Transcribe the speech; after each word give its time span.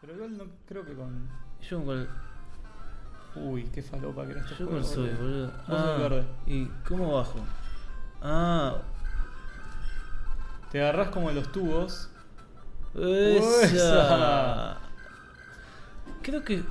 Pero 0.00 0.14
igual 0.14 0.38
no 0.38 0.44
creo 0.66 0.84
que 0.84 0.94
con. 0.94 1.28
Yo 1.68 1.76
con 1.78 1.84
cuál. 1.86 2.08
Uy, 3.36 3.64
qué 3.72 3.82
falopa 3.82 4.24
que 4.26 4.32
era 4.32 4.40
este 4.40 4.50
Yo 4.52 4.66
juego, 4.66 4.70
cuál 4.72 4.84
soy, 4.84 5.08
boludo. 5.10 5.18
boludo. 5.22 5.46
Vos 5.46 5.66
sos 5.66 5.76
Ah, 5.78 5.96
verde. 5.98 6.24
¿Y 6.46 6.66
cómo 6.88 7.12
bajo? 7.14 7.38
Ah, 8.22 8.76
Te 10.72 10.80
agarrás 10.80 11.08
como 11.10 11.30
en 11.30 11.36
los 11.36 11.50
tubos. 11.52 12.10
esa. 12.94 13.62
Esa. 13.64 14.78
Creo 16.22 16.42
que. 16.44 16.62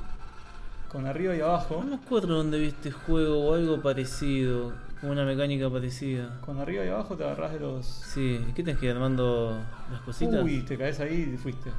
Con 0.90 1.06
arriba 1.06 1.36
y 1.36 1.40
abajo. 1.40 1.82
No 1.84 1.96
me 1.96 2.02
acuerdo 2.02 2.34
dónde 2.34 2.58
vi 2.58 2.66
este 2.66 2.90
juego 2.90 3.48
o 3.48 3.54
algo 3.54 3.80
parecido. 3.80 4.72
Una 5.02 5.24
mecánica 5.24 5.70
parecida. 5.70 6.40
Con 6.42 6.58
arriba 6.58 6.84
y 6.84 6.88
abajo 6.88 7.16
te 7.16 7.24
agarrás 7.24 7.52
de 7.52 7.60
los. 7.60 7.86
Sí, 7.86 8.44
¿qué 8.54 8.62
tenés 8.62 8.78
que 8.78 8.86
ir 8.86 8.92
armando 8.92 9.58
las 9.90 10.00
cositas? 10.02 10.42
Uy, 10.42 10.62
te 10.62 10.76
caes 10.76 11.00
ahí 11.00 11.32
y 11.34 11.38
fuiste. 11.38 11.70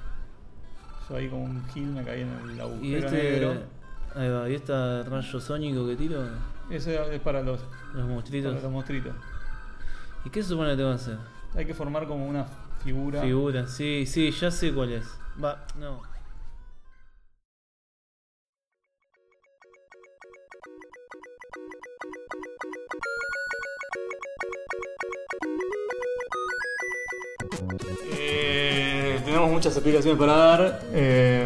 Yo 1.09 1.15
ahí 1.15 1.27
como 1.29 1.43
un 1.43 1.63
gil 1.69 1.87
me 1.87 2.03
caí 2.03 2.21
en 2.21 2.29
el 2.51 2.61
agujero 2.61 2.85
y 2.85 2.95
este. 2.95 3.23
negro. 3.23 3.53
Ahí 4.15 4.29
va, 4.29 4.49
¿y 4.49 4.55
este 4.55 5.03
rayo 5.03 5.39
sónico 5.39 5.87
que 5.87 5.95
tiro? 5.95 6.23
Eso 6.69 6.89
es 6.91 7.19
para 7.21 7.41
los, 7.41 7.59
Los 7.93 8.07
monstruitos. 8.07 8.51
para 8.51 8.63
los 8.63 8.71
monstruitos. 8.71 9.13
¿Y 10.25 10.29
qué 10.29 10.43
se 10.43 10.49
supone 10.49 10.71
que 10.71 10.77
tengo 10.77 10.89
que 10.89 10.95
hacer? 10.95 11.17
Hay 11.55 11.65
que 11.65 11.73
formar 11.73 12.07
como 12.07 12.27
una 12.27 12.45
figura. 12.83 13.21
Figura, 13.21 13.67
sí, 13.67 14.05
sí, 14.05 14.31
ya 14.31 14.51
sé 14.51 14.73
cuál 14.73 14.91
es. 14.93 15.05
Va, 15.43 15.65
no. 15.79 16.01
Muchas 29.61 29.77
explicaciones 29.77 30.17
para 30.17 30.35
dar. 30.35 30.81
Eh, 30.91 31.45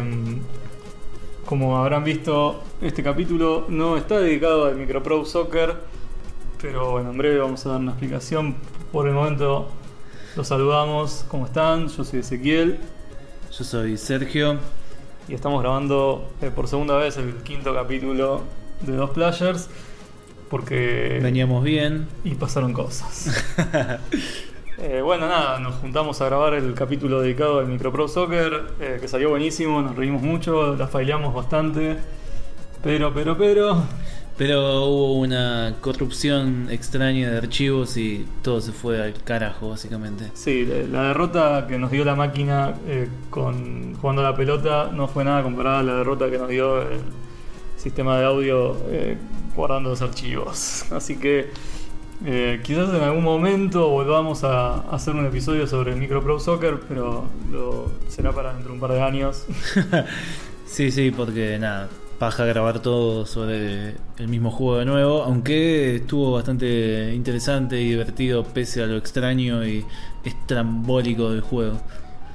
como 1.44 1.76
habrán 1.76 2.02
visto, 2.02 2.62
este 2.80 3.02
capítulo 3.02 3.66
no 3.68 3.98
está 3.98 4.18
dedicado 4.18 4.64
al 4.64 4.76
Micropro 4.76 5.22
Soccer, 5.26 5.74
pero 6.58 6.92
bueno, 6.92 7.10
en 7.10 7.18
breve 7.18 7.36
vamos 7.40 7.66
a 7.66 7.72
dar 7.72 7.80
una 7.80 7.90
explicación. 7.90 8.56
Por 8.90 9.06
el 9.06 9.12
momento 9.12 9.68
los 10.34 10.48
saludamos. 10.48 11.26
¿Cómo 11.28 11.44
están? 11.44 11.88
Yo 11.88 12.04
soy 12.04 12.20
Ezequiel 12.20 12.78
Yo 13.52 13.64
soy 13.64 13.98
Sergio. 13.98 14.60
y 15.28 15.34
estamos 15.34 15.60
grabando 15.60 16.30
eh, 16.40 16.50
por 16.50 16.68
segunda 16.68 16.96
vez 16.96 17.18
el 17.18 17.34
quinto 17.42 17.74
capítulo 17.74 18.44
de 18.80 18.96
Dos 18.96 19.10
Players 19.10 19.68
porque 20.48 21.18
Veníamos 21.22 21.62
bien. 21.62 22.08
y 22.24 22.34
pasaron 22.34 22.72
cosas. 22.72 23.44
Eh, 24.78 25.00
bueno, 25.00 25.26
nada, 25.26 25.58
nos 25.58 25.76
juntamos 25.76 26.20
a 26.20 26.26
grabar 26.26 26.52
el 26.52 26.74
capítulo 26.74 27.22
dedicado 27.22 27.60
al 27.60 27.66
Micropro 27.66 28.08
Soccer, 28.08 28.74
eh, 28.78 28.98
que 29.00 29.08
salió 29.08 29.30
buenísimo, 29.30 29.80
nos 29.80 29.96
reímos 29.96 30.20
mucho, 30.20 30.76
la 30.76 30.86
faileamos 30.86 31.32
bastante. 31.32 31.96
Pero, 32.82 33.14
pero, 33.14 33.38
pero. 33.38 33.82
Pero 34.36 34.84
hubo 34.84 35.14
una 35.14 35.76
corrupción 35.80 36.68
extraña 36.70 37.30
de 37.30 37.38
archivos 37.38 37.96
y 37.96 38.26
todo 38.42 38.60
se 38.60 38.72
fue 38.72 39.02
al 39.02 39.14
carajo, 39.22 39.70
básicamente. 39.70 40.30
Sí, 40.34 40.68
la, 40.90 41.04
derrota 41.04 41.66
que 41.66 41.78
nos 41.78 41.90
dio 41.90 42.04
la 42.04 42.14
máquina 42.14 42.74
eh, 42.86 43.08
con 43.30 43.94
jugando 43.94 44.20
a 44.20 44.30
la 44.30 44.36
pelota 44.36 44.90
no 44.92 45.08
fue 45.08 45.24
nada 45.24 45.42
comparada 45.42 45.78
a 45.78 45.82
la 45.84 45.94
derrota 45.94 46.30
que 46.30 46.36
nos 46.36 46.50
dio 46.50 46.82
el 46.82 47.00
sistema 47.78 48.18
de 48.18 48.26
audio 48.26 48.76
guardando 49.54 49.88
los 49.88 50.02
archivos. 50.02 50.84
Así 50.92 51.16
que 51.16 51.48
eh, 52.24 52.60
quizás 52.62 52.88
en 52.94 53.02
algún 53.02 53.24
momento 53.24 53.88
volvamos 53.90 54.42
a 54.44 54.80
hacer 54.90 55.14
un 55.14 55.26
episodio 55.26 55.66
sobre 55.66 55.92
el 55.92 55.98
Micropro 55.98 56.40
Soccer, 56.40 56.80
pero 56.88 57.24
lo, 57.50 57.90
será 58.08 58.32
para 58.32 58.52
dentro 58.52 58.68
de 58.68 58.74
un 58.74 58.80
par 58.80 58.92
de 58.92 59.02
años. 59.02 59.46
Sí, 60.66 60.90
sí, 60.90 61.12
porque 61.12 61.58
nada, 61.60 61.88
paja 62.18 62.44
grabar 62.44 62.80
todo 62.80 63.24
sobre 63.24 63.94
el 64.18 64.28
mismo 64.28 64.50
juego 64.50 64.78
de 64.78 64.84
nuevo, 64.84 65.22
aunque 65.22 65.96
estuvo 65.96 66.32
bastante 66.32 67.14
interesante 67.14 67.80
y 67.80 67.90
divertido 67.90 68.42
pese 68.44 68.82
a 68.82 68.86
lo 68.86 68.96
extraño 68.96 69.64
y 69.64 69.84
estrambólico 70.24 71.30
del 71.30 71.40
juego. 71.40 71.78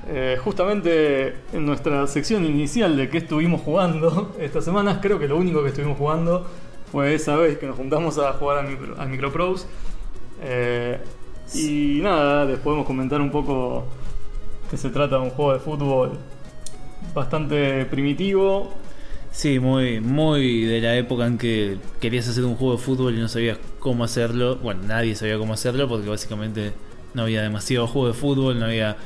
Eh, 0.08 0.38
justamente 0.44 1.36
en 1.54 1.66
nuestra 1.66 2.08
sección 2.08 2.46
inicial 2.46 2.98
de 2.98 3.10
qué 3.10 3.20
estuvimos 3.20 3.62
jugando 3.62 4.34
estas 4.40 4.66
semanas, 4.66 5.00
creo 5.02 5.20
que 5.20 5.28
lo 5.28 5.38
único 5.38 5.62
que 5.62 5.70
estuvimos 5.70 5.98
jugando 5.98 6.48
fue 6.92 7.14
esa 7.14 7.36
vez 7.38 7.58
que 7.58 7.66
nos 7.66 7.78
juntamos 7.78 8.18
a 8.18 8.34
jugar 8.34 8.60
al, 8.60 8.68
micro, 8.68 9.00
al 9.00 9.10
Micropros. 9.10 9.68
Eh, 10.42 11.00
y 11.54 12.00
nada, 12.02 12.46
les 12.46 12.60
podemos 12.60 12.86
comentar 12.86 13.22
un 13.22 13.32
poco 13.32 13.86
que 14.70 14.78
se 14.78 14.90
trata 14.90 15.18
de 15.18 15.24
un 15.24 15.30
juego 15.30 15.54
de 15.54 15.60
fútbol 15.60 16.12
bastante 17.14 17.86
primitivo. 17.86 18.74
Sí, 19.32 19.60
muy, 19.60 20.02
muy 20.02 20.66
de 20.66 20.82
la 20.82 20.96
época 20.98 21.26
en 21.26 21.38
que 21.38 21.78
querías 22.02 22.28
hacer 22.28 22.44
un 22.44 22.56
juego 22.56 22.76
de 22.76 22.82
fútbol 22.82 23.16
y 23.16 23.20
no 23.20 23.30
sabías 23.30 23.58
cómo 23.80 24.04
hacerlo. 24.04 24.58
Bueno, 24.58 24.82
nadie 24.84 25.16
sabía 25.16 25.38
cómo 25.38 25.54
hacerlo 25.54 25.88
porque 25.88 26.10
básicamente 26.10 26.74
no 27.14 27.24
había 27.24 27.42
demasiado 27.42 27.88
juego 27.88 28.08
de 28.08 28.14
fútbol, 28.14 28.60
no 28.60 28.66
había 28.66 28.98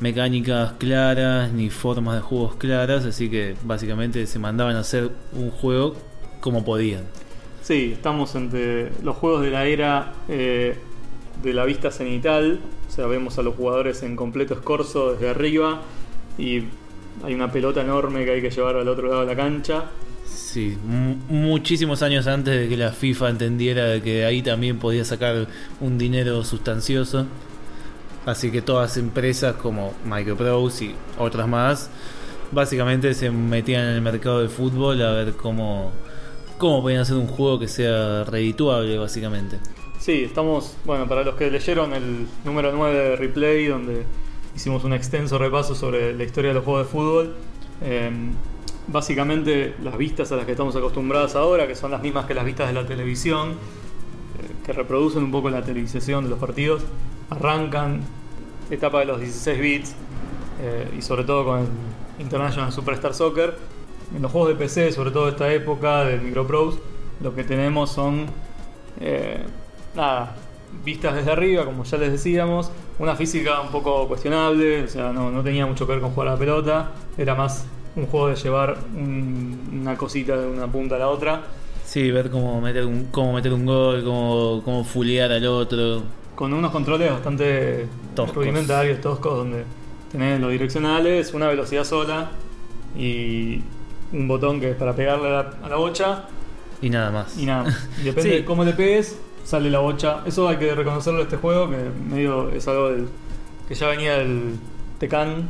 mecánicas 0.00 0.72
claras 0.78 1.52
ni 1.52 1.70
formas 1.70 2.16
de 2.16 2.20
juegos 2.20 2.54
claras, 2.56 3.04
así 3.04 3.30
que 3.30 3.56
básicamente 3.64 4.26
se 4.26 4.38
mandaban 4.38 4.76
a 4.76 4.80
hacer 4.80 5.10
un 5.32 5.50
juego 5.50 5.96
como 6.46 6.64
podían. 6.64 7.02
Sí, 7.62 7.90
estamos 7.94 8.34
entre 8.36 8.92
los 9.02 9.16
juegos 9.16 9.42
de 9.42 9.50
la 9.50 9.66
era 9.66 10.12
eh, 10.28 10.76
de 11.42 11.52
la 11.52 11.64
vista 11.64 11.90
cenital. 11.90 12.60
O 12.88 12.92
sea, 12.92 13.06
vemos 13.08 13.36
a 13.38 13.42
los 13.42 13.56
jugadores 13.56 14.04
en 14.04 14.14
completo 14.14 14.54
escorzo 14.54 15.12
desde 15.14 15.28
arriba 15.28 15.82
y 16.38 16.62
hay 17.24 17.34
una 17.34 17.50
pelota 17.50 17.80
enorme 17.80 18.24
que 18.24 18.30
hay 18.30 18.40
que 18.40 18.50
llevar 18.50 18.76
al 18.76 18.86
otro 18.86 19.08
lado 19.08 19.22
de 19.22 19.26
la 19.26 19.34
cancha. 19.34 19.84
Sí, 20.24 20.78
mu- 20.86 21.16
muchísimos 21.28 22.02
años 22.02 22.28
antes 22.28 22.54
de 22.56 22.68
que 22.68 22.76
la 22.76 22.92
FIFA 22.92 23.30
entendiera 23.30 24.00
que 24.00 24.24
ahí 24.24 24.40
también 24.42 24.78
podía 24.78 25.04
sacar 25.04 25.48
un 25.80 25.98
dinero 25.98 26.44
sustancioso. 26.44 27.26
Así 28.24 28.52
que 28.52 28.62
todas 28.62 28.96
empresas 28.96 29.54
como 29.56 29.92
Microprose 30.04 30.84
y 30.84 30.94
otras 31.18 31.48
más, 31.48 31.90
básicamente 32.52 33.12
se 33.14 33.30
metían 33.30 33.84
en 33.86 33.94
el 33.94 34.00
mercado 34.02 34.40
del 34.40 34.48
fútbol 34.48 35.02
a 35.02 35.12
ver 35.12 35.32
cómo, 35.34 35.92
cómo 36.58 36.82
podían 36.82 37.00
hacer 37.00 37.16
un 37.16 37.26
juego 37.26 37.58
que 37.58 37.68
sea 37.68 38.24
redituable, 38.24 38.98
básicamente. 38.98 39.58
Sí, 39.98 40.24
estamos, 40.24 40.76
bueno, 40.84 41.08
para 41.08 41.24
los 41.24 41.34
que 41.34 41.50
leyeron 41.50 41.92
el 41.92 42.26
número 42.44 42.72
9 42.72 42.94
de 42.94 43.16
Replay, 43.16 43.66
donde 43.66 44.04
hicimos 44.54 44.84
un 44.84 44.92
extenso 44.92 45.38
repaso 45.38 45.74
sobre 45.74 46.14
la 46.14 46.24
historia 46.24 46.50
de 46.50 46.54
los 46.54 46.64
juegos 46.64 46.86
de 46.86 46.92
fútbol. 46.92 47.34
eh, 47.82 48.10
básicamente 48.88 49.74
las 49.82 49.96
vistas 49.96 50.30
a 50.32 50.36
las 50.36 50.44
que 50.44 50.52
estamos 50.52 50.76
acostumbrados 50.76 51.34
ahora, 51.34 51.66
que 51.66 51.74
son 51.74 51.90
las 51.90 52.02
mismas 52.02 52.26
que 52.26 52.34
las 52.34 52.44
vistas 52.44 52.68
de 52.68 52.74
la 52.74 52.86
televisión, 52.86 53.50
eh, 53.50 53.54
que 54.64 54.72
reproducen 54.72 55.24
un 55.24 55.30
poco 55.30 55.50
la 55.50 55.62
televisación 55.62 56.24
de 56.24 56.30
los 56.30 56.38
partidos, 56.38 56.82
arrancan 57.30 58.02
etapa 58.70 59.00
de 59.00 59.06
los 59.06 59.20
16 59.20 59.60
bits 59.60 59.94
eh, 60.62 60.88
y 60.96 61.02
sobre 61.02 61.24
todo 61.24 61.44
con 61.44 61.60
el 61.60 61.66
International 62.18 62.72
Superstar 62.72 63.14
Soccer. 63.14 63.56
En 64.14 64.22
los 64.22 64.30
juegos 64.30 64.50
de 64.50 64.54
PC, 64.56 64.92
sobre 64.92 65.10
todo 65.10 65.24
de 65.26 65.32
esta 65.32 65.52
época 65.52 66.04
del 66.04 66.20
Microprose, 66.22 66.78
lo 67.22 67.34
que 67.34 67.44
tenemos 67.44 67.90
son 67.90 68.26
eh, 69.00 69.44
nada, 69.94 70.34
vistas 70.84 71.14
desde 71.14 71.32
arriba, 71.32 71.64
como 71.64 71.84
ya 71.84 71.98
les 71.98 72.12
decíamos, 72.12 72.70
una 72.98 73.16
física 73.16 73.60
un 73.60 73.68
poco 73.70 74.06
cuestionable, 74.08 74.84
o 74.84 74.88
sea, 74.88 75.12
no, 75.12 75.30
no 75.30 75.42
tenía 75.42 75.66
mucho 75.66 75.86
que 75.86 75.92
ver 75.92 76.00
con 76.00 76.12
jugar 76.12 76.28
a 76.28 76.32
la 76.32 76.38
pelota, 76.38 76.92
era 77.18 77.34
más 77.34 77.66
un 77.96 78.06
juego 78.06 78.28
de 78.28 78.36
llevar 78.36 78.76
un- 78.94 79.80
una 79.82 79.96
cosita 79.96 80.36
de 80.36 80.46
una 80.46 80.66
punta 80.66 80.96
a 80.96 80.98
la 80.98 81.08
otra, 81.08 81.42
Sí, 81.84 82.10
ver 82.10 82.30
cómo 82.30 82.60
meter 82.60 82.84
un, 82.84 83.06
cómo 83.12 83.32
meter 83.32 83.52
un 83.52 83.64
gol, 83.64 84.02
cómo, 84.04 84.60
cómo 84.64 84.82
fulear 84.84 85.30
al 85.30 85.46
otro. 85.46 86.02
con 86.34 86.52
unos 86.52 86.70
controles 86.72 87.10
bastante 87.12 87.86
Toscos. 88.14 88.34
rudimentarios, 88.36 89.00
toscos, 89.00 89.36
donde 89.38 89.64
tenés 90.10 90.40
los 90.40 90.50
direccionales, 90.50 91.32
una 91.32 91.46
velocidad 91.48 91.84
sola 91.84 92.30
y 92.98 93.62
un 94.12 94.28
botón 94.28 94.60
que 94.60 94.70
es 94.70 94.76
para 94.76 94.94
pegarle 94.94 95.28
a 95.28 95.30
la, 95.30 95.54
a 95.62 95.68
la 95.68 95.76
bocha 95.76 96.24
Y 96.82 96.90
nada 96.90 97.10
más. 97.10 97.36
y 97.38 97.46
nada. 97.46 97.64
más. 97.64 97.88
Y 98.00 98.04
depende 98.04 98.22
Sí. 98.30 98.36
de 98.36 98.44
cómo 98.44 98.64
le 98.64 98.72
pegues, 98.72 99.18
sale 99.44 99.70
la 99.70 99.78
bocha. 99.80 100.20
Eso 100.26 100.48
hay 100.48 100.56
que 100.56 100.74
reconocerlo 100.74 101.18
de 101.18 101.24
este 101.24 101.36
juego, 101.36 101.70
que 101.70 101.76
medio 102.08 102.50
es 102.50 102.66
algo 102.68 102.90
del- 102.90 103.08
que 103.68 103.74
ya 103.74 103.88
venía 103.88 104.18
del 104.18 104.54
Tecan. 104.98 105.48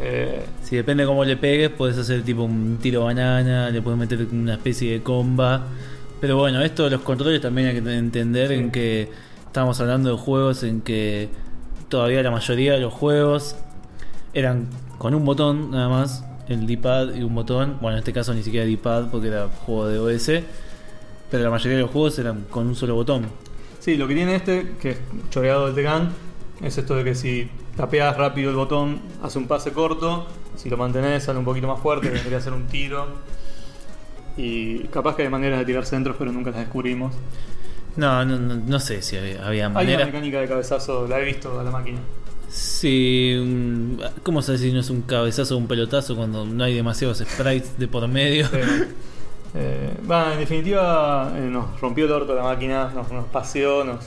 Eh, 0.00 0.44
Si 0.62 0.76
depende 0.76 1.02
de 1.02 1.06
cómo 1.08 1.24
le 1.24 1.36
pegues, 1.36 1.70
puedes 1.70 1.98
hacer 1.98 2.22
tipo 2.22 2.42
un 2.44 2.78
tiro 2.80 3.04
banana, 3.04 3.70
le 3.70 3.82
puedes 3.82 3.98
meter 3.98 4.26
una 4.32 4.54
especie 4.54 4.92
de 4.92 5.02
comba. 5.02 5.66
Pero 6.20 6.36
bueno, 6.36 6.62
esto 6.62 6.84
de 6.84 6.90
los 6.90 7.00
controles 7.00 7.40
también 7.40 7.68
hay 7.68 7.80
que 7.80 7.94
entender 7.96 8.48
Sí. 8.48 8.54
en 8.54 8.70
que 8.70 9.10
estamos 9.46 9.80
hablando 9.80 10.10
de 10.10 10.16
juegos 10.16 10.62
en 10.62 10.80
que 10.82 11.28
todavía 11.88 12.22
la 12.22 12.30
mayoría 12.30 12.74
de 12.74 12.80
los 12.80 12.92
juegos 12.92 13.56
eran 14.34 14.68
con 14.98 15.14
un 15.14 15.24
botón 15.24 15.70
nada 15.70 15.88
más, 15.88 16.24
el 16.48 16.66
D-pad 16.66 17.14
y 17.14 17.22
un 17.22 17.34
botón. 17.34 17.78
Bueno, 17.80 17.96
en 17.96 17.98
este 18.00 18.12
caso 18.12 18.34
ni 18.34 18.42
siquiera 18.42 18.66
D-pad 18.66 19.10
porque 19.10 19.28
era 19.28 19.48
juego 19.48 19.86
de 19.88 19.98
OS. 19.98 20.30
Pero 21.30 21.44
la 21.44 21.50
mayoría 21.50 21.76
de 21.76 21.82
los 21.82 21.90
juegos 21.90 22.18
eran 22.18 22.46
con 22.50 22.66
un 22.66 22.74
solo 22.74 22.94
botón. 22.94 23.26
sí, 23.80 23.96
lo 23.96 24.08
que 24.08 24.14
tiene 24.14 24.34
este, 24.34 24.76
que 24.80 24.90
es 24.92 24.98
choreado 25.30 25.66
del 25.66 25.74
Tecan, 25.74 26.10
es 26.62 26.78
esto 26.78 26.96
de 26.96 27.04
que 27.04 27.14
si 27.14 27.50
tapeás 27.76 28.16
rápido 28.16 28.50
el 28.50 28.56
botón, 28.56 29.00
hace 29.22 29.38
un 29.38 29.46
pase 29.46 29.72
corto, 29.72 30.26
si 30.56 30.68
lo 30.70 30.76
mantenés 30.76 31.24
sale 31.24 31.38
un 31.38 31.44
poquito 31.44 31.68
más 31.68 31.80
fuerte, 31.80 32.08
vendría 32.10 32.38
a 32.38 32.40
ser 32.40 32.52
un 32.52 32.66
tiro. 32.66 33.06
Y 34.36 34.84
capaz 34.88 35.16
que 35.16 35.22
hay 35.22 35.28
maneras 35.28 35.58
de 35.58 35.64
tirar 35.64 35.84
centros, 35.84 36.16
pero 36.18 36.32
nunca 36.32 36.50
las 36.50 36.60
descubrimos. 36.60 37.14
No, 37.96 38.24
no, 38.24 38.38
no, 38.38 38.54
no 38.54 38.80
sé 38.80 39.02
si 39.02 39.16
había, 39.16 39.44
había 39.44 39.66
Hay 39.74 39.94
una 39.94 40.04
mecánica 40.06 40.40
de 40.40 40.46
cabezazo, 40.46 41.08
la 41.08 41.18
he 41.18 41.24
visto 41.24 41.58
a 41.58 41.64
la 41.64 41.70
máquina. 41.70 41.98
Sí, 42.48 43.34
un- 43.38 44.00
¿cómo 44.22 44.40
sabes 44.42 44.62
si 44.62 44.72
no 44.72 44.80
es 44.80 44.88
un 44.90 45.02
cabezazo 45.02 45.54
o 45.54 45.58
un 45.58 45.66
pelotazo 45.66 46.16
cuando 46.16 46.46
no 46.46 46.64
hay 46.64 46.74
demasiados 46.74 47.18
sprites 47.18 47.78
de 47.78 47.88
por 47.88 48.06
medio? 48.08 48.46
Eh, 49.54 49.90
bueno, 50.02 50.32
en 50.32 50.38
definitiva, 50.40 51.32
eh, 51.36 51.40
nos 51.40 51.80
rompió 51.80 52.04
el 52.04 52.12
orto 52.12 52.34
la 52.34 52.42
máquina, 52.42 52.90
nos, 52.94 53.10
nos 53.10 53.24
paseó, 53.26 53.82
nos, 53.82 54.00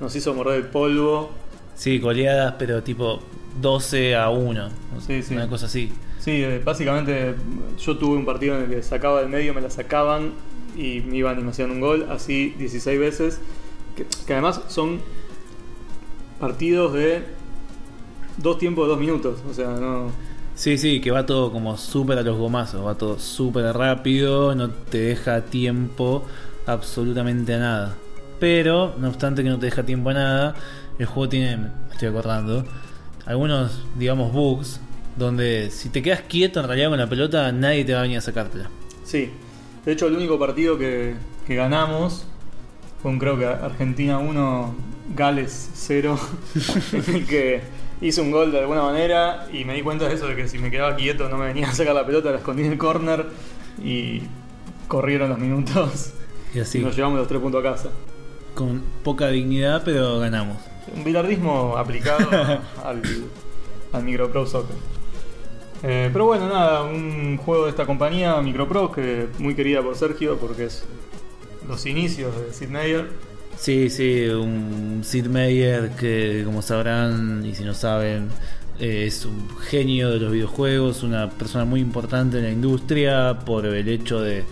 nos 0.00 0.14
hizo 0.16 0.34
morder 0.34 0.56
el 0.56 0.64
polvo. 0.66 1.30
Sí, 1.76 1.98
goleadas, 2.00 2.54
pero 2.58 2.82
tipo 2.82 3.20
12 3.60 4.16
a 4.16 4.28
1. 4.30 4.68
Sí, 5.06 5.22
sí. 5.22 5.34
Una 5.34 5.48
cosa 5.48 5.66
así. 5.66 5.92
Sí, 6.18 6.42
eh, 6.42 6.60
básicamente 6.64 7.34
yo 7.78 7.96
tuve 7.96 8.16
un 8.16 8.24
partido 8.24 8.56
en 8.56 8.64
el 8.64 8.70
que 8.70 8.82
sacaba 8.82 9.20
del 9.20 9.28
medio, 9.28 9.54
me 9.54 9.60
la 9.60 9.70
sacaban 9.70 10.32
y 10.76 11.00
me 11.00 11.16
iban 11.16 11.38
y 11.38 11.42
me 11.42 11.50
hacían 11.50 11.70
un 11.70 11.80
gol, 11.80 12.06
así 12.10 12.54
16 12.58 12.98
veces. 12.98 13.40
Que, 13.96 14.04
que 14.26 14.32
además 14.32 14.60
son 14.68 15.00
partidos 16.40 16.92
de 16.92 17.22
dos 18.38 18.58
tiempos 18.58 18.86
de 18.86 18.90
dos 18.90 19.00
minutos, 19.00 19.38
o 19.48 19.54
sea, 19.54 19.68
no. 19.68 20.10
Sí, 20.54 20.76
sí, 20.76 21.00
que 21.00 21.10
va 21.10 21.24
todo 21.24 21.52
como 21.52 21.76
súper 21.76 22.18
a 22.18 22.22
los 22.22 22.36
gomazos, 22.36 22.84
va 22.84 22.96
todo 22.96 23.18
súper 23.18 23.64
rápido, 23.76 24.54
no 24.54 24.70
te 24.70 24.98
deja 24.98 25.42
tiempo 25.42 26.24
absolutamente 26.66 27.54
a 27.54 27.58
nada. 27.58 27.96
Pero, 28.40 28.94
no 28.98 29.08
obstante 29.08 29.42
que 29.42 29.48
no 29.48 29.58
te 29.58 29.66
deja 29.66 29.84
tiempo 29.84 30.10
a 30.10 30.14
nada, 30.14 30.54
el 30.98 31.06
juego 31.06 31.28
tiene, 31.28 31.56
me 31.56 31.70
estoy 31.92 32.08
acordando, 32.08 32.64
algunos, 33.26 33.84
digamos, 33.96 34.32
bugs, 34.32 34.80
donde 35.16 35.70
si 35.70 35.90
te 35.90 36.02
quedas 36.02 36.22
quieto 36.22 36.60
en 36.60 36.66
realidad 36.66 36.88
con 36.90 36.98
la 36.98 37.08
pelota, 37.08 37.52
nadie 37.52 37.84
te 37.84 37.92
va 37.92 38.00
a 38.00 38.02
venir 38.02 38.18
a 38.18 38.20
sacártela. 38.20 38.70
Sí, 39.04 39.30
de 39.84 39.92
hecho 39.92 40.06
el 40.06 40.16
único 40.16 40.38
partido 40.38 40.78
que, 40.78 41.14
que 41.46 41.54
ganamos 41.54 42.26
fue 43.02 43.10
un 43.12 43.18
creo 43.18 43.38
que 43.38 43.46
Argentina 43.46 44.18
1, 44.18 44.74
Gales 45.14 45.70
0, 45.74 46.18
en 46.92 47.14
el 47.14 47.26
que 47.26 47.62
hice 48.00 48.20
un 48.20 48.30
gol 48.30 48.52
de 48.52 48.60
alguna 48.60 48.82
manera 48.82 49.46
y 49.52 49.64
me 49.64 49.74
di 49.74 49.82
cuenta 49.82 50.08
de 50.08 50.14
eso, 50.14 50.26
de 50.28 50.36
que 50.36 50.48
si 50.48 50.58
me 50.58 50.70
quedaba 50.70 50.96
quieto 50.96 51.28
no 51.28 51.36
me 51.38 51.46
venía 51.46 51.68
a 51.68 51.72
sacar 51.74 51.94
la 51.94 52.06
pelota, 52.06 52.30
la 52.30 52.38
escondí 52.38 52.64
en 52.64 52.72
el 52.72 52.78
corner 52.78 53.26
y 53.82 54.22
corrieron 54.88 55.28
los 55.30 55.38
minutos 55.38 56.14
Y 56.52 56.58
y 56.58 56.60
así, 56.60 56.78
nos 56.80 56.96
llevamos 56.96 57.18
los 57.18 57.28
tres 57.28 57.40
puntos 57.40 57.60
a 57.64 57.72
casa. 57.72 57.90
con 58.54 58.82
poca 59.02 59.28
dignidad, 59.28 59.82
pero 59.84 60.18
ganamos. 60.18 60.58
Un 60.94 61.04
bilardismo 61.04 61.76
aplicado 61.76 62.28
al, 62.84 63.02
al 63.92 64.04
Micropro 64.04 64.46
Soccer. 64.46 64.76
Eh, 65.82 66.10
pero 66.12 66.26
bueno, 66.26 66.48
nada, 66.48 66.82
un 66.82 67.36
juego 67.36 67.64
de 67.64 67.70
esta 67.70 67.86
compañía, 67.86 68.40
Micropro, 68.42 68.90
que 68.90 69.28
muy 69.38 69.54
querida 69.54 69.82
por 69.82 69.96
Sergio 69.96 70.38
porque 70.38 70.64
es 70.66 70.84
los 71.68 71.86
inicios 71.86 72.34
de 72.36 72.52
Sid 72.52 72.68
Meier. 72.68 73.08
Sí, 73.58 73.90
sí, 73.90 74.24
un 74.28 75.00
Sid 75.02 75.26
Meier 75.26 75.90
que, 75.90 76.42
como 76.44 76.62
sabrán, 76.62 77.44
y 77.44 77.54
si 77.56 77.64
no 77.64 77.74
saben, 77.74 78.28
eh, 78.78 79.04
es 79.06 79.24
un 79.26 79.48
genio 79.58 80.10
de 80.10 80.20
los 80.20 80.32
videojuegos, 80.32 81.02
una 81.02 81.28
persona 81.28 81.64
muy 81.64 81.80
importante 81.80 82.38
en 82.38 82.44
la 82.44 82.50
industria 82.50 83.40
por 83.44 83.66
el 83.66 83.88
hecho 83.88 84.20
de, 84.20 84.44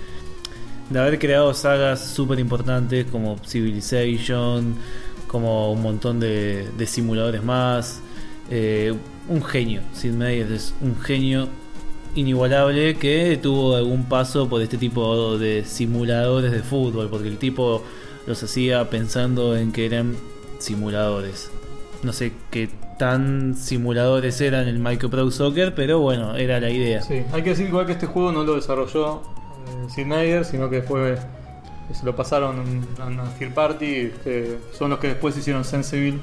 de 0.90 0.98
haber 0.98 1.20
creado 1.20 1.54
sagas 1.54 2.04
súper 2.04 2.40
importantes 2.40 3.06
como 3.06 3.38
Civilization, 3.46 4.74
como 5.28 5.72
un 5.72 5.82
montón 5.82 6.18
de, 6.18 6.68
de 6.76 6.86
simuladores 6.86 7.44
más. 7.44 8.00
Eh, 8.50 8.92
un 9.28 9.42
genio, 9.42 9.82
Sid 9.92 10.12
Meier 10.12 10.50
es 10.50 10.74
un 10.80 10.98
genio 11.00 11.48
inigualable 12.16 12.96
que 12.96 13.38
tuvo 13.40 13.76
algún 13.76 14.04
paso 14.04 14.48
por 14.48 14.60
este 14.62 14.78
tipo 14.78 15.38
de 15.38 15.64
simuladores 15.64 16.50
de 16.50 16.60
fútbol, 16.60 17.08
porque 17.08 17.28
el 17.28 17.38
tipo 17.38 17.84
los 18.26 18.42
hacía 18.42 18.88
pensando 18.90 19.56
en 19.56 19.72
que 19.72 19.86
eran 19.86 20.16
simuladores. 20.58 21.50
No 22.02 22.12
sé 22.12 22.32
qué 22.50 22.68
tan 22.98 23.54
simuladores 23.54 24.40
eran 24.40 24.68
el 24.68 24.78
Micro 24.78 25.10
Pro 25.10 25.30
Soccer, 25.30 25.74
pero 25.74 26.00
bueno, 26.00 26.36
era 26.36 26.60
la 26.60 26.70
idea. 26.70 27.02
Sí, 27.02 27.22
hay 27.32 27.42
que 27.42 27.50
decir 27.50 27.66
igual 27.68 27.86
que 27.86 27.92
este 27.92 28.06
juego 28.06 28.32
no 28.32 28.42
lo 28.44 28.54
desarrolló 28.54 29.22
eh, 29.66 29.90
Sid 29.94 30.06
Meier, 30.06 30.44
sino 30.44 30.68
que 30.70 30.82
fue 30.82 31.16
se 31.92 32.04
lo 32.04 32.16
pasaron 32.16 32.84
a 33.00 33.06
una 33.06 33.24
third 33.38 33.54
party, 33.54 34.10
que 34.24 34.56
son 34.76 34.90
los 34.90 34.98
que 34.98 35.08
después 35.08 35.36
hicieron 35.36 35.64
Sensible 35.64 36.18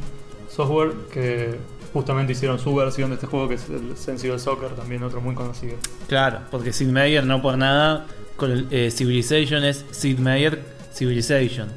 Software, 0.49 0.91
que 1.11 1.55
justamente 1.93 2.33
hicieron 2.33 2.59
su 2.59 2.75
versión 2.75 3.11
de 3.11 3.15
este 3.15 3.27
juego, 3.27 3.47
que 3.47 3.55
es 3.55 3.69
el 3.69 3.95
Sensible 3.95 4.39
Soccer, 4.39 4.71
también 4.71 5.03
otro 5.03 5.21
muy 5.21 5.35
conocido. 5.35 5.75
Claro, 6.09 6.39
porque 6.51 6.73
Sid 6.73 6.87
Meier 6.87 7.25
no 7.25 7.41
por 7.41 7.57
nada, 7.57 8.07
col- 8.35 8.67
eh, 8.71 8.91
Civilization 8.91 9.63
es 9.63 9.85
Sid 9.91 10.19
Meier 10.19 10.59
Civilization. 10.93 11.69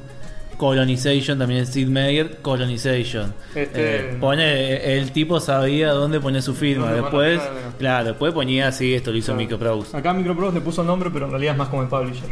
Colonization 0.57 1.37
también 1.37 1.61
es 1.61 1.69
Sid 1.69 1.87
Meier 1.87 2.37
Colonization. 2.41 3.33
Este- 3.53 4.11
Eh, 4.13 4.17
pone, 4.19 4.97
el 4.97 5.11
tipo 5.11 5.39
sabía 5.39 5.91
dónde 5.91 6.19
poner 6.19 6.41
su 6.41 6.53
firma. 6.55 6.91
Después, 6.91 7.39
claro. 7.77 8.05
después 8.09 8.33
ponía 8.33 8.67
así, 8.69 8.93
esto 8.93 9.11
lo 9.11 9.17
hizo 9.17 9.27
Claro. 9.27 9.37
Microprose. 9.39 9.95
Acá 9.95 10.13
Microprose 10.13 10.55
le 10.55 10.61
puso 10.61 10.81
el 10.81 10.87
nombre, 10.87 11.09
pero 11.11 11.25
en 11.25 11.31
realidad 11.31 11.53
es 11.53 11.57
más 11.59 11.69
como 11.69 11.83
el 11.83 11.87
publisher. 11.89 12.29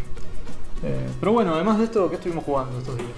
Eh, 0.84 1.08
pero 1.20 1.32
bueno, 1.32 1.54
además 1.56 1.78
de 1.78 1.86
esto, 1.86 2.10
¿qué 2.10 2.16
estuvimos 2.16 2.44
jugando 2.44 2.78
estos 2.80 2.98
días? 2.98 3.10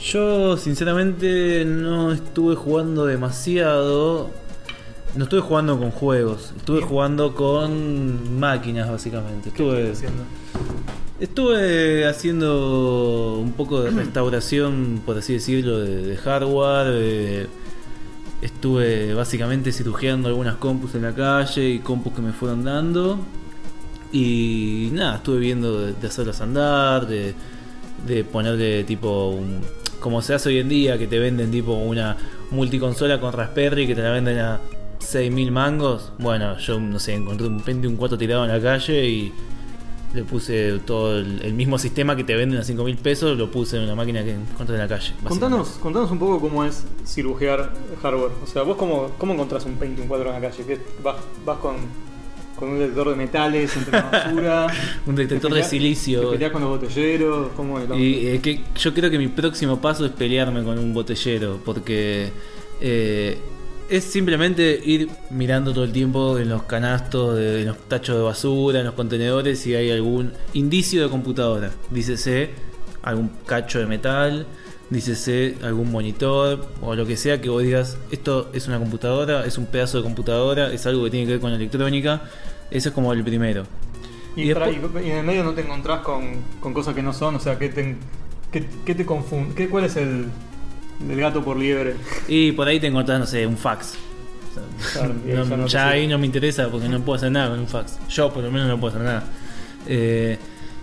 Yo 0.00 0.56
sinceramente 0.56 1.64
no 1.66 2.12
estuve 2.12 2.54
jugando 2.54 3.04
demasiado. 3.06 4.30
No 5.16 5.24
estuve 5.24 5.40
jugando 5.40 5.78
con 5.78 5.90
juegos, 5.90 6.52
estuve 6.56 6.82
jugando 6.82 7.34
con 7.34 8.38
máquinas 8.38 8.90
básicamente. 8.90 9.50
¿Qué 9.50 9.62
Estuve, 9.64 9.90
haciendo? 9.90 10.22
Estuve 11.20 12.06
haciendo 12.06 13.38
un 13.38 13.52
poco 13.52 13.82
de 13.82 13.90
restauración, 13.90 15.02
por 15.04 15.18
así 15.18 15.34
decirlo, 15.34 15.78
de, 15.80 16.02
de 16.02 16.16
hardware. 16.16 16.86
eh, 16.92 17.46
estuve 18.40 19.14
básicamente 19.14 19.72
cirugiando 19.72 20.28
algunas 20.28 20.56
compus 20.56 20.94
en 20.94 21.02
la 21.02 21.12
calle 21.14 21.68
y 21.70 21.78
compus 21.80 22.12
que 22.12 22.22
me 22.22 22.32
fueron 22.32 22.64
dando. 22.64 23.18
Y 24.12 24.90
nada, 24.92 25.16
estuve 25.16 25.38
viendo 25.38 25.80
de, 25.80 25.92
de 25.92 26.06
hacerlas 26.06 26.40
andar, 26.40 27.06
de, 27.06 27.34
de 28.06 28.24
ponerle 28.24 28.84
tipo 28.84 29.30
un, 29.30 29.60
como 30.00 30.22
se 30.22 30.34
hace 30.34 30.48
hoy 30.50 30.58
en 30.58 30.68
día, 30.68 30.96
que 30.98 31.06
te 31.06 31.18
venden 31.18 31.50
tipo 31.50 31.74
una 31.74 32.16
multiconsola 32.50 33.20
con 33.20 33.32
Raspberry 33.32 33.86
que 33.86 33.94
te 33.94 34.02
la 34.02 34.10
venden 34.12 34.38
a 34.38 34.60
6.000 35.00 35.50
mangos. 35.50 36.12
Bueno, 36.18 36.56
yo 36.58 36.80
no 36.80 36.98
sé, 36.98 37.14
encontré 37.14 37.46
un 37.46 37.60
Pentium 37.60 37.96
4 37.96 38.16
tirado 38.16 38.44
en 38.44 38.50
la 38.52 38.60
calle 38.60 39.06
y 39.06 39.32
le 40.14 40.24
puse 40.24 40.78
todo 40.86 41.18
el, 41.18 41.42
el 41.42 41.52
mismo 41.52 41.78
sistema 41.78 42.16
que 42.16 42.24
te 42.24 42.34
venden 42.34 42.58
a 42.58 42.62
5.000 42.62 42.96
pesos, 42.96 43.36
lo 43.36 43.50
puse 43.50 43.76
en 43.76 43.82
una 43.84 43.94
máquina 43.94 44.24
que 44.24 44.32
encontré 44.32 44.74
en 44.76 44.80
la 44.82 44.88
calle. 44.88 45.12
Contanos, 45.24 45.78
contanos 45.82 46.10
un 46.10 46.18
poco 46.18 46.40
cómo 46.40 46.64
es 46.64 46.84
cirugiar 47.06 47.72
hardware. 48.02 48.32
O 48.42 48.46
sea, 48.46 48.62
vos 48.62 48.76
cómo, 48.76 49.10
cómo 49.18 49.34
encontrás 49.34 49.64
un 49.66 49.74
Pentium 49.74 50.08
4 50.08 50.34
en 50.34 50.42
la 50.42 50.48
calle? 50.48 50.64
¿Qué- 50.64 50.80
vas, 51.02 51.16
vas 51.44 51.58
con, 51.58 51.76
con 52.56 52.70
un 52.70 52.78
detector 52.78 53.10
de 53.10 53.16
metales 53.16 53.76
entre 53.76 53.92
la 53.92 54.02
basura? 54.10 54.66
Un 55.06 55.14
detector 55.14 55.50
¿Te 55.52 55.58
de 55.58 55.64
silicio. 55.64 56.20
¿Te 56.22 56.26
peleás 56.32 56.52
con 56.52 56.62
los 56.62 56.70
botelleros? 56.70 57.48
¿Cómo 57.54 57.78
es 57.78 57.88
Y 57.96 58.28
eh, 58.28 58.40
que 58.40 58.62
yo 58.76 58.94
creo 58.94 59.10
que 59.10 59.18
mi 59.18 59.28
próximo 59.28 59.78
paso 59.80 60.06
es 60.06 60.12
pelearme 60.12 60.64
con 60.64 60.78
un 60.78 60.94
botellero, 60.94 61.60
porque 61.64 62.30
eh, 62.80 63.38
es 63.88 64.04
simplemente 64.04 64.80
ir 64.84 65.08
mirando 65.30 65.72
todo 65.72 65.84
el 65.84 65.92
tiempo 65.92 66.38
en 66.38 66.48
los 66.48 66.64
canastos, 66.64 67.36
de, 67.36 67.62
en 67.62 67.68
los 67.68 67.78
tachos 67.88 68.16
de 68.16 68.22
basura, 68.22 68.80
en 68.80 68.86
los 68.86 68.94
contenedores, 68.94 69.58
si 69.60 69.74
hay 69.74 69.90
algún 69.90 70.32
indicio 70.52 71.02
de 71.02 71.08
computadora. 71.08 71.70
Dícese 71.90 72.50
algún 73.02 73.30
cacho 73.46 73.78
de 73.78 73.86
metal, 73.86 74.46
dícese 74.90 75.56
algún 75.62 75.90
monitor 75.90 76.66
o 76.82 76.94
lo 76.94 77.06
que 77.06 77.16
sea 77.16 77.40
que 77.40 77.48
vos 77.48 77.62
digas, 77.62 77.96
esto 78.10 78.50
es 78.52 78.68
una 78.68 78.78
computadora, 78.78 79.44
es 79.46 79.56
un 79.58 79.66
pedazo 79.66 79.98
de 79.98 80.02
computadora, 80.04 80.72
es 80.72 80.86
algo 80.86 81.04
que 81.04 81.10
tiene 81.10 81.26
que 81.26 81.32
ver 81.32 81.40
con 81.40 81.52
electrónica. 81.52 82.22
Ese 82.70 82.90
es 82.90 82.94
como 82.94 83.12
el 83.12 83.24
primero. 83.24 83.64
Y, 84.36 84.48
después- 84.48 84.76
y- 85.04 85.06
y 85.08 85.10
en 85.10 85.16
el 85.18 85.24
medio 85.24 85.42
no 85.44 85.52
te 85.54 85.62
encontrás 85.62 86.00
con, 86.00 86.22
con 86.60 86.74
cosas 86.74 86.94
que 86.94 87.02
no 87.02 87.12
son, 87.14 87.36
o 87.36 87.40
sea, 87.40 87.58
¿qué 87.58 87.70
te, 87.70 87.96
qué, 88.52 88.66
qué 88.84 88.94
te 88.94 89.06
confunde? 89.06 89.54
¿Qué, 89.54 89.68
¿Cuál 89.68 89.84
es 89.84 89.96
el, 89.96 90.26
el 91.08 91.20
gato 91.20 91.44
por 91.44 91.56
liebre? 91.56 91.94
Y 92.26 92.52
por 92.52 92.66
ahí 92.68 92.80
te 92.80 92.86
encontrás, 92.88 93.18
no 93.20 93.26
sé, 93.26 93.46
un 93.46 93.56
fax. 93.56 93.94
O 94.50 94.54
sea, 94.54 94.62
Claro, 94.92 95.14
no- 95.14 95.44
ya 95.44 95.56
no 95.56 95.64
te 95.64 95.70
ya 95.70 95.88
ahí 95.90 96.06
no 96.06 96.18
me 96.18 96.26
interesa 96.26 96.68
porque 96.68 96.88
no 96.88 97.00
puedo 97.00 97.16
hacer 97.16 97.30
nada 97.30 97.50
con 97.50 97.60
un 97.60 97.68
fax. 97.68 97.98
Yo 98.08 98.32
por 98.32 98.42
lo 98.42 98.50
menos 98.50 98.68
no 98.68 98.78
puedo 98.80 98.94
hacer 98.94 99.04
nada. 99.06 99.24
Eh, 99.86 100.38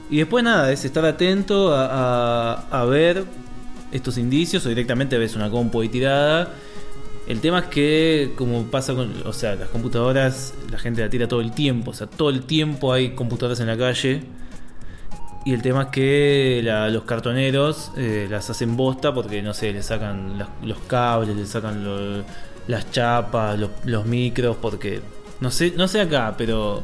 y 0.09 0.17
después 0.17 0.43
nada, 0.43 0.71
es 0.71 0.85
estar 0.85 1.03
atento 1.05 1.73
a, 1.73 2.53
a- 2.53 2.81
a 2.81 2.85
ver 2.85 3.23
estos 3.91 4.17
indicios 4.17 4.65
o 4.65 4.69
directamente 4.69 5.17
ves 5.17 5.35
una 5.35 5.49
compu 5.49 5.81
ahí 5.81 5.89
tirada. 5.89 6.53
El 7.27 7.39
tema 7.41 7.59
es 7.59 7.65
que, 7.65 8.33
como 8.37 8.65
pasa 8.67 8.93
con. 8.93 9.11
O 9.25 9.33
sea, 9.33 9.55
las 9.55 9.69
computadoras, 9.69 10.53
la 10.71 10.77
gente 10.77 11.01
la 11.01 11.09
tira 11.09 11.27
todo 11.27 11.41
el 11.41 11.51
tiempo. 11.53 11.89
O 11.91 11.93
sea, 11.93 12.05
todo 12.05 12.29
el 12.29 12.43
tiempo 12.43 12.93
hay 12.93 13.09
computadoras 13.15 13.59
en 13.61 13.67
la 13.67 13.75
calle. 13.77 14.21
Y 15.45 15.53
el 15.53 15.61
tema 15.61 15.83
es 15.83 15.87
que 15.89 16.61
los 16.91 17.03
cartoneros 17.03 17.91
eh, 17.97 18.27
las 18.29 18.49
hacen 18.49 18.75
bosta 18.75 19.13
porque, 19.13 19.43
no 19.43 19.53
sé, 19.53 19.71
le 19.73 19.83
sacan 19.83 20.39
los 20.63 20.79
cables, 20.87 21.35
le 21.35 21.45
sacan 21.45 22.25
las 22.67 22.91
chapas, 22.91 23.59
los, 23.85 24.05
micros, 24.07 24.57
porque 24.59 25.01
no 25.41 25.51
sé, 25.51 25.73
no 25.77 25.87
sé 25.87 26.01
acá, 26.01 26.33
pero 26.35 26.81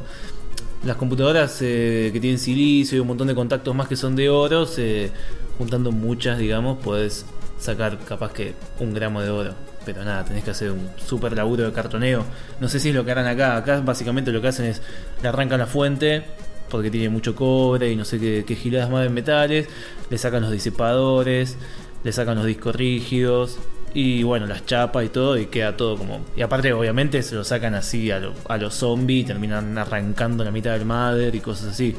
las 0.84 0.96
computadoras 0.96 1.58
eh, 1.62 2.10
que 2.12 2.20
tienen 2.20 2.38
silicio 2.38 2.98
y 2.98 3.00
un 3.00 3.08
montón 3.08 3.26
de 3.26 3.34
contactos 3.34 3.74
más 3.74 3.88
que 3.88 3.96
son 3.96 4.14
de 4.14 4.30
oro, 4.30 4.64
se- 4.64 5.10
juntando 5.58 5.90
muchas, 5.90 6.38
digamos, 6.38 6.78
podés 6.78 7.26
sacar 7.58 7.98
capaz 7.98 8.32
que 8.32 8.54
un 8.78 8.94
gramo 8.94 9.20
de 9.22 9.30
oro. 9.30 9.54
Pero 9.84 10.04
nada, 10.04 10.24
tenés 10.24 10.44
que 10.44 10.50
hacer 10.52 10.70
un 10.70 10.88
super 11.04 11.32
laburo 11.36 11.64
de 11.64 11.72
cartoneo. 11.72 12.24
No 12.60 12.68
sé 12.68 12.78
si 12.78 12.90
es 12.90 12.94
lo 12.94 13.04
que 13.04 13.10
harán 13.10 13.26
acá. 13.26 13.56
Acá 13.56 13.80
básicamente 13.80 14.30
lo 14.30 14.40
que 14.40 14.46
hacen 14.48 14.66
es 14.66 14.80
le 15.20 15.28
arrancan 15.28 15.58
la 15.58 15.66
fuente 15.66 16.24
porque 16.72 16.90
tiene 16.90 17.08
mucho 17.08 17.36
cobre 17.36 17.92
y 17.92 17.96
no 17.96 18.04
sé 18.04 18.18
qué, 18.18 18.44
qué 18.46 18.56
giladas 18.56 18.90
más 18.90 19.04
de 19.04 19.10
metales. 19.10 19.68
Le 20.10 20.18
sacan 20.18 20.42
los 20.42 20.50
disipadores, 20.50 21.56
le 22.02 22.12
sacan 22.12 22.36
los 22.36 22.46
discos 22.46 22.74
rígidos 22.74 23.58
y 23.94 24.22
bueno, 24.22 24.46
las 24.46 24.64
chapas 24.66 25.04
y 25.04 25.08
todo 25.10 25.36
y 25.38 25.46
queda 25.46 25.76
todo 25.76 25.96
como... 25.98 26.20
Y 26.36 26.42
aparte 26.42 26.72
obviamente 26.72 27.22
se 27.22 27.34
lo 27.34 27.44
sacan 27.44 27.74
así 27.74 28.10
a, 28.10 28.18
lo- 28.18 28.32
a 28.48 28.56
los 28.56 28.74
zombies, 28.74 29.26
terminan 29.26 29.76
arrancando 29.78 30.42
la 30.44 30.50
mitad 30.50 30.72
del 30.72 30.86
mother 30.86 31.34
y 31.34 31.40
cosas 31.40 31.68
así. 31.68 31.94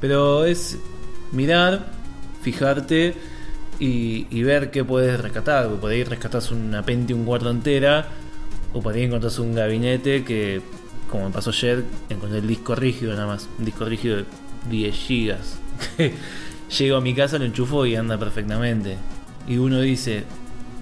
Pero 0.00 0.44
es 0.44 0.78
mirar, 1.32 1.86
fijarte 2.42 3.14
y, 3.80 4.26
y 4.30 4.42
ver 4.42 4.70
qué 4.70 4.84
puedes 4.84 5.20
rescatar. 5.20 5.64
Porque 5.66 5.80
por 5.80 5.90
ahí 5.90 6.04
rescatas 6.04 6.50
una 6.50 6.82
Pentium 6.84 7.24
4 7.24 7.50
entera 7.50 8.06
o 8.74 8.80
por 8.82 8.94
ahí 8.94 9.04
encontrás 9.04 9.38
un 9.38 9.54
gabinete 9.54 10.24
que, 10.24 10.60
como 11.12 11.26
me 11.26 11.30
pasó 11.30 11.50
ayer, 11.50 11.84
encontré 12.08 12.38
el 12.38 12.48
disco 12.48 12.74
rígido 12.74 13.12
nada 13.12 13.26
más. 13.26 13.46
Un 13.58 13.66
disco 13.66 13.84
rígido 13.84 14.16
de 14.16 14.24
10 14.70 14.94
gigas. 14.96 15.58
Llego 16.78 16.96
a 16.96 17.02
mi 17.02 17.14
casa, 17.14 17.38
lo 17.38 17.44
enchufo 17.44 17.84
y 17.84 17.94
anda 17.94 18.18
perfectamente. 18.18 18.96
Y 19.46 19.58
uno 19.58 19.78
dice, 19.80 20.24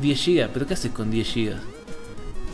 10 0.00 0.20
gigas, 0.20 0.50
pero 0.54 0.68
¿qué 0.68 0.74
haces 0.74 0.92
con 0.92 1.10
10 1.10 1.26
gigas? 1.26 1.60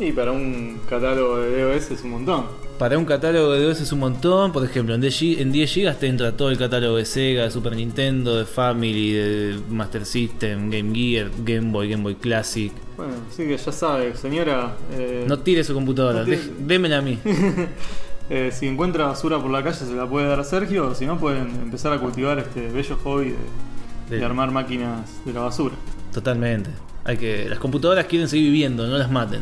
Y 0.00 0.10
para 0.12 0.32
un 0.32 0.80
catálogo 0.88 1.36
de 1.36 1.62
DOS 1.62 1.90
es 1.90 2.02
un 2.02 2.10
montón. 2.12 2.46
Para 2.78 2.98
un 2.98 3.06
catálogo 3.06 3.52
de 3.52 3.62
DOS 3.64 3.80
es 3.80 3.92
un 3.92 4.00
montón, 4.00 4.52
por 4.52 4.62
ejemplo, 4.62 4.94
en 4.94 5.00
10 5.00 5.14
gi- 5.18 5.40
en 5.40 5.50
10 5.50 5.74
GB 5.74 5.94
te 5.98 6.08
entra 6.08 6.32
todo 6.36 6.50
el 6.50 6.58
catálogo 6.58 6.96
de 6.96 7.06
Sega, 7.06 7.44
de 7.44 7.50
Super 7.50 7.74
Nintendo, 7.74 8.36
de 8.36 8.44
Family, 8.44 9.12
de 9.12 9.58
Master 9.70 10.04
System, 10.04 10.68
Game 10.70 10.94
Gear, 10.94 11.30
Game 11.42 11.70
Boy, 11.72 11.88
Game 11.88 12.02
Boy 12.02 12.16
Classic. 12.16 12.70
Bueno, 12.98 13.14
así 13.32 13.44
que 13.44 13.56
ya 13.56 13.72
sabe, 13.72 14.14
señora. 14.14 14.76
eh, 14.92 15.24
No 15.26 15.38
tire 15.38 15.64
su 15.64 15.72
computadora, 15.72 16.20
no 16.20 16.26
tire- 16.26 16.50
démela 16.58 16.98
a 16.98 17.00
mí. 17.02 17.18
eh, 18.28 18.50
si 18.52 18.66
encuentra 18.66 19.06
basura 19.06 19.40
por 19.40 19.50
la 19.50 19.62
calle 19.64 19.76
se 19.78 19.94
la 19.94 20.06
puede 20.06 20.26
dar 20.28 20.40
a 20.40 20.44
Sergio, 20.44 20.94
si 20.94 21.06
no 21.06 21.18
pueden 21.18 21.48
empezar 21.62 21.94
a 21.94 21.98
cultivar 21.98 22.38
este 22.38 22.68
bello 22.70 22.98
hobby 23.02 23.30
de, 23.30 23.36
de 24.10 24.18
De- 24.18 24.24
armar 24.24 24.50
máquinas 24.50 25.24
de 25.24 25.32
la 25.32 25.40
basura. 25.40 25.76
Totalmente. 26.12 26.68
Hay 27.04 27.16
que 27.16 27.48
las 27.48 27.58
computadoras 27.58 28.04
quieren 28.04 28.28
seguir 28.28 28.46
viviendo, 28.50 28.86
no 28.86 28.98
las 28.98 29.10
maten. 29.10 29.40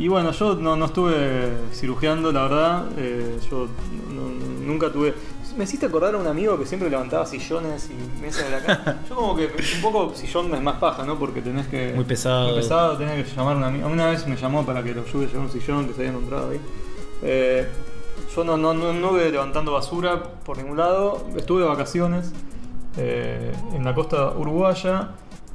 Y 0.00 0.08
bueno, 0.08 0.30
yo 0.32 0.54
no, 0.56 0.76
no 0.76 0.86
estuve 0.86 1.52
cirugiando, 1.72 2.32
la 2.32 2.42
verdad. 2.42 2.86
eh, 2.96 3.38
yo 3.50 3.68
no- 4.12 4.66
nunca 4.66 4.90
tuve. 4.90 5.14
Me 5.56 5.64
hiciste 5.64 5.86
acordar 5.86 6.14
a 6.14 6.18
un 6.18 6.26
amigo 6.26 6.58
que 6.58 6.64
siempre 6.64 6.88
levantaba 6.88 7.26
sillones 7.26 7.90
y 7.90 8.20
mesas 8.22 8.44
de 8.44 8.50
la 8.52 8.60
casa. 8.64 9.00
Yo 9.08 9.16
como 9.16 9.34
que 9.36 9.46
un 9.76 9.82
poco 9.82 10.14
sillón 10.14 10.54
es 10.54 10.62
más 10.62 10.76
paja, 10.76 11.02
¿no? 11.04 11.18
Porque 11.18 11.42
tenés 11.42 11.66
que... 11.66 11.92
Muy 11.92 12.04
pesado. 12.04 12.50
Muy 12.52 12.60
pesado, 12.60 12.96
tenés 12.96 13.26
que 13.28 13.34
llamar 13.36 13.56
a 13.56 13.58
un 13.58 13.64
amigo. 13.64 13.88
Una 13.88 14.06
vez 14.06 14.26
me 14.28 14.36
llamó 14.36 14.64
para 14.64 14.80
que 14.84 14.94
lo 14.94 15.02
ayude 15.02 15.24
a 15.24 15.28
llevar 15.28 15.42
un 15.46 15.50
sillón 15.50 15.86
que 15.88 15.92
se 15.94 16.00
había 16.02 16.12
encontrado 16.12 16.50
ahí. 16.50 16.60
Eh, 17.22 17.66
yo 18.34 18.44
no, 18.44 18.56
no, 18.56 18.72
no, 18.74 18.92
no 18.92 19.16
levantando 19.18 19.72
basura 19.72 20.22
por 20.44 20.56
ningún 20.56 20.76
lado. 20.78 21.26
Estuve 21.36 21.62
de 21.62 21.68
vacaciones 21.68 22.32
eh, 22.96 23.52
en 23.74 23.84
la 23.84 23.92
costa 23.92 24.30
uruguaya, 24.36 25.10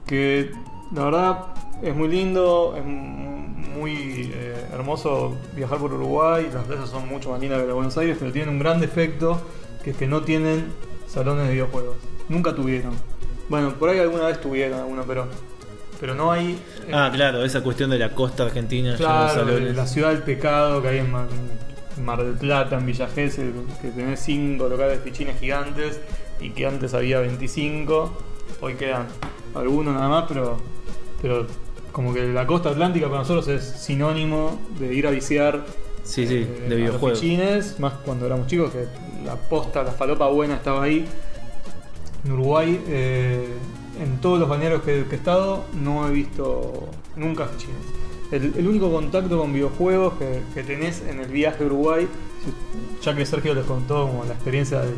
que 0.05 0.51
la 0.93 1.05
verdad 1.05 1.39
es 1.81 1.95
muy 1.95 2.09
lindo, 2.09 2.73
es 2.77 2.83
muy 3.73 4.31
eh, 4.33 4.65
hermoso 4.73 5.35
viajar 5.55 5.77
por 5.77 5.93
Uruguay. 5.93 6.49
Las 6.53 6.65
playas 6.65 6.89
son 6.89 7.07
mucho 7.07 7.29
más 7.31 7.39
lindas 7.39 7.57
que 7.57 7.61
las 7.61 7.67
de 7.67 7.73
Buenos 7.73 7.97
Aires, 7.97 8.17
pero 8.19 8.31
tienen 8.31 8.49
un 8.49 8.59
gran 8.59 8.79
defecto, 8.79 9.41
que 9.83 9.91
es 9.91 9.97
que 9.97 10.07
no 10.07 10.21
tienen 10.21 10.65
salones 11.07 11.47
de 11.47 11.53
videojuegos. 11.53 11.95
Nunca 12.29 12.53
tuvieron. 12.55 12.93
Bueno, 13.49 13.73
por 13.75 13.89
ahí 13.89 13.99
alguna 13.99 14.25
vez 14.27 14.41
tuvieron 14.41 14.79
alguno, 14.79 15.03
pero, 15.05 15.27
pero 15.99 16.15
no 16.15 16.31
hay... 16.31 16.59
eh, 16.87 16.91
Ah, 16.93 17.11
claro, 17.13 17.43
esa 17.45 17.61
cuestión 17.61 17.89
de 17.91 17.99
la 17.99 18.11
costa 18.11 18.43
argentina, 18.43 18.95
de 18.95 19.73
la 19.73 19.85
ciudad 19.85 20.09
del 20.09 20.23
pecado 20.23 20.81
que 20.81 20.87
hay 20.87 20.97
en 20.99 21.11
Mar, 21.11 21.27
en 21.97 22.03
Mar 22.05 22.23
del 22.23 22.33
Plata, 22.35 22.77
en 22.77 22.85
Villa 22.87 23.07
Gesell, 23.07 23.53
que 23.81 23.89
tenés 23.89 24.19
5 24.21 24.67
locales 24.67 24.97
de 24.97 25.03
fichines 25.03 25.39
gigantes 25.39 25.99
y 26.39 26.49
que 26.49 26.65
antes 26.65 26.93
había 26.95 27.19
25, 27.19 28.11
hoy 28.61 28.73
quedan 28.73 29.05
algunos 29.53 29.93
nada 29.93 30.09
más, 30.09 30.25
pero, 30.27 30.57
pero 31.21 31.45
como 31.95 32.13
que 32.13 32.23
la 32.27 32.45
costa 32.45 32.71
atlántica 32.71 33.07
para 33.07 33.19
nosotros 33.19 33.47
es 33.47 33.63
sinónimo 33.63 34.59
de 34.77 34.93
ir 34.93 35.07
a 35.07 35.11
viciar 35.11 35.65
Sí, 36.03 36.27
sí, 36.27 36.39
eh, 36.39 36.45
de 36.63 36.69
los 36.71 36.77
videojuegos. 36.77 37.19
fichines, 37.21 37.79
más 37.79 37.93
cuando 38.03 38.25
éramos 38.25 38.47
chicos, 38.47 38.69
que 38.71 38.85
la 39.25 39.37
posta, 39.37 39.81
la 39.81 39.91
falopa 39.93 40.27
buena 40.27 40.55
estaba 40.55 40.83
ahí. 40.83 41.05
En 42.25 42.31
Uruguay, 42.33 42.83
eh, 42.89 43.47
en 44.03 44.17
todos 44.19 44.37
los 44.41 44.49
balnearios 44.49 44.81
que, 44.81 45.05
que 45.05 45.15
he 45.15 45.17
estado, 45.17 45.63
no 45.81 46.05
he 46.05 46.11
visto 46.11 46.89
nunca 47.15 47.45
fichines. 47.45 47.77
El, 48.29 48.53
el 48.57 48.67
único 48.67 48.91
contacto 48.91 49.39
con 49.39 49.53
videojuegos 49.53 50.15
que, 50.15 50.41
que 50.53 50.63
tenés 50.63 51.01
en 51.07 51.21
el 51.21 51.27
viaje 51.31 51.63
a 51.63 51.67
Uruguay, 51.67 52.07
ya 53.01 53.15
que 53.15 53.25
Sergio 53.25 53.53
les 53.53 53.63
contó 53.65 54.07
como 54.07 54.25
la 54.25 54.33
experiencia 54.33 54.81
del, 54.81 54.95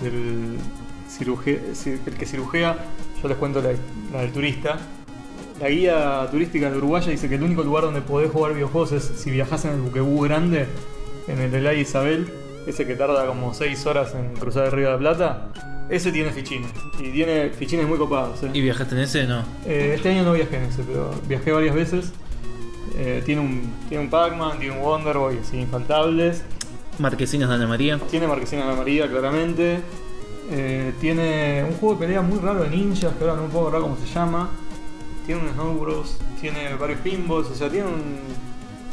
del 0.00 0.56
ciruje- 1.10 1.60
ci- 1.74 1.98
el 2.06 2.14
que 2.14 2.24
cirujea, 2.24 2.78
yo 3.22 3.28
les 3.28 3.36
cuento 3.36 3.60
la, 3.60 3.72
la 4.12 4.22
del 4.22 4.32
turista. 4.32 4.78
La 5.62 5.68
guía 5.68 6.26
turística 6.28 6.68
de 6.68 6.76
Uruguaya 6.76 7.08
dice 7.12 7.28
que 7.28 7.36
el 7.36 7.42
único 7.44 7.62
lugar 7.62 7.84
donde 7.84 8.00
podés 8.00 8.32
jugar 8.32 8.52
videojuegos 8.52 8.90
es 8.90 9.04
si 9.04 9.30
viajás 9.30 9.64
en 9.64 9.70
el 9.70 9.80
buquebú 9.80 10.20
grande, 10.22 10.66
en 11.28 11.38
el 11.38 11.54
Elay 11.54 11.78
Isabel, 11.78 12.26
ese 12.66 12.84
que 12.84 12.96
tarda 12.96 13.28
como 13.28 13.54
6 13.54 13.86
horas 13.86 14.12
en 14.16 14.34
cruzar 14.34 14.64
el 14.64 14.72
Río 14.72 14.86
de 14.86 14.92
la 14.94 14.98
Plata. 14.98 15.52
Ese 15.88 16.10
tiene 16.10 16.32
fichines. 16.32 16.68
Y 16.98 17.12
tiene 17.12 17.50
fichines 17.50 17.86
muy 17.86 17.96
copados. 17.96 18.42
¿eh? 18.42 18.50
¿Y 18.52 18.60
viajaste 18.60 18.96
en 18.96 19.02
ese? 19.02 19.24
No. 19.28 19.44
Eh, 19.64 19.92
este 19.94 20.08
año 20.08 20.24
no 20.24 20.32
viajé 20.32 20.56
en 20.56 20.64
ese, 20.64 20.82
pero 20.82 21.12
viajé 21.28 21.52
varias 21.52 21.76
veces. 21.76 22.12
Eh, 22.96 23.22
tiene 23.24 23.42
un, 23.42 23.72
tiene 23.88 24.02
un 24.02 24.10
Pac-Man, 24.10 24.58
tiene 24.58 24.76
un 24.76 24.82
Wonder 24.82 25.16
Boy, 25.16 25.38
así 25.38 25.58
infaltables. 25.58 26.42
Marquesinas 26.98 27.48
de 27.48 27.54
Ana 27.54 27.68
María. 27.68 28.00
Tiene 28.10 28.26
marquesinas 28.26 28.66
de 28.66 28.74
María, 28.74 29.08
claramente. 29.08 29.78
Tiene 31.00 31.64
un 31.68 31.76
juego 31.76 31.94
de 31.94 32.00
pelea 32.00 32.20
muy 32.20 32.40
raro 32.40 32.64
de 32.64 32.68
ninjas, 32.68 33.14
que 33.14 33.22
ahora 33.22 33.36
no 33.36 33.42
me 33.42 33.48
puedo 33.48 33.68
acordar 33.68 33.82
cómo 33.82 33.96
se 33.96 34.12
llama. 34.12 34.50
Tiene 35.26 35.40
un 35.42 35.50
Snow 35.52 35.78
Bros, 35.78 36.16
tiene 36.40 36.74
varios 36.74 37.00
pinballs, 37.00 37.48
o 37.48 37.54
sea, 37.54 37.68
tiene 37.68 37.86
un, 37.86 38.20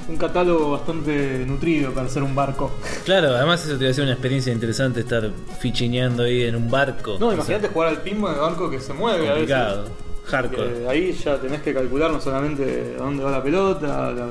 un 0.07 0.17
catálogo 0.17 0.71
bastante 0.71 1.43
nutrido 1.47 1.91
para 1.91 2.07
ser 2.09 2.23
un 2.23 2.35
barco. 2.35 2.71
Claro, 3.05 3.29
además 3.35 3.65
eso 3.65 3.77
te 3.77 3.85
va 3.85 3.91
a 3.91 3.93
ser 3.93 4.03
una 4.03 4.13
experiencia 4.13 4.53
interesante 4.53 4.99
estar 4.99 5.31
fichineando 5.59 6.23
ahí 6.23 6.43
en 6.43 6.55
un 6.55 6.69
barco. 6.69 7.17
No, 7.19 7.27
sea, 7.27 7.35
imagínate 7.35 7.67
jugar 7.69 7.89
al 7.89 8.01
pinball 8.01 8.31
en 8.31 8.35
el 8.35 8.41
barco 8.41 8.69
que 8.69 8.79
se 8.79 8.93
mueve 8.93 9.27
a 9.29 9.33
veces. 9.33 9.49
complicado. 9.49 9.85
Hardcore. 10.25 10.87
Ahí 10.87 11.11
ya 11.13 11.37
tenés 11.41 11.61
que 11.63 11.73
calcular 11.73 12.11
no 12.11 12.21
solamente 12.21 12.93
a 12.99 13.01
dónde 13.01 13.23
va 13.23 13.31
la 13.31 13.41
pelota, 13.41 14.11
la- 14.11 14.29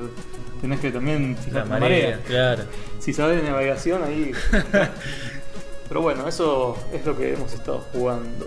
tenés 0.60 0.78
que 0.78 0.92
también 0.92 1.36
fijar 1.36 1.66
la 1.66 1.78
marea, 1.80 1.88
marea. 2.18 2.20
claro. 2.24 2.62
Si 3.00 3.12
sabes 3.12 3.42
de 3.42 3.50
navegación 3.50 4.04
ahí. 4.04 4.30
Pero 5.88 6.02
bueno, 6.02 6.28
eso 6.28 6.76
es 6.92 7.04
lo 7.04 7.16
que 7.16 7.32
hemos 7.32 7.52
estado 7.52 7.78
jugando. 7.92 8.46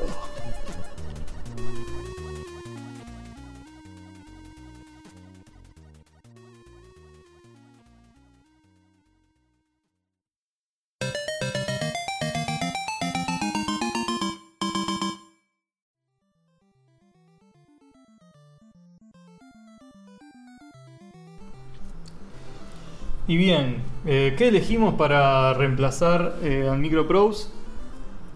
Y 23.32 23.38
bien, 23.38 23.78
eh, 24.06 24.36
¿qué 24.38 24.50
elegimos 24.50 24.96
para 24.96 25.54
reemplazar 25.54 26.36
eh, 26.44 26.68
al 26.70 26.80
Micro 26.80 27.08
Prose? 27.08 27.48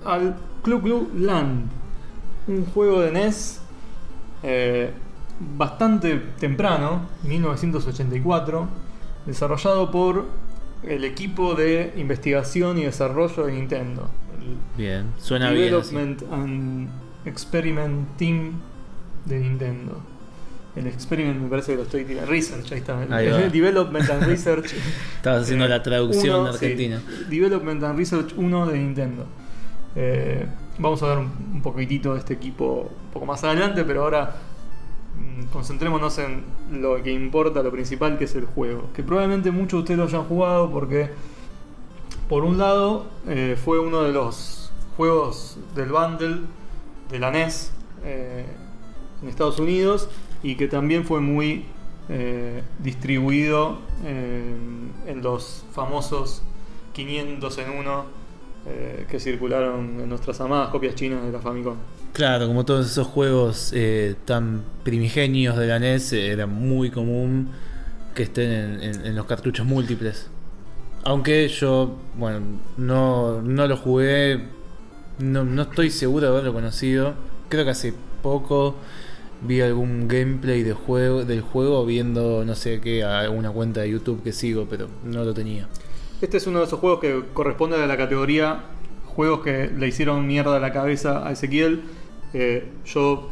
Al 0.06 0.38
Club 0.64 1.12
Land, 1.18 1.68
un 2.48 2.66
juego 2.68 3.02
de 3.02 3.12
NES 3.12 3.60
eh, 4.42 4.92
bastante 5.58 6.16
temprano, 6.40 7.10
1984, 7.24 8.70
desarrollado 9.26 9.92
por 9.92 10.28
el 10.82 11.04
equipo 11.04 11.56
de 11.56 11.92
investigación 11.98 12.78
y 12.78 12.86
desarrollo 12.86 13.48
de 13.48 13.52
Nintendo, 13.52 14.10
Bien, 14.78 15.12
suena 15.20 15.52
bien. 15.52 15.72
Development 15.72 16.24
and 16.32 16.90
Experiment 17.26 18.16
Team 18.16 18.54
de 19.26 19.40
Nintendo. 19.42 20.15
El 20.76 20.88
experiment 20.88 21.40
me 21.40 21.48
parece 21.48 21.72
que 21.72 21.78
lo 21.78 21.84
estoy 21.84 22.04
tirando. 22.04 22.30
Research, 22.30 22.72
ahí 22.74 22.80
está. 22.80 23.00
Ahí 23.00 23.30
va. 23.30 23.38
Development 23.50 24.10
and 24.10 24.24
Research. 24.24 24.74
Estabas 25.16 25.44
haciendo 25.44 25.68
la 25.68 25.82
traducción 25.82 26.42
uno, 26.42 26.54
sí. 26.54 26.66
argentina. 26.66 27.02
Development 27.30 27.84
and 27.84 27.98
Research 27.98 28.34
1 28.36 28.68
de 28.68 28.78
Nintendo. 28.78 29.26
Eh, 29.96 30.46
vamos 30.78 31.02
a 31.04 31.08
ver 31.08 31.18
un, 31.20 31.32
un 31.54 31.62
poquitito 31.62 32.14
de 32.14 32.20
este 32.20 32.34
equipo 32.34 32.92
un 33.06 33.12
poco 33.14 33.26
más 33.26 33.42
adelante, 33.46 33.86
pero 33.86 34.04
ahora 34.04 34.36
mm, 35.18 35.46
concentrémonos 35.46 36.18
en 36.18 36.44
lo 36.72 37.02
que 37.02 37.12
importa, 37.12 37.64
lo 37.64 37.72
principal, 37.72 38.18
que 38.18 38.26
es 38.26 38.36
el 38.36 38.46
juego. 38.46 38.90
Que 38.94 39.02
probablemente 39.02 39.52
muchos 39.52 39.72
de 39.72 39.80
ustedes 39.80 39.98
lo 39.98 40.04
hayan 40.04 40.26
jugado 40.26 40.70
porque, 40.72 41.10
por 42.28 42.44
un 42.44 42.58
lado, 42.58 43.06
eh, 43.28 43.58
fue 43.64 43.80
uno 43.80 44.02
de 44.04 44.12
los 44.12 44.74
juegos 44.98 45.58
del 45.74 45.90
bundle 45.90 46.42
de 47.10 47.20
la 47.20 47.32
NES 47.32 47.72
eh, 48.04 48.46
en 49.22 49.30
Estados 49.30 49.60
Unidos 49.60 50.10
y 50.46 50.56
que 50.56 50.68
también 50.68 51.06
fue 51.06 51.22
muy 51.22 51.66
eh, 52.08 52.62
distribuido 52.78 53.80
en, 54.06 54.92
en 55.08 55.24
los 55.24 55.66
famosos 55.74 56.44
500 56.94 57.58
en 57.58 57.70
1 57.72 58.06
eh, 58.68 59.08
que 59.10 59.20
circularon 59.20 60.02
en 60.02 60.08
nuestras 60.08 60.40
amadas 60.40 60.70
copias 60.70 60.94
chinas 60.94 61.24
de 61.24 61.32
la 61.32 61.40
Famicom. 61.40 61.76
Claro, 62.14 62.46
como 62.46 62.64
todos 62.64 62.86
esos 62.86 63.08
juegos 63.08 63.72
eh, 63.74 64.16
tan 64.26 64.64
primigenios 64.84 65.58
de 65.58 65.66
la 65.66 65.80
NES, 65.80 66.14
eh, 66.14 66.28
era 66.28 66.46
muy 66.46 66.92
común 66.92 67.50
que 68.14 68.24
estén 68.24 68.82
en 68.82 69.16
los 69.16 69.26
cartuchos 69.26 69.66
múltiples. 69.66 70.30
Aunque 71.04 71.48
yo, 71.48 71.98
bueno, 72.18 72.40
no, 72.78 73.42
no 73.42 73.68
lo 73.68 73.78
jugué, 73.78 74.46
no, 75.18 75.44
no 75.44 75.64
estoy 75.64 75.90
seguro 75.90 76.28
de 76.28 76.32
haberlo 76.32 76.54
conocido. 76.54 77.16
Creo 77.50 77.66
que 77.66 77.72
hace 77.72 77.94
poco 78.22 78.76
vi 79.46 79.62
algún 79.62 80.08
gameplay 80.08 80.64
del 80.64 80.74
juego 80.74 81.86
viendo, 81.86 82.44
no 82.46 82.56
sé 82.56 82.82
qué, 82.82 83.04
a 83.04 83.30
una 83.30 83.52
cuenta 83.52 83.82
de 83.82 83.92
YouTube 83.92 84.24
que 84.24 84.32
sigo, 84.32 84.68
pero 84.70 84.88
no 85.04 85.24
lo 85.24 85.34
tenía. 85.34 85.68
Este 86.22 86.38
es 86.38 86.48
uno 86.48 86.60
de 86.60 86.66
esos 86.66 86.80
juegos 86.80 87.00
que 87.00 87.24
corresponde 87.34 87.82
a 87.82 87.86
la 87.86 87.98
categoría 87.98 88.64
juegos 89.16 89.42
que 89.42 89.68
le 89.68 89.88
hicieron 89.88 90.28
mierda 90.28 90.58
a 90.58 90.60
la 90.60 90.72
cabeza 90.74 91.26
a 91.26 91.32
Ezequiel. 91.32 91.84
Eh, 92.34 92.70
yo 92.86 93.30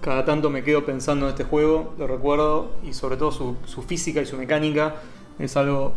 cada 0.00 0.24
tanto 0.24 0.48
me 0.48 0.64
quedo 0.64 0.84
pensando 0.86 1.26
en 1.26 1.32
este 1.32 1.44
juego, 1.44 1.94
lo 1.98 2.06
recuerdo, 2.06 2.72
y 2.82 2.94
sobre 2.94 3.16
todo 3.16 3.30
su, 3.30 3.56
su 3.66 3.82
física 3.82 4.22
y 4.22 4.26
su 4.26 4.36
mecánica 4.36 4.96
es 5.38 5.56
algo 5.56 5.92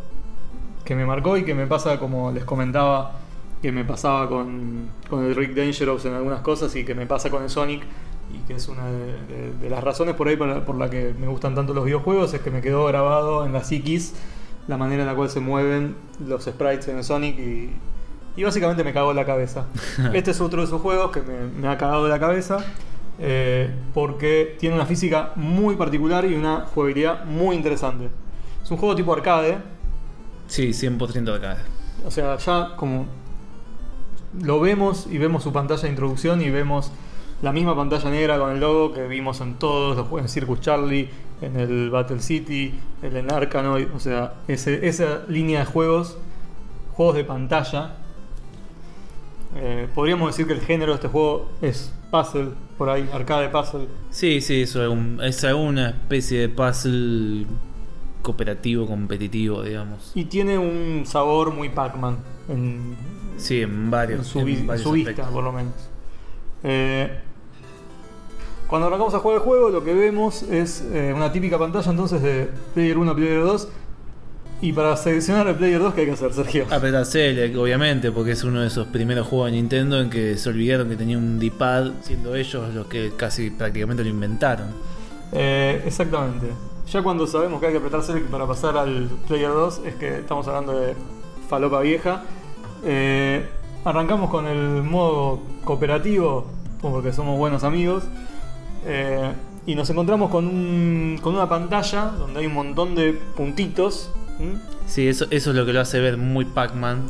que 0.84 0.96
me 0.96 1.06
marcó 1.06 1.38
y 1.38 1.46
que 1.46 1.56
me 1.56 1.66
pasa, 1.66 1.98
como 1.98 2.32
les 2.32 2.44
comentaba, 2.44 3.20
que 3.62 3.72
me 3.72 3.86
pasaba 3.86 4.28
con, 4.28 4.90
con 5.10 5.24
el 5.24 5.36
Rick 5.36 5.54
Dangerous 5.54 6.04
en 6.06 6.14
algunas 6.14 6.42
cosas 6.42 6.76
y 6.76 6.84
que 6.84 6.96
me 6.96 7.06
pasa 7.06 7.30
con 7.30 7.44
el 7.44 7.50
Sonic. 7.50 7.84
Y 8.34 8.40
que 8.48 8.54
es 8.56 8.68
una 8.68 8.86
de, 8.88 9.06
de- 9.28 9.54
de 9.62 9.70
las 9.70 9.84
razones 9.84 10.16
por 10.16 10.28
ahí 10.28 10.36
por, 10.38 10.64
por 10.64 10.76
la 10.76 10.90
que 10.90 11.14
me 11.20 11.28
gustan 11.28 11.56
tanto 11.56 11.74
los 11.74 11.86
videojuegos, 11.86 12.34
es 12.34 12.42
que 12.42 12.52
me 12.52 12.62
quedó 12.62 12.86
grabado 12.86 13.46
en 13.46 13.54
la 13.54 13.64
psiquis 13.64 14.14
la 14.68 14.78
manera 14.78 15.02
en 15.04 15.08
la 15.08 15.16
cual 15.16 15.30
se 15.30 15.40
mueven 15.40 15.96
los 16.26 16.44
sprites 16.46 16.88
en 16.88 17.04
Sonic 17.04 17.38
y, 17.40 17.72
y 18.38 18.44
básicamente 18.44 18.84
me 18.84 18.94
cagó 18.94 19.14
la 19.14 19.26
cabeza. 19.26 19.66
Este 20.14 20.32
es 20.32 20.40
otro 20.42 20.62
de 20.62 20.68
esos 20.68 20.82
juegos 20.82 21.12
que 21.12 21.22
me, 21.22 21.48
me 21.60 21.68
ha 21.68 21.78
cagado 21.78 22.08
la 22.08 22.20
cabeza 22.20 22.58
eh, 23.20 23.70
porque 23.94 24.56
tiene 24.60 24.76
una 24.76 24.86
física 24.86 25.32
muy 25.36 25.76
particular 25.76 26.26
y 26.26 26.34
una 26.36 26.62
jugabilidad 26.74 27.26
muy 27.26 27.56
interesante. 27.56 28.10
Es 28.64 28.72
un 28.72 28.78
juego 28.78 28.96
tipo 28.96 29.14
arcade, 29.14 29.58
Sí, 30.48 30.70
100% 30.70 31.24
de 31.24 31.36
acá. 31.36 31.58
o 32.06 32.12
sea, 32.12 32.38
ya 32.38 32.76
como 32.76 33.06
lo 34.42 34.60
vemos 34.60 35.08
y 35.10 35.18
vemos 35.18 35.44
su 35.44 35.52
pantalla 35.52 35.82
de 35.84 35.90
introducción 35.90 36.42
y 36.42 36.50
vemos 36.50 36.92
la 37.42 37.52
misma 37.52 37.76
pantalla 37.76 38.10
negra 38.10 38.38
con 38.38 38.52
el 38.52 38.60
logo 38.60 38.94
que 38.94 39.08
vimos 39.08 39.42
en 39.42 39.56
todos 39.56 39.98
los 39.98 40.08
juegos, 40.08 40.30
en 40.30 40.30
Circus 40.30 40.62
Charlie, 40.62 41.10
en 41.42 41.60
el 41.60 41.90
Battle 41.90 42.20
City, 42.20 42.74
en 43.02 43.16
el 43.18 43.32
Arkanoid, 43.32 43.88
o 43.96 44.00
sea, 44.00 44.36
ese- 44.48 44.88
esa 44.88 45.24
línea 45.28 45.60
de 45.62 45.66
juegos, 45.66 46.18
juegos 46.94 47.16
de 47.16 47.24
pantalla. 47.24 47.96
Eh, 49.56 49.88
podríamos 49.94 50.30
decir 50.30 50.48
que 50.48 50.54
el 50.54 50.62
género 50.62 50.92
de 50.94 50.96
este 50.96 51.08
juego 51.08 51.50
es 51.62 51.94
puzzle, 52.10 52.50
por 52.78 52.90
ahí, 52.90 53.10
arcade 53.12 53.50
puzzle. 53.50 53.88
Sí, 54.10 54.40
sí, 54.42 54.62
eso 54.62 54.84
es, 54.84 54.90
un- 54.90 55.20
es 55.24 55.44
una 55.44 55.90
especie 55.90 56.42
de 56.42 56.50
puzzle 56.50 57.46
cooperativo, 58.22 58.86
competitivo, 58.86 59.64
digamos. 59.64 60.12
Y 60.16 60.26
tiene 60.26 60.58
un 60.58 61.06
sabor 61.06 61.52
muy 61.54 61.70
Pac-Man 61.70 62.18
en, 62.50 62.96
Sí, 63.38 63.62
en 63.62 63.90
varios, 63.90 64.20
en 64.20 64.26
su, 64.26 64.40
en 64.40 64.68
varios 64.68 64.84
su 64.84 64.92
vista, 64.92 65.28
por 65.30 65.44
lo 65.44 65.52
menos. 65.52 65.74
Eh, 66.64 67.20
cuando 68.72 68.88
arrancamos 68.88 69.14
a 69.14 69.20
jugar 69.20 69.40
el 69.40 69.44
juego, 69.44 69.70
lo 69.70 69.84
que 69.84 69.94
vemos 69.94 70.44
es 70.44 70.82
eh, 70.94 71.12
una 71.14 71.34
típica 71.34 71.60
pantalla 71.60 71.92
entonces 71.92 72.22
de 72.22 72.50
Player 72.74 72.98
1, 72.98 73.16
Player 73.16 73.44
2. 73.44 73.68
Y 74.62 74.72
para 74.72 74.96
seleccionar 74.96 75.46
el 75.48 75.56
Player 75.56 75.82
2, 75.82 75.94
¿qué 75.94 76.00
hay 76.00 76.08
que 76.08 76.14
hacer, 76.14 76.32
Sergio? 76.32 76.68
Apretar 76.72 77.06
Select, 77.06 77.54
obviamente, 77.58 78.14
porque 78.14 78.32
es 78.32 78.46
uno 78.46 78.62
de 78.62 78.68
esos 78.68 78.88
primeros 78.88 79.28
juegos 79.28 79.48
de 79.48 79.58
Nintendo 79.58 80.00
en 80.00 80.10
que 80.10 80.38
se 80.38 80.48
olvidaron 80.48 80.88
que 80.88 80.96
tenía 80.96 81.18
un 81.18 81.38
D-pad, 81.38 81.92
siendo 82.02 82.34
ellos 82.34 82.74
los 82.74 82.88
que 82.88 83.12
casi 83.18 83.50
prácticamente 83.50 84.06
lo 84.06 84.10
inventaron. 84.10 84.68
Eh, 85.34 85.84
exactamente. 85.86 86.48
Ya 86.90 87.04
cuando 87.04 87.28
sabemos 87.28 87.60
que 87.60 87.66
hay 87.66 87.72
que 87.74 87.80
apretar 87.80 88.02
Select 88.04 88.28
para 88.28 88.48
pasar 88.48 88.78
al 88.78 89.10
Player 89.28 89.52
2, 89.52 89.82
es 89.86 89.96
que 89.96 90.20
estamos 90.20 90.48
hablando 90.48 90.80
de 90.80 90.96
falopa 91.50 91.82
vieja. 91.82 92.24
Eh, 92.86 93.46
arrancamos 93.84 94.30
con 94.30 94.48
el 94.48 94.82
modo 94.82 95.42
cooperativo, 95.66 96.46
porque 96.82 97.12
somos 97.12 97.38
buenos 97.38 97.66
amigos. 97.66 98.06
Eh, 98.86 99.32
y 99.66 99.76
nos 99.76 99.90
encontramos 99.90 100.32
con, 100.32 100.46
un- 100.48 101.20
con 101.22 101.36
una 101.36 101.48
pantalla 101.48 102.06
donde 102.18 102.40
hay 102.42 102.48
un 102.48 102.54
montón 102.54 102.96
de 102.96 103.14
puntitos. 103.36 104.12
Sí, 104.88 105.08
eso, 105.08 105.28
eso 105.30 105.52
es 105.52 105.56
lo 105.56 105.66
que 105.68 105.74
lo 105.74 105.82
hace 105.82 106.00
ver 106.00 106.18
muy 106.18 106.46
Pac-Man, 106.46 107.04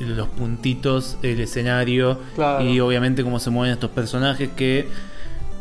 los 0.00 0.28
puntitos, 0.28 1.18
el 1.22 1.40
escenario 1.40 2.20
Claro. 2.36 2.64
y 2.64 2.78
obviamente 2.78 3.24
cómo 3.24 3.40
se 3.40 3.50
mueven 3.50 3.72
estos 3.72 3.90
personajes 3.90 4.50
que... 4.56 4.88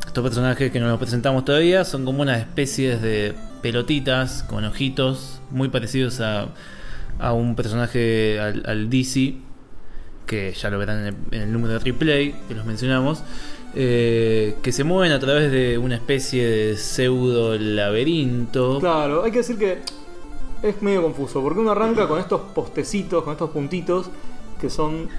Estos 0.05 0.23
personajes 0.23 0.71
que 0.71 0.79
no 0.79 0.87
los 0.87 0.97
presentamos 0.99 1.43
todavía 1.43 1.83
son 1.83 2.05
como 2.05 2.21
unas 2.21 2.39
especies 2.39 3.01
de 3.01 3.33
pelotitas 3.61 4.43
con 4.43 4.63
ojitos 4.63 5.41
muy 5.51 5.67
parecidos 5.67 6.21
a, 6.21 6.47
a 7.19 7.33
un 7.33 7.55
personaje, 7.55 8.39
al, 8.39 8.63
al 8.65 8.89
DC, 8.89 9.33
que 10.25 10.53
ya 10.53 10.69
lo 10.69 10.77
verán 10.79 10.99
en 10.99 11.05
el, 11.07 11.15
en 11.31 11.41
el 11.41 11.51
número 11.51 11.73
de 11.73 11.79
replay 11.79 12.33
que 12.47 12.53
los 12.55 12.65
mencionamos, 12.65 13.23
eh, 13.75 14.55
que 14.61 14.71
se 14.71 14.85
mueven 14.85 15.11
a 15.11 15.19
través 15.19 15.51
de 15.51 15.77
una 15.77 15.95
especie 15.95 16.47
de 16.47 16.77
pseudo 16.77 17.57
laberinto. 17.57 18.79
Claro, 18.79 19.23
hay 19.23 19.31
que 19.31 19.39
decir 19.39 19.57
que 19.57 19.79
es 20.63 20.81
medio 20.81 21.03
confuso, 21.03 21.41
porque 21.41 21.59
uno 21.59 21.71
arranca 21.71 22.07
con 22.07 22.19
estos 22.19 22.39
postecitos, 22.53 23.23
con 23.23 23.33
estos 23.33 23.49
puntitos, 23.49 24.09
que 24.59 24.69
son. 24.69 25.09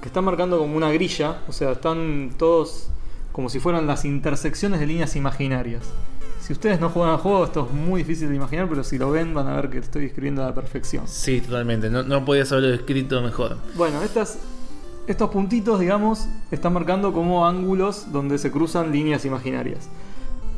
que 0.00 0.08
están 0.08 0.24
marcando 0.24 0.58
como 0.58 0.76
una 0.76 0.90
grilla, 0.90 1.42
o 1.48 1.52
sea, 1.52 1.72
están 1.72 2.32
todos 2.38 2.88
como 3.32 3.48
si 3.48 3.60
fueran 3.60 3.86
las 3.86 4.04
intersecciones 4.04 4.80
de 4.80 4.86
líneas 4.86 5.14
imaginarias. 5.14 5.84
Si 6.40 6.52
ustedes 6.54 6.80
no 6.80 6.88
juegan 6.88 7.12
al 7.12 7.18
juego, 7.18 7.44
esto 7.44 7.68
es 7.70 7.76
muy 7.76 8.02
difícil 8.02 8.30
de 8.30 8.36
imaginar, 8.36 8.68
pero 8.68 8.82
si 8.82 8.96
lo 8.96 9.10
ven 9.10 9.34
van 9.34 9.48
a 9.48 9.56
ver 9.56 9.68
que 9.68 9.78
estoy 9.78 10.02
describiendo 10.02 10.42
a 10.42 10.46
la 10.46 10.54
perfección. 10.54 11.06
Sí, 11.06 11.42
totalmente. 11.42 11.90
No, 11.90 12.02
no 12.02 12.24
podías 12.24 12.50
haberlo 12.52 12.72
escrito 12.72 13.20
mejor. 13.20 13.58
Bueno, 13.74 14.02
estas, 14.02 14.38
estos 15.08 15.30
puntitos, 15.30 15.80
digamos, 15.80 16.28
están 16.50 16.74
marcando 16.74 17.14
como 17.14 17.46
ángulos 17.46 18.12
donde 18.12 18.36
se 18.36 18.50
cruzan 18.50 18.92
líneas 18.92 19.24
imaginarias. 19.24 19.88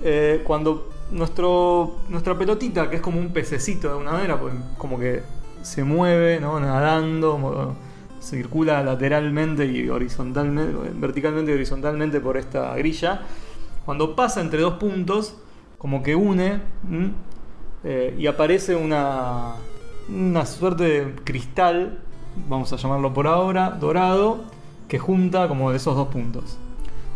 Eh, 0.03 0.43
cuando 0.45 0.89
nuestra 1.13 2.37
pelotita, 2.37 2.91
que 2.91 2.97
es 2.97 3.03
como 3.03 3.21
un 3.21 3.33
pececito 3.33 3.87
de 3.87 3.93
alguna 3.93 4.13
manera, 4.13 4.41
pues, 4.41 4.53
como 4.77 4.99
que 4.99 5.23
se 5.63 5.85
mueve, 5.85 6.41
¿no? 6.41 6.59
nadando, 6.59 7.77
circula 8.21 8.83
lateralmente 8.83 9.67
y 9.67 9.89
horizontalmente, 9.89 10.91
verticalmente 10.95 11.53
y 11.53 11.55
horizontalmente 11.55 12.21
por 12.21 12.37
esta 12.37 12.75
grilla, 12.75 13.23
cuando 13.85 14.17
pasa 14.17 14.41
entre 14.41 14.61
dos 14.63 14.75
puntos, 14.75 15.37
como 15.79 16.03
que 16.03 16.17
une. 16.17 16.61
Eh, 17.85 18.17
y 18.19 18.27
aparece 18.27 18.75
una, 18.75 19.55
una 20.09 20.45
suerte 20.45 20.85
de 20.85 21.15
cristal, 21.23 22.01
vamos 22.49 22.73
a 22.73 22.77
llamarlo 22.77 23.13
por 23.15 23.27
ahora, 23.27 23.71
dorado, 23.71 24.39
que 24.89 24.99
junta 24.99 25.49
como 25.49 25.71
de 25.71 25.77
esos 25.77 25.95
dos 25.97 26.09
puntos. 26.09 26.57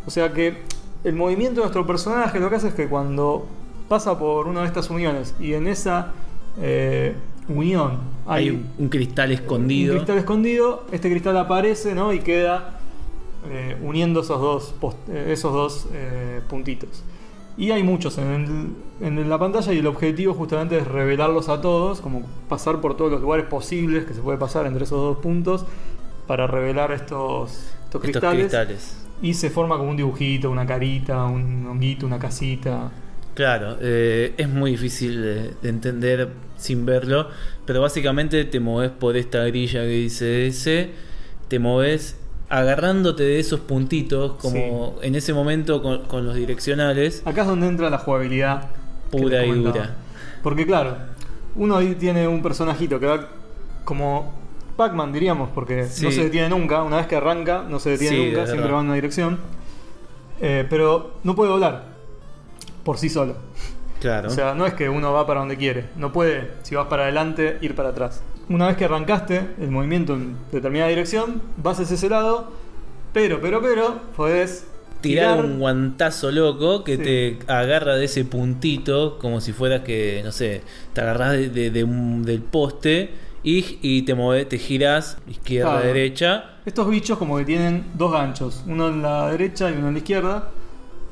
O 0.07 0.11
sea 0.11 0.33
que 0.33 0.59
el 1.05 1.15
movimiento 1.15 1.57
de 1.61 1.67
nuestro 1.67 1.87
personaje 1.87 2.39
lo 2.41 2.49
que 2.51 2.57
hace 2.57 2.69
es 2.69 2.75
que 2.75 2.89
cuando 2.89 3.47
pasa 3.89 4.19
por 4.19 4.47
una 4.49 4.61
de 4.63 4.67
estas 4.67 4.91
uniones 4.91 5.35
y 5.41 5.53
en 5.55 5.67
esa 5.67 6.13
eh, 6.61 7.15
unión 7.49 7.99
Hay 8.27 8.49
hay, 8.49 8.67
un, 8.79 8.89
cristal 8.89 9.33
escondido. 9.33 9.93
un 9.93 9.99
cristal 9.99 10.19
escondido, 10.19 10.85
este 10.93 11.11
cristal 11.11 11.37
aparece 11.37 11.95
¿no? 11.95 12.13
y 12.13 12.21
queda 12.21 12.79
eh, 13.51 13.77
uniendo 13.83 14.21
esos 14.21 14.41
dos, 14.41 14.75
post- 14.81 15.09
eh, 15.11 15.33
esos 15.33 15.53
dos 15.53 15.87
eh, 15.93 16.41
puntitos. 16.49 17.03
Y 17.57 17.71
hay 17.71 17.83
muchos 17.85 18.19
en, 18.19 18.75
el- 19.01 19.19
en 19.19 19.29
la 19.31 19.39
pantalla 19.39 19.73
y 19.73 19.79
el 19.79 19.87
objetivo 19.87 20.35
justamente 20.35 20.79
es 20.79 20.87
revelarlos 20.87 21.49
a 21.49 21.61
todos, 21.61 22.01
como 22.01 22.23
pasar 22.49 22.81
por 22.81 22.97
todos 22.97 23.13
los 23.13 23.21
lugares 23.21 23.47
posibles 23.47 24.05
que 24.05 24.15
se 24.15 24.21
puede 24.23 24.39
pasar 24.39 24.67
entre 24.67 24.85
esos 24.85 24.99
dos 25.01 25.19
puntos 25.19 25.65
para 26.27 26.47
revelar 26.47 26.93
estos, 26.93 27.77
estos 27.85 28.01
cristales. 28.03 28.67
Y 29.23 29.35
se 29.35 29.51
forma 29.51 29.79
como 29.79 29.91
un 29.91 29.97
dibujito, 29.97 30.51
una 30.51 30.67
carita, 30.67 31.25
un 31.25 31.67
honguito, 31.67 32.07
una 32.07 32.19
casita. 32.19 32.91
Claro, 33.35 33.79
eh, 33.81 34.35
es 34.37 34.49
muy 34.49 34.73
difícil 34.73 35.21
de, 35.21 35.55
de 35.61 35.69
entender 35.69 36.29
sin 36.57 36.87
verlo, 36.87 37.29
pero 37.65 37.81
básicamente 37.81 38.45
te 38.45 38.61
moves 38.61 38.91
por 38.93 39.17
esta 39.17 39.45
grilla 39.47 39.81
que 39.83 39.89
dice 39.89 40.47
S, 40.47 40.91
te 41.49 41.59
moves 41.59 42.17
agarrándote 42.59 43.23
de 43.25 43.41
esos 43.41 43.61
puntitos, 43.61 44.33
como 44.41 44.97
en 45.03 45.15
ese 45.17 45.33
momento 45.35 45.83
con, 45.83 46.03
con 46.05 46.25
los 46.25 46.35
direccionales, 46.37 47.23
Acá 47.25 47.43
es 47.43 47.47
donde 47.49 47.67
entra 47.67 47.91
la 47.91 47.99
jugabilidad 47.99 48.69
Pura 49.11 49.45
y 49.45 49.51
dura. 49.53 49.95
Porque 50.43 50.67
claro, 50.67 50.97
uno 51.57 51.77
ahí 51.77 51.95
tiene 51.95 52.29
un 52.29 52.43
personajito 52.43 52.99
que 53.01 53.07
va 53.07 53.29
como 53.85 54.33
Pac-Man 54.77 55.13
diríamos, 55.13 55.51
porque 55.55 55.85
Sí. 55.87 56.05
no 56.05 56.11
se 56.11 56.25
detiene 56.25 56.49
nunca, 56.49 56.83
una 56.83 56.97
vez 56.99 57.07
que 57.07 57.17
arranca 57.17 57.65
no 57.69 57.79
se 57.79 57.91
detiene 57.91 58.17
Sí, 58.17 58.27
nunca, 58.31 58.47
siempre 58.47 58.71
va 58.73 58.81
en 58.81 58.87
una 58.87 58.95
dirección. 58.95 59.39
Eh, 60.41 60.67
pero 60.69 61.15
no 61.23 61.35
puede 61.37 61.51
volar 61.53 61.85
por 62.85 62.99
sí 62.99 63.09
solo. 63.09 63.37
claro. 64.01 64.29
O 64.29 64.31
sea, 64.31 64.55
no 64.55 64.67
es 64.67 64.75
que 64.75 64.89
uno 64.89 65.13
va 65.13 65.27
para 65.27 65.41
donde 65.41 65.57
quiere. 65.57 65.87
No 65.97 66.13
puede, 66.13 66.51
si 66.63 66.75
vas 66.75 66.87
para 66.89 67.05
adelante, 67.05 67.59
ir 67.63 67.75
para 67.75 67.91
atrás. 67.91 68.23
Una 68.49 68.67
vez 68.67 68.77
que 68.77 68.85
arrancaste 68.85 69.41
el 69.61 69.71
movimiento 69.71 70.15
en 70.15 70.37
determinada 70.53 70.91
dirección, 70.91 71.41
vas 71.63 71.81
hacia 71.81 71.95
ese 71.95 72.09
lado, 72.09 72.51
pero, 73.13 73.41
pero, 73.41 73.63
pero, 73.63 73.99
podés 74.17 74.67
tirar 75.01 75.37
tirar 75.37 75.45
un 75.47 75.59
guantazo 75.61 76.31
loco 76.31 76.83
que 76.85 76.97
Sí. 76.97 77.03
te 77.03 77.39
agarra 77.47 77.95
de 77.97 78.05
ese 78.07 78.25
puntito, 78.25 79.19
como 79.19 79.41
si 79.41 79.53
fueras 79.53 79.81
que, 79.83 80.21
no 80.25 80.33
sé, 80.33 80.63
te 80.93 81.01
agarras 81.01 81.33
de, 81.33 81.49
de- 81.51 81.71
de 81.71 81.85
un- 81.85 82.23
del 82.25 82.41
poste 82.43 83.11
y, 83.43 83.79
y 83.83 84.03
te 84.03 84.15
mueves, 84.15 84.49
te 84.49 84.59
giras 84.59 85.19
izquierda, 85.29 85.73
Claro. 85.73 85.87
derecha. 85.87 86.45
Estos 86.67 86.89
bichos 86.89 87.19
como 87.19 87.37
que 87.39 87.45
tienen 87.45 87.85
dos 87.95 88.13
ganchos, 88.13 88.63
uno 88.67 88.89
en 88.89 89.03
la 89.03 89.31
derecha 89.31 89.71
y 89.71 89.75
uno 89.75 89.89
en 89.89 89.95
la 89.95 89.99
izquierda. 89.99 90.51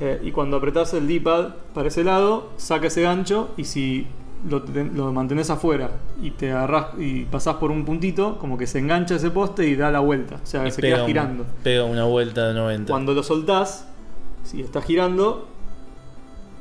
eh, 0.01 0.21
y 0.25 0.33
cuando 0.33 0.57
apretás 0.57 0.95
el 0.95 1.07
D-pad 1.07 1.51
para 1.75 1.87
ese 1.87 2.03
lado, 2.03 2.51
saca 2.57 2.89
ese 2.89 3.03
gancho 3.03 3.51
y 3.57 3.65
si 3.65 4.07
lo, 4.49 4.63
lo 4.95 5.13
mantenés 5.13 5.51
afuera 5.51 5.91
y 6.21 6.33
te 6.33 6.51
agarrás 6.53 6.87
y 6.99 7.25
pasás 7.25 7.57
por 7.57 7.71
un 7.71 7.85
puntito, 7.85 8.39
como 8.39 8.59
que 8.59 8.67
se 8.67 8.79
engancha 8.81 9.17
ese 9.17 9.31
poste 9.31 9.67
y 9.69 9.77
da 9.77 9.91
la 9.91 10.01
vuelta. 10.01 10.37
O 10.43 10.47
sea, 10.47 10.67
y 10.67 10.71
se 10.71 10.81
pega 10.81 10.97
queda 10.97 11.03
un- 11.05 11.09
girando. 11.09 11.47
pega 11.63 11.85
una 11.85 12.05
vuelta 12.05 12.49
de 12.49 12.55
90. 12.55 12.91
Cuando 12.93 13.15
lo 13.15 13.23
soltás, 13.23 13.87
si 14.45 14.61
está 14.61 14.83
girando, 14.83 15.49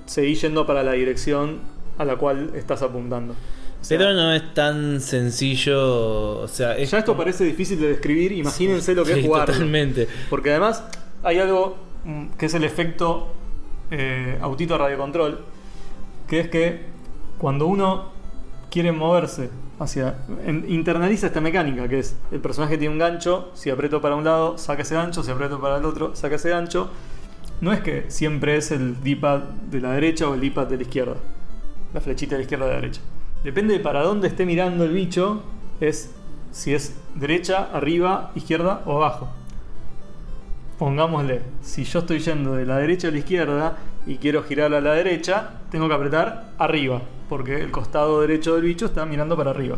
seguís 0.06 0.42
yendo 0.42 0.66
para 0.66 0.84
la 0.84 0.94
dirección 0.94 1.60
a 1.98 2.06
la 2.06 2.16
cual 2.18 2.52
estás 2.56 2.82
apuntando. 2.82 3.34
O 3.34 3.84
sea, 3.84 3.98
Pero 3.98 4.14
no 4.14 4.32
es 4.32 4.54
tan 4.54 5.02
sencillo, 5.02 6.40
o 6.42 6.48
sea, 6.48 6.78
es 6.78 6.92
ya 6.92 7.00
esto 7.00 7.14
como- 7.14 7.24
parece 7.24 7.44
difícil 7.46 7.80
de 7.80 7.88
describir, 7.90 8.32
imagínense 8.32 8.94
lo 8.94 9.04
que 9.04 9.14
Sí, 9.16 9.20
es 9.22 9.26
jugar. 9.26 9.48
Totalmente. 9.48 10.08
Porque 10.30 10.52
además 10.52 10.84
hay 11.24 11.40
algo 11.40 11.78
mm, 12.06 12.28
que 12.38 12.46
es 12.46 12.54
el 12.54 12.64
efecto 12.64 13.34
eh, 13.90 14.38
autito 14.42 14.78
radiocontrol, 14.78 15.40
que 16.28 16.40
es 16.42 16.48
que 16.50 16.91
cuando 17.42 17.66
uno 17.66 18.10
quiere 18.70 18.92
moverse 18.92 19.50
hacia... 19.80 20.16
internaliza 20.68 21.26
esta 21.26 21.42
mecánica, 21.42 21.88
que 21.88 21.98
es 21.98 22.16
el 22.32 22.40
personaje 22.40 22.78
tiene 22.78 22.94
un 22.94 23.00
gancho, 23.00 23.50
si 23.56 23.72
aprieto 23.72 24.00
para 24.00 24.16
un 24.16 24.24
lado, 24.24 24.60
saca 24.60 24.84
ese 24.84 24.94
gancho, 24.94 25.24
si 25.24 25.32
aprieto 25.32 25.60
para 25.60 25.78
el 25.78 25.86
otro, 25.86 26.16
saca 26.16 26.36
ese 26.36 26.52
gancho. 26.52 26.92
No 27.60 27.74
es 27.74 27.80
que 27.82 28.06
siempre 28.12 28.58
es 28.58 28.70
el 28.70 29.02
D-pad 29.04 29.40
de 29.72 29.82
la 29.82 29.94
derecha 29.94 30.30
o 30.30 30.36
el 30.36 30.42
D-pad 30.42 30.68
de 30.68 30.78
la 30.78 30.84
izquierda. 30.84 31.16
La 31.96 32.00
flechita 32.00 32.36
de 32.36 32.38
la 32.38 32.44
izquierda 32.44 32.66
o 32.66 32.68
de 32.68 32.74
la 32.76 32.82
derecha. 32.82 33.02
Depende 33.44 33.74
de 33.74 33.80
para 33.80 34.04
dónde 34.04 34.28
esté 34.28 34.46
mirando 34.46 34.84
el 34.84 34.94
bicho, 34.94 35.42
es 35.80 36.12
si 36.52 36.76
es 36.76 36.96
derecha, 37.16 37.70
arriba, 37.74 38.32
izquierda 38.36 38.84
o 38.86 38.98
abajo 38.98 39.30
pongámosle, 40.82 41.42
si 41.62 41.84
yo 41.84 42.00
estoy 42.00 42.18
yendo 42.18 42.56
de 42.56 42.66
la 42.66 42.80
derecha 42.80 43.10
a 43.10 43.12
la 43.12 43.20
izquierda 43.20 43.78
y 44.08 44.16
quiero 44.16 44.42
girar 44.42 44.74
a 44.74 44.82
la 44.82 44.94
derecha, 44.94 45.62
tengo 45.70 45.88
que 45.88 45.94
apretar 45.94 46.54
arriba, 46.58 47.04
porque 47.32 47.62
el 47.62 47.72
costado 47.72 48.20
derecho 48.20 48.56
del 48.56 48.64
bicho 48.64 48.88
está 48.88 49.06
mirando 49.06 49.38
para 49.38 49.52
arriba. 49.52 49.78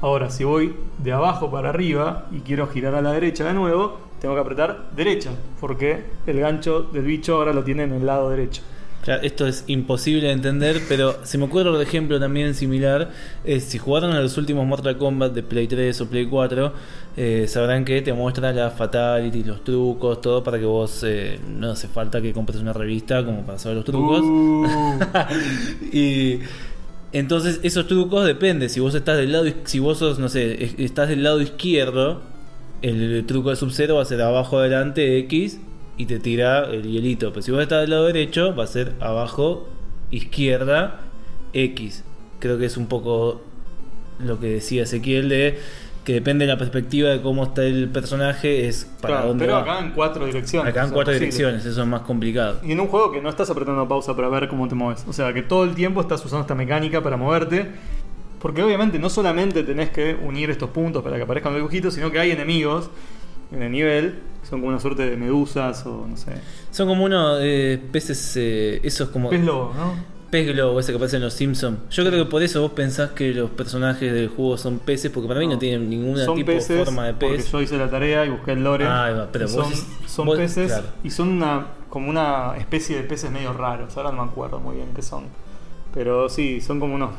Ahora, 0.00 0.28
si 0.28 0.42
voy 0.42 0.74
de 0.98 1.12
abajo 1.12 1.48
para 1.48 1.68
arriba 1.68 2.26
y 2.32 2.40
quiero 2.40 2.66
girar 2.66 2.96
a 2.96 3.00
la 3.00 3.12
derecha 3.12 3.44
de 3.44 3.54
nuevo, 3.54 4.00
tengo 4.20 4.34
que 4.34 4.40
apretar 4.40 4.90
derecha, 4.96 5.30
porque 5.60 6.02
el 6.26 6.40
gancho 6.40 6.82
del 6.82 7.04
bicho 7.04 7.36
ahora 7.36 7.52
lo 7.52 7.62
tiene 7.62 7.84
en 7.84 7.92
el 7.92 8.04
lado 8.04 8.28
derecho. 8.28 8.62
Claro, 9.02 9.22
esto 9.22 9.46
es 9.46 9.64
imposible 9.68 10.26
de 10.26 10.32
entender, 10.32 10.82
pero 10.88 11.24
se 11.24 11.38
me 11.38 11.44
ocurre 11.44 11.70
otro 11.70 11.80
ejemplo 11.80 12.18
también 12.20 12.54
similar. 12.54 13.10
Es, 13.44 13.64
si 13.64 13.78
jugaron 13.78 14.10
a 14.10 14.20
los 14.20 14.36
últimos 14.36 14.66
Mortal 14.66 14.98
Kombat 14.98 15.32
de 15.32 15.42
Play 15.42 15.68
3 15.68 15.98
o 16.00 16.10
Play 16.10 16.26
4, 16.26 16.72
eh, 17.16 17.46
sabrán 17.48 17.84
que 17.84 18.02
te 18.02 18.12
muestra 18.12 18.52
la 18.52 18.70
fatality, 18.70 19.44
los 19.44 19.64
trucos, 19.64 20.20
todo 20.20 20.42
para 20.42 20.58
que 20.58 20.66
vos 20.66 21.02
eh, 21.06 21.40
no 21.48 21.70
hace 21.70 21.88
falta 21.88 22.20
que 22.20 22.32
compres 22.32 22.60
una 22.60 22.72
revista 22.74 23.24
como 23.24 23.46
para 23.46 23.58
saber 23.58 23.76
los 23.76 23.86
trucos. 23.86 24.20
Uh, 24.20 24.98
y 25.92 26.40
entonces 27.12 27.60
esos 27.62 27.86
trucos 27.86 28.24
depende. 28.26 28.68
Si 28.68 28.80
vos 28.80 28.94
estás 28.94 29.16
del 29.16 29.32
lado, 29.32 29.46
si 29.64 29.78
vos 29.78 29.98
sos, 29.98 30.18
no 30.18 30.28
sé, 30.28 30.62
es- 30.64 30.74
estás 30.78 31.08
del 31.08 31.22
lado 31.22 31.40
izquierdo, 31.40 32.22
el 32.82 33.24
truco 33.26 33.50
de 33.50 33.56
Sub-Zero 33.56 33.96
va 33.96 34.02
a 34.02 34.06
ser 34.06 34.22
abajo, 34.22 34.58
adelante, 34.58 35.18
X 35.18 35.60
y 35.98 36.06
te 36.06 36.18
tira 36.18 36.64
el 36.70 36.82
hielito. 36.90 37.30
Pero 37.30 37.42
si 37.42 37.50
vos 37.50 37.60
estás 37.62 37.82
del 37.82 37.90
lado 37.90 38.06
derecho, 38.06 38.54
va 38.54 38.64
a 38.64 38.66
ser 38.68 38.92
abajo, 39.00 39.68
izquierda, 40.10 41.00
X. 41.52 42.04
Creo 42.38 42.58
que 42.58 42.66
es 42.66 42.76
un 42.76 42.86
poco 42.86 43.42
lo 44.18 44.38
que 44.40 44.46
decía 44.48 44.84
Ezequiel 44.84 45.28
de 45.28 45.58
que 46.04 46.14
depende 46.14 46.46
de 46.46 46.52
la 46.52 46.58
perspectiva 46.58 47.10
de 47.10 47.20
cómo 47.20 47.44
está 47.44 47.64
el 47.64 47.88
personaje, 47.88 48.66
es 48.66 48.84
para 49.00 49.14
claro, 49.14 49.28
dónde 49.28 49.44
pero 49.44 49.56
va. 49.56 49.62
acá 49.62 49.78
en 49.80 49.92
cuatro 49.92 50.26
direcciones. 50.26 50.70
Acá 50.70 50.84
en 50.84 50.90
cuatro 50.90 51.12
posible. 51.12 51.18
direcciones, 51.18 51.64
eso 51.66 51.82
es 51.82 51.88
más 51.88 52.02
complicado. 52.02 52.60
Y 52.62 52.72
en 52.72 52.80
un 52.80 52.88
juego 52.88 53.12
que 53.12 53.20
no 53.20 53.28
estás 53.28 53.50
apretando 53.50 53.86
pausa 53.86 54.16
para 54.16 54.28
ver 54.28 54.48
cómo 54.48 54.66
te 54.68 54.74
mueves. 54.74 55.04
O 55.08 55.12
sea, 55.12 55.32
que 55.32 55.42
todo 55.42 55.64
el 55.64 55.74
tiempo 55.74 56.00
estás 56.00 56.24
usando 56.24 56.42
esta 56.42 56.54
mecánica 56.54 57.02
para 57.02 57.16
moverte. 57.16 57.70
Porque 58.40 58.62
obviamente 58.62 58.98
no 58.98 59.10
solamente 59.10 59.62
tenés 59.64 59.90
que 59.90 60.14
unir 60.14 60.48
estos 60.48 60.70
puntos 60.70 61.02
para 61.02 61.16
que 61.16 61.24
aparezcan 61.24 61.52
los 61.52 61.60
dibujitos, 61.60 61.92
sino 61.92 62.10
que 62.10 62.18
hay 62.18 62.30
enemigos 62.30 62.88
en 63.52 63.62
el 63.62 63.70
nivel, 63.70 64.20
son 64.48 64.60
como 64.60 64.68
una 64.68 64.80
suerte 64.80 65.10
de 65.10 65.16
medusas 65.16 65.84
o 65.84 66.06
no 66.08 66.16
sé. 66.16 66.32
Son 66.70 66.88
como 66.88 67.04
unos 67.04 67.38
eh, 67.42 67.80
peces, 67.92 68.36
eh, 68.36 68.80
esos 68.82 69.10
como 69.10 69.28
Pez 69.30 69.44
lobo, 69.44 69.74
¿no? 69.76 69.94
Pez 70.30 70.46
globo, 70.54 70.78
ese 70.80 70.92
que 70.92 70.96
aparece 70.96 71.16
en 71.16 71.22
los 71.22 71.34
Simpsons. 71.34 71.78
Yo 71.90 72.04
creo 72.04 72.24
que 72.24 72.30
por 72.30 72.42
eso 72.42 72.62
vos 72.62 72.72
pensás 72.72 73.10
que 73.10 73.32
los 73.34 73.50
personajes 73.50 74.12
del 74.12 74.28
juego 74.28 74.56
son 74.56 74.78
peces, 74.78 75.10
porque 75.10 75.26
para 75.28 75.40
mí 75.40 75.46
no, 75.48 75.58
tienen 75.58 75.90
ninguna 75.90 76.24
son 76.24 76.36
tipo 76.36 76.46
peces 76.52 76.84
forma 76.84 77.06
de 77.06 77.14
porque 77.14 77.36
pez. 77.36 77.50
yo 77.52 77.60
hice 77.60 77.76
la 77.76 77.90
tarea 77.90 78.24
y 78.24 78.30
busqué 78.30 78.52
el 78.52 78.62
lore. 78.64 78.84
Ah, 78.86 79.28
pero 79.32 79.46
vos 79.46 79.52
son, 79.66 79.72
es- 79.72 79.86
son 80.06 80.26
vos- 80.26 80.38
peces 80.38 80.68
claro. 80.68 80.86
y 81.04 81.10
son 81.10 81.28
una 81.28 81.66
como 81.88 82.08
una 82.08 82.54
especie 82.56 82.96
de 82.96 83.02
peces 83.02 83.30
medio 83.30 83.52
raros. 83.52 83.96
Ahora 83.96 84.12
no 84.12 84.24
me 84.24 84.30
acuerdo 84.30 84.60
muy 84.60 84.76
bien 84.76 84.88
qué 84.94 85.02
son. 85.02 85.24
Pero 85.92 86.28
sí, 86.28 86.60
son 86.60 86.78
como 86.78 86.94
unos 86.94 87.10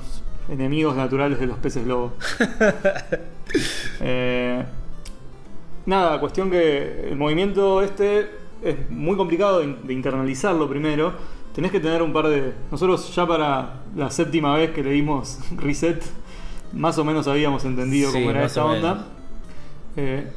enemigos 0.50 0.96
naturales 0.96 1.40
de 1.40 1.48
los 1.48 1.58
peces 1.58 1.86
lobo. 1.86 2.14
Eh, 4.00 4.64
nada, 5.86 6.20
cuestión 6.20 6.50
que 6.50 7.10
el 7.10 7.16
movimiento 7.18 7.82
este 7.82 8.30
es 8.64 8.90
muy 8.90 9.18
complicado 9.18 9.60
de, 9.60 9.76
de 9.84 9.94
internalizarlo 9.94 10.70
primero. 10.70 11.14
Tenés 11.54 11.72
que 11.72 11.80
tener 11.80 12.02
un 12.02 12.14
par 12.14 12.28
de... 12.28 12.54
Nosotros 12.72 13.14
ya 13.14 13.28
para 13.28 13.82
la 13.96 14.10
séptima 14.10 14.56
vez 14.56 14.72
que 14.72 14.84
leímos 14.84 15.40
Reset, 15.58 16.02
más 16.74 16.98
o 16.98 17.04
menos 17.04 17.28
habíamos 17.28 17.66
entendido 17.66 18.10
Sí, 18.12 18.18
cómo 18.20 18.30
era 18.32 18.46
esta 18.46 18.64
onda. 18.66 19.08
Eh, 19.98 20.32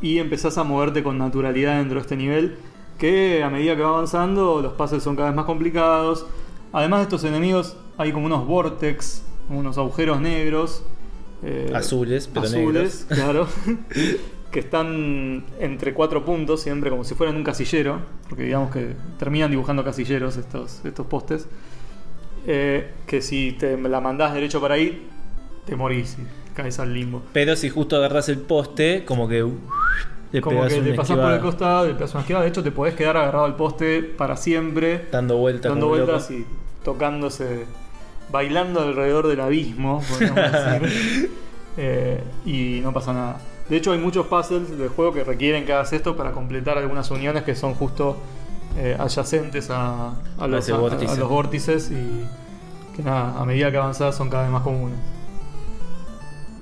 y 0.00 0.18
empezás 0.18 0.58
a 0.58 0.64
moverte 0.64 1.02
con 1.04 1.16
naturalidad 1.18 1.78
dentro 1.78 1.96
de 1.96 2.00
este 2.02 2.16
nivel. 2.16 2.56
Que 2.98 3.42
a 3.42 3.50
medida 3.50 3.76
que 3.76 3.82
va 3.82 3.90
avanzando, 3.90 4.60
los 4.60 4.72
puzzles 4.74 5.02
son 5.02 5.14
cada 5.16 5.28
vez 5.28 5.36
más 5.36 5.44
complicados. 5.44 6.26
Además 6.72 7.00
de 7.00 7.02
estos 7.04 7.24
enemigos, 7.24 7.76
hay 7.98 8.10
como 8.12 8.26
unos 8.26 8.46
vortex, 8.46 9.22
unos 9.48 9.78
agujeros 9.78 10.20
negros. 10.20 10.82
eh, 11.44 11.70
Azules, 11.74 12.28
pero 12.32 12.46
azules, 12.46 13.06
negros. 13.10 13.22
claro. 13.24 13.46
que 14.52 14.60
están 14.60 15.44
entre 15.58 15.94
cuatro 15.94 16.24
puntos, 16.24 16.60
siempre 16.60 16.90
como 16.90 17.02
si 17.02 17.14
fueran 17.14 17.34
un 17.34 17.42
casillero. 17.42 18.00
Porque 18.28 18.44
digamos 18.44 18.70
que 18.70 18.94
terminan 19.18 19.50
dibujando 19.50 19.82
casilleros 19.82 20.36
estos, 20.36 20.84
estos 20.84 21.06
postes. 21.06 21.48
Eh, 22.46 22.90
que 23.06 23.22
si 23.22 23.52
te 23.52 23.76
la 23.76 24.00
mandás 24.00 24.34
derecho 24.34 24.60
para 24.60 24.74
ahí, 24.74 25.08
te 25.64 25.74
morís 25.74 26.18
y 26.18 26.54
caes 26.54 26.78
al 26.78 26.92
limbo. 26.92 27.22
Pero 27.32 27.56
si 27.56 27.70
justo 27.70 27.96
agarras 27.96 28.28
el 28.28 28.38
poste, 28.38 29.04
como 29.04 29.26
que 29.26 29.42
uh, 29.42 29.58
le 30.32 30.40
Como 30.40 30.66
que 30.66 30.80
le 30.80 30.94
pasás 30.94 31.16
por 31.16 31.32
el 31.32 31.40
costado, 31.40 31.86
le 31.86 31.94
pegas 31.94 32.12
una 32.12 32.20
esquivada. 32.20 32.44
De 32.44 32.50
hecho, 32.50 32.62
te 32.62 32.72
podés 32.72 32.94
quedar 32.94 33.16
agarrado 33.16 33.46
al 33.46 33.56
poste 33.56 34.02
para 34.02 34.36
siempre, 34.36 35.06
dando 35.10 35.38
vueltas, 35.38 35.72
dando 35.72 35.88
vueltas 35.88 36.30
loco. 36.30 36.42
y 36.42 36.84
tocándose, 36.84 37.64
bailando 38.30 38.80
alrededor 38.80 39.28
del 39.28 39.40
abismo, 39.40 40.02
podríamos 40.10 40.52
decir. 40.80 41.30
Eh, 41.78 42.22
y 42.44 42.80
no 42.82 42.92
pasa 42.92 43.14
nada. 43.14 43.40
De 43.68 43.76
hecho, 43.76 43.92
hay 43.92 43.98
muchos 43.98 44.26
puzzles 44.26 44.76
del 44.76 44.88
juego 44.88 45.12
que 45.14 45.24
requieren 45.24 45.64
que 45.64 45.72
hagas 45.72 45.92
esto 45.92 46.16
para 46.16 46.32
completar 46.32 46.76
algunas 46.78 47.10
uniones 47.10 47.42
que 47.44 47.54
son 47.54 47.74
justo 47.74 48.16
eh, 48.76 48.96
adyacentes 48.98 49.70
a, 49.70 50.14
a 50.38 50.46
los, 50.46 50.64
ese 50.64 50.72
a- 50.72 50.76
a 50.76 50.78
vórtice. 50.78 51.16
los 51.16 51.28
vórtices 51.28 51.90
y 51.90 52.24
que 52.96 53.02
nada, 53.02 53.38
a 53.40 53.44
medida 53.46 53.70
que 53.70 53.76
avanzás 53.78 54.16
son 54.16 54.28
cada 54.28 54.42
vez 54.42 54.52
más 54.52 54.62
comunes. 54.62 54.98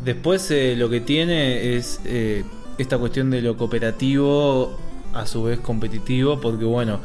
Después 0.04 0.50
eh, 0.50 0.74
lo 0.76 0.88
que 0.88 1.00
tiene 1.00 1.76
es 1.76 2.00
eh, 2.04 2.44
esta 2.78 2.96
cuestión 2.98 3.30
de 3.30 3.42
lo 3.42 3.56
cooperativo 3.56 4.78
a 5.12 5.26
su 5.26 5.42
vez 5.44 5.60
competitivo, 5.60 6.40
porque 6.40 6.64
bueno, 6.64 7.00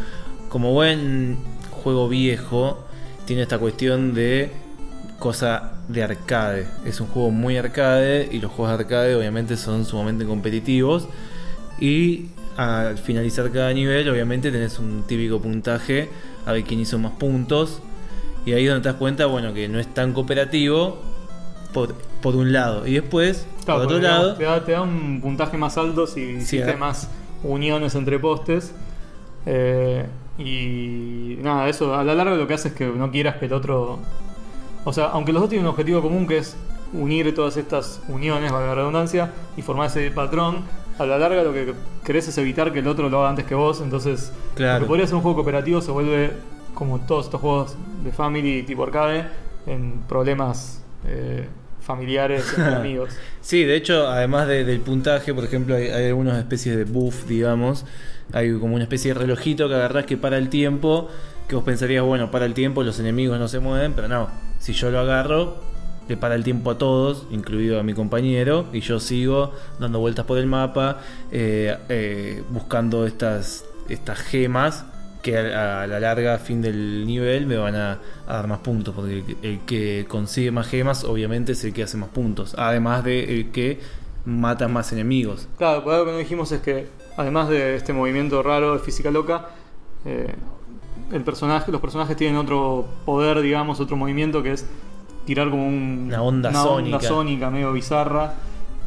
como 0.49 0.71
buen 0.71 1.37
juego 1.71 2.07
viejo, 2.07 2.79
tiene 3.25 3.41
esta 3.41 3.57
cuestión 3.57 4.13
de 4.13 4.51
cosa 5.25 5.71
de 5.87 6.03
arcade. 6.03 6.67
Es 6.85 7.01
un 7.01 7.07
juego 7.07 7.31
muy 7.31 7.57
arcade 7.57 8.29
y 8.31 8.37
los 8.37 8.51
juegos 8.51 8.77
de 8.77 8.83
arcade 8.83 9.15
obviamente 9.15 9.57
son 9.57 9.83
sumamente 9.83 10.23
competitivos. 10.23 11.07
Y 11.79 12.27
al 12.57 12.99
finalizar 12.99 13.51
cada 13.51 13.73
nivel, 13.73 14.07
obviamente 14.07 14.51
tenés 14.51 14.77
un 14.77 15.01
típico 15.07 15.41
puntaje 15.41 16.09
a 16.45 16.51
ver 16.51 16.63
quién 16.63 16.79
hizo 16.79 16.99
más 16.99 17.13
puntos. 17.13 17.81
Y 18.45 18.53
ahí 18.53 18.65
es 18.65 18.69
donde 18.69 18.83
te 18.83 18.89
das 18.89 18.99
cuenta, 18.99 19.25
bueno, 19.25 19.51
que 19.51 19.67
no 19.67 19.79
es 19.79 19.91
tan 19.91 20.13
cooperativo 20.13 20.99
por, 21.73 21.95
por 22.21 22.35
un 22.35 22.53
lado. 22.53 22.85
Y 22.85 22.93
después, 22.93 23.47
Claro, 23.65 23.79
por 23.79 23.93
otro 23.93 24.07
lado, 24.07 24.35
te, 24.35 24.43
da, 24.43 24.63
te 24.63 24.73
da 24.73 24.83
un 24.83 25.21
puntaje 25.21 25.57
más 25.57 25.75
alto 25.79 26.05
si 26.05 26.21
hiciste 26.21 26.75
más 26.75 27.09
uniones 27.41 27.95
entre 27.95 28.19
postes. 28.19 28.75
Eh, 29.47 30.05
y 30.37 31.39
nada, 31.41 31.67
eso 31.67 31.95
a 31.95 32.03
la 32.03 32.13
larga 32.13 32.35
lo 32.35 32.47
que 32.47 32.53
hace 32.53 32.67
es 32.67 32.73
que 32.75 32.85
no 32.85 33.09
quieras 33.09 33.37
que 33.37 33.47
el 33.47 33.53
otro. 33.53 34.01
O 34.85 34.93
sea, 34.93 35.05
aunque 35.07 35.33
los 35.33 35.41
dos 35.41 35.49
tienen 35.49 35.65
un 35.65 35.71
objetivo 35.71 36.01
común 36.01 36.25
que 36.27 36.37
es 36.37 36.55
unir 36.93 37.33
todas 37.35 37.57
estas 37.57 38.01
uniones, 38.07 38.51
valga 38.51 38.67
la 38.67 38.75
redundancia, 38.75 39.31
y 39.57 39.61
formar 39.61 39.87
ese 39.87 40.09
patrón, 40.11 40.59
a 40.97 41.05
la 41.05 41.17
larga 41.17 41.43
lo 41.43 41.51
que 41.51 41.73
querés 42.05 42.27
es 42.29 42.37
evitar 42.37 42.71
que 42.71 42.79
el 42.79 42.87
otro 42.87 43.09
lo 43.09 43.19
haga 43.19 43.29
antes 43.29 43.45
que 43.45 43.55
vos. 43.55 43.81
Entonces, 43.81 44.31
Claro. 44.55 44.79
lo 44.79 44.85
que 44.85 44.87
podría 44.87 45.07
ser 45.07 45.15
un 45.15 45.21
juego 45.21 45.35
cooperativo 45.35 45.81
se 45.81 45.91
vuelve 45.91 46.31
como 46.73 46.99
todos 47.01 47.25
estos 47.25 47.41
juegos 47.41 47.75
de 48.03 48.11
family 48.11 48.63
tipo 48.63 48.83
arcade 48.83 49.25
en 49.67 50.01
problemas 50.07 50.81
eh, 51.05 51.47
familiares 51.81 52.45
entre 52.57 52.75
amigos. 52.75 53.09
Sí, 53.41 53.63
de 53.63 53.75
hecho, 53.75 54.07
además 54.07 54.47
de- 54.47 54.63
del 54.63 54.79
puntaje, 54.79 55.33
por 55.33 55.43
ejemplo, 55.43 55.75
hay, 55.75 55.87
hay 55.87 56.07
algunas 56.07 56.37
especies 56.37 56.77
de 56.77 56.83
buff, 56.85 57.25
digamos. 57.27 57.85
Hay 58.33 58.53
como 58.59 58.75
una 58.75 58.83
especie 58.83 59.13
de 59.13 59.19
relojito 59.19 59.67
que 59.67 59.75
agarrás 59.75 60.05
que 60.05 60.17
para 60.17 60.37
el 60.37 60.49
tiempo, 60.49 61.09
que 61.47 61.55
vos 61.55 61.63
pensarías, 61.63 62.03
bueno, 62.03 62.31
para 62.31 62.45
el 62.45 62.53
tiempo, 62.53 62.83
los 62.83 62.99
enemigos 62.99 63.37
no 63.39 63.47
se 63.47 63.59
mueven, 63.59 63.93
pero 63.93 64.07
no. 64.07 64.29
Si 64.65 64.73
yo 64.73 64.89
lo 64.89 64.97
agarro, 64.97 65.57
le 66.07 66.17
para 66.17 66.33
el 66.33 66.43
tiempo 66.43 66.71
a 66.71 66.77
todos, 66.79 67.27
incluido 67.29 67.79
a 67.79 67.83
mi 67.83 67.93
compañero, 67.93 68.65
y 68.73 68.79
yo 68.79 68.99
sigo 68.99 69.53
dando 69.79 69.99
vueltas 69.99 70.25
por 70.25 70.39
el 70.39 70.47
mapa, 70.47 71.01
eh, 71.31 71.77
eh, 71.87 72.41
buscando 72.49 73.05
estas, 73.05 73.63
gemas 74.15 74.85
que 75.21 75.37
a, 75.37 75.85
la 75.85 75.99
larga, 75.99 76.39
fin 76.39 76.63
del 76.63 77.05
nivel, 77.05 77.45
me 77.45 77.57
van 77.57 77.75
a, 77.75 77.99
dar 78.27 78.47
más 78.47 78.57
puntos, 78.57 78.95
porque 78.95 79.19
el, 79.19 79.23
que- 79.25 79.37
el 79.43 79.59
que 79.67 80.05
consigue 80.07 80.49
más 80.49 80.65
gemas, 80.65 81.03
obviamente, 81.03 81.51
es 81.51 81.63
el 81.63 81.71
que 81.71 81.83
hace 81.83 81.97
más 81.97 82.09
puntos, 82.09 82.55
además 82.57 83.03
de 83.03 83.35
el 83.35 83.51
que 83.51 83.79
mata 84.25 84.67
más 84.67 84.91
enemigos. 84.91 85.47
Claro, 85.59 85.83
pues 85.83 85.93
algo 85.93 86.07
que 86.07 86.11
no 86.13 86.17
dijimos 86.17 86.51
es 86.51 86.61
que, 86.61 86.87
además 87.17 87.49
de 87.49 87.75
este 87.75 87.93
movimiento 87.93 88.41
raro 88.41 88.73
de 88.73 88.79
física 88.79 89.11
loca, 89.11 89.49
eh, 90.05 90.33
el 91.11 91.23
personaje, 91.23 91.71
los 91.71 91.81
personajes 91.81 92.15
tienen 92.17 92.37
otro 92.37 92.85
poder, 93.05 93.41
digamos, 93.41 93.79
otro 93.79 93.95
movimiento 93.97 94.41
que 94.43 94.53
es 94.53 94.65
tirar 95.25 95.49
como 95.49 95.67
un- 95.67 96.05
Una 96.07 96.21
onda 96.21 96.53
sónica. 96.53 96.99
sónica 97.01 97.49
medio 97.49 97.71
bizarra, 97.73 98.33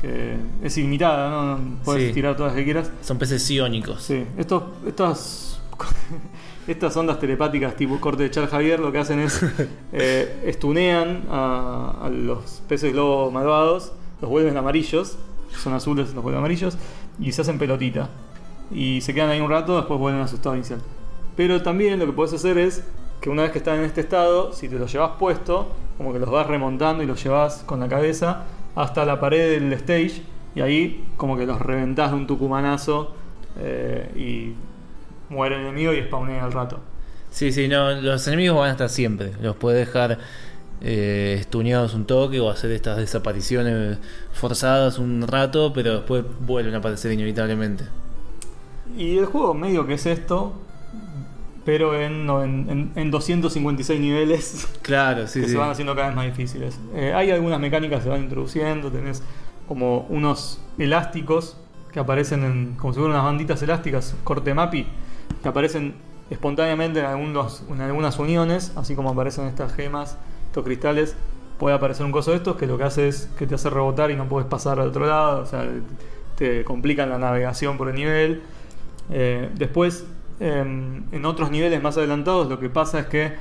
que 0.01 0.37
es 0.63 0.77
ilimitada, 0.79 1.31
¿no? 1.31 1.59
Puedes 1.85 2.09
Sí. 2.09 2.15
tirar 2.15 2.37
todas 2.37 2.53
las 2.53 2.59
que 2.59 2.65
quieras. 2.65 2.91
Son 3.03 3.19
peces 3.19 3.49
iónicos. 3.51 4.03
Sí, 4.03 4.25
estos, 4.37 4.63
estas, 4.87 5.61
estas 6.69 6.97
ondas 6.97 7.19
telepáticas 7.19 7.75
tipo 7.77 7.99
corte 8.01 8.25
de 8.25 8.31
Charles 8.31 8.51
Javier 8.51 8.79
lo 8.81 8.93
que 8.93 8.99
hacen 8.99 9.19
es 9.21 9.41
eh, 9.93 10.43
estunean 10.47 11.25
a, 11.31 11.95
a 12.03 12.09
los 12.11 12.63
peces 12.69 12.93
globo 12.93 13.31
malvados, 13.31 13.93
los 14.21 14.31
vuelven 14.31 14.57
amarillos, 14.57 15.17
son 15.57 15.73
azules, 15.73 16.13
los 16.15 16.23
vuelven 16.23 16.39
amarillos, 16.41 16.77
y 17.19 17.33
se 17.33 17.43
hacen 17.43 17.59
pelotita. 17.59 18.11
Y 18.71 19.01
se 19.01 19.15
quedan 19.15 19.31
ahí 19.31 19.41
un 19.41 19.49
rato, 19.51 19.77
después 19.77 19.99
vuelven 19.99 20.21
a 20.23 20.29
su 20.29 20.37
estado 20.37 20.55
inicial. 20.55 20.81
Pero 21.39 21.63
también 21.63 22.01
lo 22.01 22.07
que 22.07 22.13
puedes 22.13 22.33
hacer 22.33 22.59
es 22.59 22.83
que 23.21 23.31
una 23.31 23.43
vez 23.43 23.53
que 23.53 23.59
están 23.59 23.79
en 23.79 23.85
este 23.85 24.01
estado, 24.01 24.53
si 24.53 24.69
te 24.69 24.77
los 24.77 24.93
llevas 24.93 25.13
puesto, 25.21 25.69
como 25.97 26.13
que 26.13 26.19
los 26.19 26.29
vas 26.29 26.49
remontando 26.49 27.01
y 27.01 27.07
los 27.07 27.23
llevas 27.23 27.63
con 27.65 27.79
la 27.79 27.89
cabeza 27.89 28.43
hasta 28.75 29.05
la 29.05 29.21
pared 29.21 29.53
del 29.53 29.73
stage, 29.75 30.23
y 30.57 30.61
ahí 30.63 31.07
como 31.17 31.37
que 31.37 31.47
los 31.47 31.61
reventás 31.61 32.11
de 32.11 32.17
un 32.17 32.27
tucumanazo 32.27 33.15
eh, 33.57 34.11
y 34.17 35.33
muere 35.33 35.55
el 35.55 35.61
enemigo 35.61 35.93
y 35.93 36.03
spawnea 36.03 36.45
al 36.45 36.51
rato. 36.51 36.81
Sí, 37.31 37.53
sí, 37.53 37.69
no, 37.69 37.93
los 37.93 38.27
enemigos 38.27 38.59
van 38.59 38.71
a 38.71 38.73
estar 38.73 38.89
siempre. 38.89 39.31
Los 39.41 39.55
puedes 39.55 39.87
dejar 39.87 40.19
eh, 40.81 41.37
estuneados 41.39 41.95
un 41.95 42.05
toque 42.05 42.41
o 42.41 42.51
hacer 42.51 42.73
estas 42.73 42.97
desapariciones 42.97 43.99
forzadas 44.33 44.99
un 44.99 45.25
rato, 45.25 45.73
pero 45.73 45.99
después 45.99 46.25
vuelven 46.41 46.75
a 46.75 46.79
aparecer 46.79 47.13
inevitablemente. 47.13 47.85
Y 48.97 49.19
el 49.19 49.27
juego 49.27 49.55
medio 49.55 49.87
que 49.87 49.95
es 49.95 50.05
esto, 50.07 50.55
pero 51.69 51.95
en, 52.01 52.25
no, 52.25 52.43
en, 52.43 52.65
en- 52.71 52.93
en 52.97 53.11
256 53.11 54.01
niveles 54.01 54.67
Claro, 54.81 55.27
sí, 55.27 55.41
que 55.43 55.47
sí. 55.49 55.53
se 55.53 55.59
van 55.59 55.69
haciendo 55.69 55.95
cada 55.95 56.07
vez 56.07 56.17
más 56.17 56.25
difíciles. 56.25 56.81
Eh, 56.95 57.13
hay 57.15 57.31
algunas 57.31 57.61
mecánicas 57.61 57.99
que 57.99 58.05
se 58.05 58.09
van 58.09 58.23
introduciendo, 58.23 58.91
tenés 58.91 59.23
como 59.69 60.07
unos 60.09 60.63
elásticos 60.79 61.59
que 61.93 62.01
aparecen 62.01 62.43
en, 62.43 62.75
como 62.79 62.95
si 62.95 63.01
fueran 63.01 63.17
unas 63.17 63.25
banditas 63.27 63.61
elásticas, 63.63 64.17
corte 64.25 64.55
mapi, 64.55 64.87
que 65.43 65.47
aparecen 65.51 65.93
espontáneamente 66.31 67.01
en, 67.01 67.05
algunos, 67.05 67.63
en 67.69 67.83
algunas 67.83 68.19
uniones, 68.19 68.73
así 68.75 68.95
como 68.95 69.11
aparecen 69.11 69.45
estas 69.45 69.75
gemas, 69.75 70.17
estos 70.47 70.65
cristales, 70.65 71.17
puede 71.59 71.77
aparecer 71.77 72.07
un 72.07 72.13
coso 72.13 72.31
de 72.31 72.39
estos 72.39 72.57
que 72.57 72.67
lo 72.67 72.79
que 72.79 72.85
hace 72.85 73.09
es 73.09 73.29
que 73.39 73.47
te 73.47 73.57
hace 73.57 73.69
rebotar 73.69 74.11
y 74.11 74.17
no 74.17 74.27
puedes 74.27 74.49
pasar 74.49 74.81
al 74.81 74.89
otro 74.89 75.07
lado, 75.07 75.43
o 75.43 75.47
sea, 75.47 75.67
te 76.39 76.65
complican 76.65 77.11
la 77.11 77.19
navegación 77.19 77.77
por 77.77 77.91
el 77.91 77.95
nivel. 77.95 78.43
Eh, 79.11 79.51
después, 79.55 80.07
en 80.41 81.25
otros 81.25 81.51
niveles 81.51 81.83
más 81.83 81.97
adelantados, 81.97 82.49
lo 82.49 82.61
que 82.61 82.69
pasa 82.69 83.01
es 83.01 83.07
que 83.07 83.33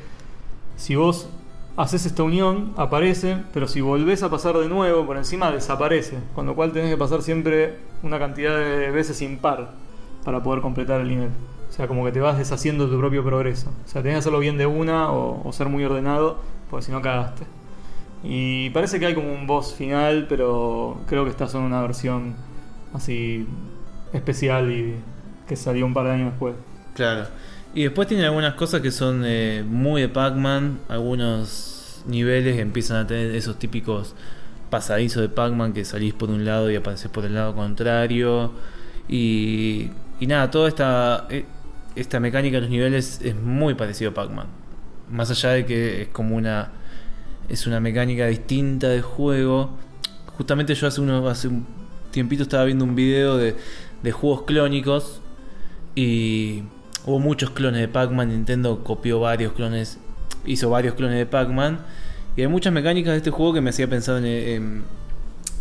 si 0.75 0.95
vos 0.95 1.29
haces 1.77 2.07
esta 2.07 2.23
unión, 2.23 2.73
aparece, 2.75 3.37
pero 3.53 3.67
si 3.67 3.81
volvés 3.81 4.23
a 4.23 4.29
pasar 4.29 4.57
de 4.57 4.67
nuevo 4.67 5.05
por 5.05 5.15
encima, 5.15 5.51
desaparece. 5.51 6.17
Con 6.33 6.47
lo 6.47 6.55
cual 6.55 6.71
tenés 6.73 6.89
que 6.89 6.97
pasar 6.97 7.21
siempre 7.21 7.77
una 8.01 8.19
cantidad 8.19 8.57
de 8.57 8.89
veces 8.89 9.21
impar 9.21 9.71
para 10.25 10.41
poder 10.41 10.61
completar 10.61 10.99
el 11.01 11.07
nivel. 11.07 11.29
O 11.69 11.71
sea, 11.71 11.87
como 11.87 12.03
que 12.03 12.11
te 12.11 12.19
vas 12.19 12.37
deshaciendo 12.37 12.85
de 12.85 12.91
tu 12.91 12.99
propio 12.99 13.23
progreso. 13.23 13.69
O 13.85 13.87
sea, 13.87 14.01
tenés 14.01 14.15
que 14.15 14.19
hacerlo 14.19 14.39
bien 14.39 14.57
de 14.57 14.65
una 14.65 15.11
o, 15.11 15.51
ser 15.53 15.69
muy 15.69 15.85
ordenado, 15.85 16.39
porque 16.69 16.87
si 16.87 16.91
no 16.91 17.01
cagaste. 17.01 17.43
Y 18.23 18.71
parece 18.71 18.99
que 18.99 19.05
hay 19.05 19.13
como 19.13 19.31
un 19.31 19.45
boss 19.45 19.75
final, 19.75 20.25
pero 20.27 20.99
creo 21.07 21.23
que 21.25 21.29
está 21.29 21.47
solo 21.47 21.67
una 21.67 21.81
versión 21.81 22.35
así 22.93 23.47
especial 24.13 24.71
y 24.71 24.95
que 25.47 25.55
salió 25.55 25.85
un 25.85 25.93
par 25.93 26.05
de 26.05 26.11
años 26.11 26.31
después. 26.31 26.55
Claro. 26.97 27.27
Y 27.75 27.83
después 27.83 28.07
tiene 28.07 28.25
algunas 28.25 28.55
cosas 28.55 28.81
que 28.81 28.89
son 28.89 29.21
eh, 29.23 29.63
muy 29.63 30.01
de 30.01 30.09
Pac-Man. 30.09 30.79
Algunos 30.89 32.01
niveles 32.07 32.57
empiezan 32.57 32.97
a 32.97 33.05
tener 33.05 33.35
esos 33.35 33.59
típicos 33.59 34.15
pasadizos 34.71 35.21
de 35.21 35.29
Pac-Man 35.29 35.73
que 35.73 35.85
salís 35.85 36.15
por 36.15 36.31
un 36.31 36.43
lado 36.43 36.71
y 36.71 36.75
apareces 36.75 37.11
por 37.11 37.23
el 37.23 37.35
lado 37.35 37.53
contrario. 37.53 38.51
Y, 39.07 39.91
y 40.19 40.25
nada, 40.25 40.49
toda 40.49 40.67
esta, 40.69 41.27
eh, 41.29 41.45
esta 41.95 42.19
mecánica 42.19 42.55
de 42.55 42.61
los 42.61 42.69
niveles 42.71 43.21
es 43.21 43.35
muy 43.35 43.75
parecido 43.75 44.09
a 44.09 44.13
Pac-Man. 44.15 44.47
Más 45.11 45.29
allá 45.29 45.51
de 45.51 45.65
que 45.67 46.01
es 46.01 46.07
como 46.07 46.35
una. 46.35 46.71
Es 47.47 47.67
una 47.67 47.79
mecánica 47.79 48.25
distinta 48.25 48.89
de 48.89 49.03
juego. 49.03 49.69
Justamente 50.35 50.73
yo 50.73 50.87
hace, 50.87 50.99
uno, 50.99 51.29
hace 51.29 51.47
un 51.47 51.63
tiempito 52.09 52.41
estaba 52.41 52.65
viendo 52.65 52.85
un 52.85 52.95
video 52.95 53.37
de, 53.37 53.55
de 54.01 54.11
juegos 54.11 54.45
clónicos. 54.45 55.21
Y 55.95 56.63
hubo 57.07 57.19
muchos 57.19 57.49
clones 57.51 57.81
de 57.81 57.87
Pac-Man. 57.87 58.29
Nintendo 58.29 58.83
copió 58.83 59.19
varios 59.21 59.53
clones. 59.53 59.97
Hizo 60.45 60.69
varios 60.69 60.93
clones 60.93 61.17
de 61.17 61.25
Pac-Man. 61.25 61.79
Y 62.35 62.41
hay 62.41 62.47
muchas 62.47 62.71
mecánicas 62.73 63.13
de 63.13 63.17
este 63.17 63.31
juego 63.31 63.53
que 63.53 63.61
me 63.61 63.71
hacía 63.71 63.89
pensar 63.89 64.23
en, 64.23 64.83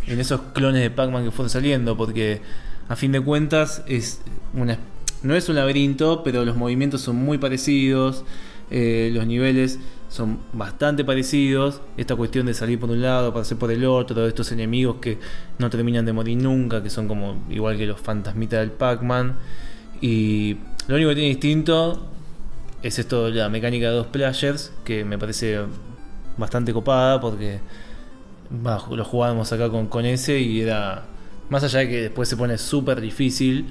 esos 0.07 0.41
clones 0.53 0.83
de 0.83 0.91
Pac-Man 0.91 1.25
que 1.25 1.31
fueron 1.31 1.49
saliendo. 1.49 1.97
Porque 1.97 2.43
a 2.89 2.97
fin 2.97 3.13
de 3.13 3.21
cuentas 3.21 3.83
es 3.87 4.21
una, 4.55 4.79
no 5.23 5.35
es 5.37 5.49
un 5.49 5.55
laberinto, 5.55 6.23
pero 6.25 6.45
los 6.45 6.57
movimientos 6.57 7.01
son 7.01 7.17
muy 7.17 7.39
parecidos. 7.39 8.25
eh, 8.69 9.13
los 9.15 9.25
niveles 9.25 9.79
son 10.09 10.41
bastante 10.53 11.05
parecidos. 11.05 11.81
Esta 11.97 12.17
cuestión 12.17 12.47
de 12.47 12.55
salir 12.55 12.81
por 12.81 12.91
un 12.91 13.03
lado, 13.03 13.33
pasar 13.33 13.57
por 13.57 13.71
el 13.71 13.85
otro, 13.85 14.27
estos 14.27 14.51
enemigos 14.51 14.97
que 15.01 15.19
no 15.59 15.71
terminan 15.71 16.05
de 16.05 16.13
morir 16.13 16.39
nunca, 16.39 16.83
que 16.83 16.91
son 16.91 17.07
como 17.07 17.45
igual 17.49 17.77
que 17.77 17.87
los 17.87 18.01
fantasmitas 18.01 18.59
del 18.59 18.73
Pac-Man. 18.73 19.37
Y 20.01 20.57
lo 20.89 20.95
único 20.95 21.11
que 21.11 21.15
tiene 21.17 21.29
distinto 21.31 22.07
es 22.83 22.99
esto, 22.99 23.29
la 23.31 23.49
mecánica 23.49 23.89
de 23.89 23.97
dos 23.97 24.07
players, 24.07 24.73
que 24.85 25.05
me 25.05 25.19
parece 25.19 25.61
bastante 26.37 26.73
copada 26.73 27.21
porque 27.21 27.61
bah, 28.51 28.85
lo 28.91 29.05
jugábamos 29.05 29.53
acá 29.53 29.69
con, 29.71 29.87
con 29.87 30.05
ese 30.05 30.39
y 30.39 30.61
era, 30.61 31.05
más 31.51 31.65
allá 31.65 31.81
de 31.81 31.89
que 31.89 32.03
después 32.03 32.29
se 32.29 32.37
pone 32.37 32.59
súper 32.59 33.01
difícil, 33.01 33.67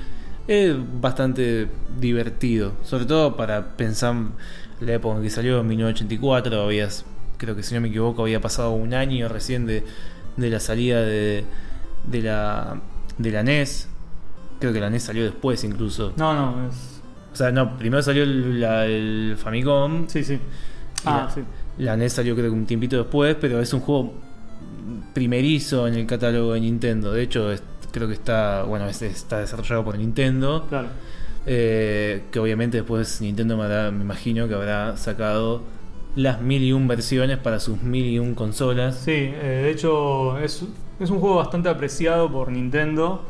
es 0.47 0.75
bastante 0.99 1.69
divertido. 1.99 2.73
Sobre 2.83 3.05
todo 3.05 3.35
para 3.35 3.77
pensar 3.77 4.15
la 4.81 4.93
época 4.93 5.17
en 5.17 5.23
que 5.23 5.29
salió, 5.29 5.59
en 5.59 5.67
1984, 5.67 6.61
habías, 6.61 7.05
creo 7.37 7.55
que 7.55 7.63
si 7.63 7.73
no 7.75 7.81
me 7.81 7.87
equivoco, 7.87 8.23
había 8.23 8.41
pasado 8.41 8.71
un 8.71 8.93
año 8.93 9.29
recién 9.29 9.65
de, 9.65 9.83
de 10.37 10.49
la 10.49 10.59
salida 10.59 11.01
de, 11.01 11.45
de, 12.05 12.21
la, 12.21 12.81
de 13.17 13.31
la 13.31 13.43
NES. 13.43 13.87
Creo 14.59 14.73
que 14.73 14.79
la 14.79 14.89
NES 14.89 15.03
salió 15.03 15.23
después 15.23 15.63
incluso. 15.63 16.13
No, 16.17 16.33
no, 16.33 16.67
es. 16.67 16.94
O 17.35 17.37
sea, 17.37 17.51
no, 17.51 17.77
primero 17.77 18.01
salió 18.01 18.23
el, 18.23 18.61
la- 18.61 18.85
el 18.85 19.35
Famicom. 19.37 20.07
Sí, 20.07 20.23
sí. 20.23 20.39
Ah, 21.03 21.27
Ah, 21.27 21.31
sí. 21.35 21.41
La 21.79 21.97
NES 21.97 22.13
salió 22.13 22.33
creo 22.33 22.49
que 22.49 22.55
un 22.55 22.65
tiempito 22.65 22.95
después, 22.95 23.35
pero 23.39 23.59
es 23.59 23.73
un 23.73 23.81
juego 23.81 24.13
primerizo 25.13 25.85
en 25.87 25.95
el 25.95 26.05
catálogo 26.07 26.53
de 26.53 26.61
Nintendo. 26.61 27.11
De 27.11 27.23
hecho, 27.23 27.51
es- 27.51 27.61
creo 27.91 28.07
que 28.07 28.13
está, 28.13 28.63
bueno, 28.63 28.87
es- 28.87 29.01
está 29.01 29.39
desarrollado 29.39 29.83
por 29.83 29.97
Nintendo. 29.97 30.65
Claro. 30.69 30.87
Eh, 31.45 32.23
que 32.31 32.39
obviamente 32.39 32.77
después 32.77 33.19
Nintendo 33.21 33.55
me, 33.57 33.63
habrá- 33.63 33.91
me 33.91 34.01
imagino 34.03 34.47
que 34.47 34.53
habrá 34.55 34.97
sacado 34.97 35.61
las 36.15 36.41
mil 36.41 36.63
y 36.63 36.71
un 36.71 36.87
versiones 36.87 37.37
para 37.37 37.59
sus 37.59 37.81
mil 37.83 38.05
y 38.05 38.17
un 38.19 38.33
consolas. 38.33 38.95
Sí, 38.97 39.11
eh, 39.11 39.61
de 39.65 39.71
hecho 39.71 40.39
es, 40.39 40.63
es 41.01 41.09
un 41.09 41.19
juego 41.19 41.35
bastante 41.35 41.67
apreciado 41.69 42.31
por 42.31 42.49
Nintendo, 42.49 43.25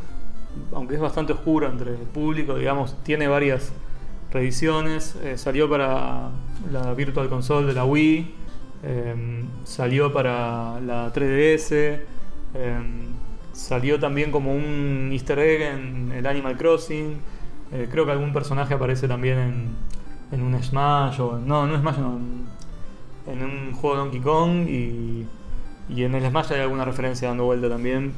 aunque 0.71 0.93
es 0.95 1.01
bastante 1.01 1.33
oscuro 1.33 1.67
entre 1.67 1.91
el 1.91 1.97
público, 1.97 2.55
digamos, 2.55 2.95
tiene 3.03 3.27
varias 3.27 3.73
reediciones, 4.35 5.15
eh, 5.23 5.37
salió 5.37 5.69
para 5.69 6.29
la 6.71 6.93
Virtual 6.93 7.27
Console 7.29 7.67
de 7.67 7.73
la 7.73 7.85
Wii, 7.85 8.35
eh, 8.83 9.43
salió 9.63 10.13
para 10.13 10.79
la 10.81 11.11
3DS, 11.11 11.71
eh, 11.71 12.79
salió 13.53 13.99
también 13.99 14.31
como 14.31 14.53
un 14.53 15.09
easter 15.11 15.39
egg 15.39 15.61
en 15.61 16.11
el 16.11 16.25
Animal 16.27 16.57
Crossing, 16.57 17.17
eh, 17.71 17.87
creo 17.91 18.05
que 18.05 18.11
algún 18.11 18.31
personaje 18.31 18.73
aparece 18.73 19.07
también 19.07 19.39
en, 19.39 19.69
en 20.31 20.41
un 20.41 20.61
Smash, 20.61 21.19
o 21.19 21.39
no, 21.39 21.65
no 21.65 21.79
Smash, 21.79 21.97
no, 21.97 22.19
en, 23.27 23.43
un 23.43 23.73
juego 23.73 23.97
Donkey 23.97 24.19
Kong 24.19 24.67
y, 24.69 25.25
y 25.89 26.03
en 26.03 26.13
el 26.13 26.29
Smash 26.29 26.53
hay 26.53 26.61
alguna 26.61 26.85
referencia 26.85 27.27
dando 27.27 27.45
vuelta 27.45 27.69
también. 27.69 28.13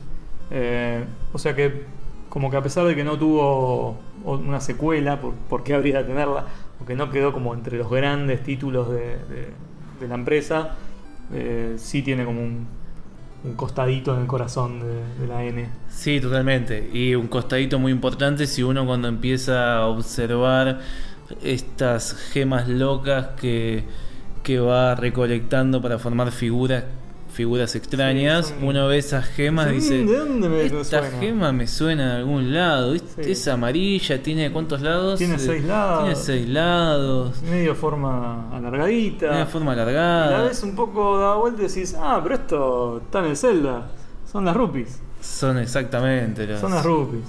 Eh, 0.52 1.04
o 1.34 1.38
sea 1.38 1.56
que, 1.56 1.86
como 2.30 2.50
que 2.50 2.58
a 2.58 2.62
pesar 2.64 2.86
de 2.86 2.96
que 2.96 3.04
no 3.04 3.18
tuvo 3.18 3.98
una 4.36 4.60
secuela, 4.62 5.20
por, 5.22 5.34
por 5.34 5.64
qué 5.64 5.74
habría 5.74 6.00
de 6.00 6.06
tenerla, 6.06 6.46
o 6.82 6.86
que 6.86 6.96
no 6.96 7.10
quedó 7.10 7.34
como 7.34 7.54
entre 7.54 7.78
los 7.78 7.90
grandes 7.90 8.44
títulos 8.44 8.90
de, 8.90 9.18
de- 9.18 9.54
de 10.00 10.08
la 10.08 10.16
empresa, 10.16 10.76
eh, 11.34 11.74
sí 11.78 12.04
tiene 12.04 12.24
como 12.26 12.42
un, 12.42 12.68
un 13.44 13.54
costadito 13.56 14.14
en 14.16 14.22
el 14.22 14.28
corazón 14.28 14.80
de, 14.80 15.22
de 15.22 15.28
la 15.28 15.44
N. 15.44 15.70
Sí, 15.90 16.20
totalmente. 16.20 16.90
Y 16.94 17.16
un 17.16 17.28
costadito 17.28 17.80
muy 17.80 17.92
importante 17.92 18.46
si 18.48 18.64
uno 18.64 18.86
cuando 18.86 19.08
empieza 19.08 19.78
a 19.78 19.86
observar 19.88 20.80
estas 21.42 22.14
gemas 22.14 22.68
locas 22.68 23.30
que, 23.40 23.84
que 24.44 24.60
va 24.60 24.96
recolectando 24.96 25.82
para 25.82 26.00
formar 26.00 26.32
figuras 26.32 26.84
figuras 27.38 27.76
extrañas, 27.76 28.48
Sí, 28.48 28.54
son- 28.56 28.64
uno 28.68 28.88
ve 28.88 28.98
esas 28.98 29.26
gemas 29.28 29.70
y 29.72 29.76
dice, 29.76 30.04
"Mm, 30.04 30.08
¿de 30.08 30.18
dónde 30.18 30.50
me 30.50 30.64
esta 30.66 30.84
suena?" 31.04 31.20
gema 31.20 31.52
me 31.54 31.68
suena 31.68 32.12
de 32.14 32.18
algún 32.18 32.54
lado, 32.54 32.94
es, 32.96 33.04
Sí. 33.16 33.32
es 33.32 33.48
amarilla, 33.48 34.22
tiene 34.24 34.52
cuántos 34.52 34.82
lados? 34.82 35.20
Tiene 35.20 35.36
Eh, 35.36 35.40
seis 35.40 35.64
lados. 35.64 36.00
Tiene 36.04 36.16
seis 36.16 36.50
lados, 36.50 37.42
Medio 37.44 37.76
forma 37.76 38.50
alargadita. 38.58 39.30
tiene 39.30 39.46
forma 39.46 39.74
Y 39.74 39.76
la 39.78 39.82
alargada. 39.84 40.44
ves 40.44 40.64
un 40.64 40.76
poco 40.76 41.20
da 41.20 41.36
vuelta 41.36 41.62
y 41.62 41.68
decís, 41.68 41.96
ah, 41.98 42.20
pero 42.24 42.36
esto 42.36 42.98
está 43.06 43.20
en 43.20 43.26
el 43.26 43.38
Zelda. 43.38 43.88
Son 44.32 44.44
las 44.44 44.58
rupees. 44.58 45.00
Son 45.22 45.58
exactamente 45.60 46.46
los... 46.48 46.60
Son 46.60 46.72
las 46.72 46.84
rupees. 46.86 47.24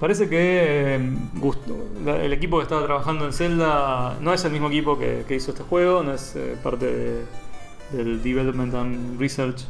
Parece 0.00 0.28
que 0.28 0.96
eh, 0.96 2.24
el 2.24 2.32
equipo 2.32 2.56
que 2.58 2.64
estaba 2.64 2.84
trabajando 2.84 3.24
en 3.26 3.32
Zelda 3.32 4.16
no 4.20 4.32
es 4.34 4.44
el 4.44 4.50
mismo 4.52 4.68
equipo 4.68 4.98
que, 4.98 5.24
que 5.26 5.36
hizo 5.36 5.52
este 5.52 5.62
juego, 5.62 6.02
no 6.02 6.12
es 6.14 6.34
eh, 6.36 6.56
parte 6.62 6.86
de- 6.86 7.43
del 7.96 8.22
Development 8.22 8.74
and 8.74 9.20
Research 9.20 9.62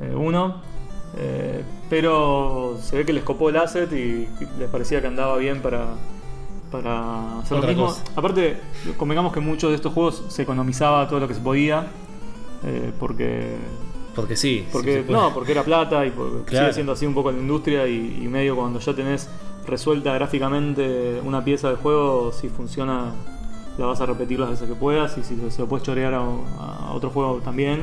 eh, 0.00 0.14
1. 0.14 0.62
eh, 1.16 1.62
pero 1.90 2.78
se 2.82 2.96
ve 2.96 3.04
que 3.06 3.12
les 3.12 3.22
copó 3.22 3.48
el 3.50 3.56
asset 3.56 3.92
y 3.92 4.26
les 4.58 4.68
parecía 4.70 5.00
que 5.00 5.06
andaba 5.06 5.36
bien 5.36 5.60
para, 5.62 5.86
para 6.72 7.38
hacer 7.40 7.58
Otra 7.58 7.70
lo 7.70 7.76
mismo. 7.76 7.86
cosa. 7.86 8.02
Aparte, 8.16 8.58
convengamos 8.96 9.32
que 9.32 9.40
muchos 9.40 9.70
de 9.70 9.76
estos 9.76 9.92
juegos 9.92 10.24
se 10.28 10.42
economizaba 10.42 11.06
todo 11.08 11.20
lo 11.20 11.28
que 11.28 11.34
se 11.34 11.40
podía. 11.40 11.86
eh, 12.64 12.92
porque 12.98 13.56
Porque 14.14 14.36
sí. 14.36 14.66
porque, 14.72 15.04
sí 15.06 15.12
no, 15.12 15.32
porque 15.34 15.52
era 15.52 15.62
plata 15.62 16.04
y 16.06 16.10
porque 16.10 16.44
Claro. 16.46 16.66
sigue 16.66 16.74
siendo 16.74 16.92
así 16.92 17.06
un 17.06 17.14
poco 17.14 17.30
en 17.30 17.36
la 17.36 17.42
industria 17.42 17.86
y, 17.86 18.20
y 18.22 18.28
medio 18.28 18.56
cuando 18.56 18.78
ya 18.80 18.94
tenés 18.94 19.28
resuelta 19.66 20.12
gráficamente 20.14 21.20
una 21.24 21.44
pieza 21.44 21.70
de 21.70 21.76
juego, 21.76 22.32
si 22.32 22.48
funciona 22.48 23.12
la 23.78 23.86
vas 23.86 24.00
a 24.00 24.06
repetir 24.06 24.38
las 24.40 24.50
veces 24.50 24.68
que 24.68 24.74
puedas 24.74 25.16
y 25.18 25.22
si 25.24 25.36
se 25.50 25.60
lo 25.62 25.68
puedes 25.68 25.84
chorear 25.84 26.14
a, 26.14 26.18
a 26.20 26.92
otro 26.92 27.10
juego 27.10 27.40
también. 27.44 27.82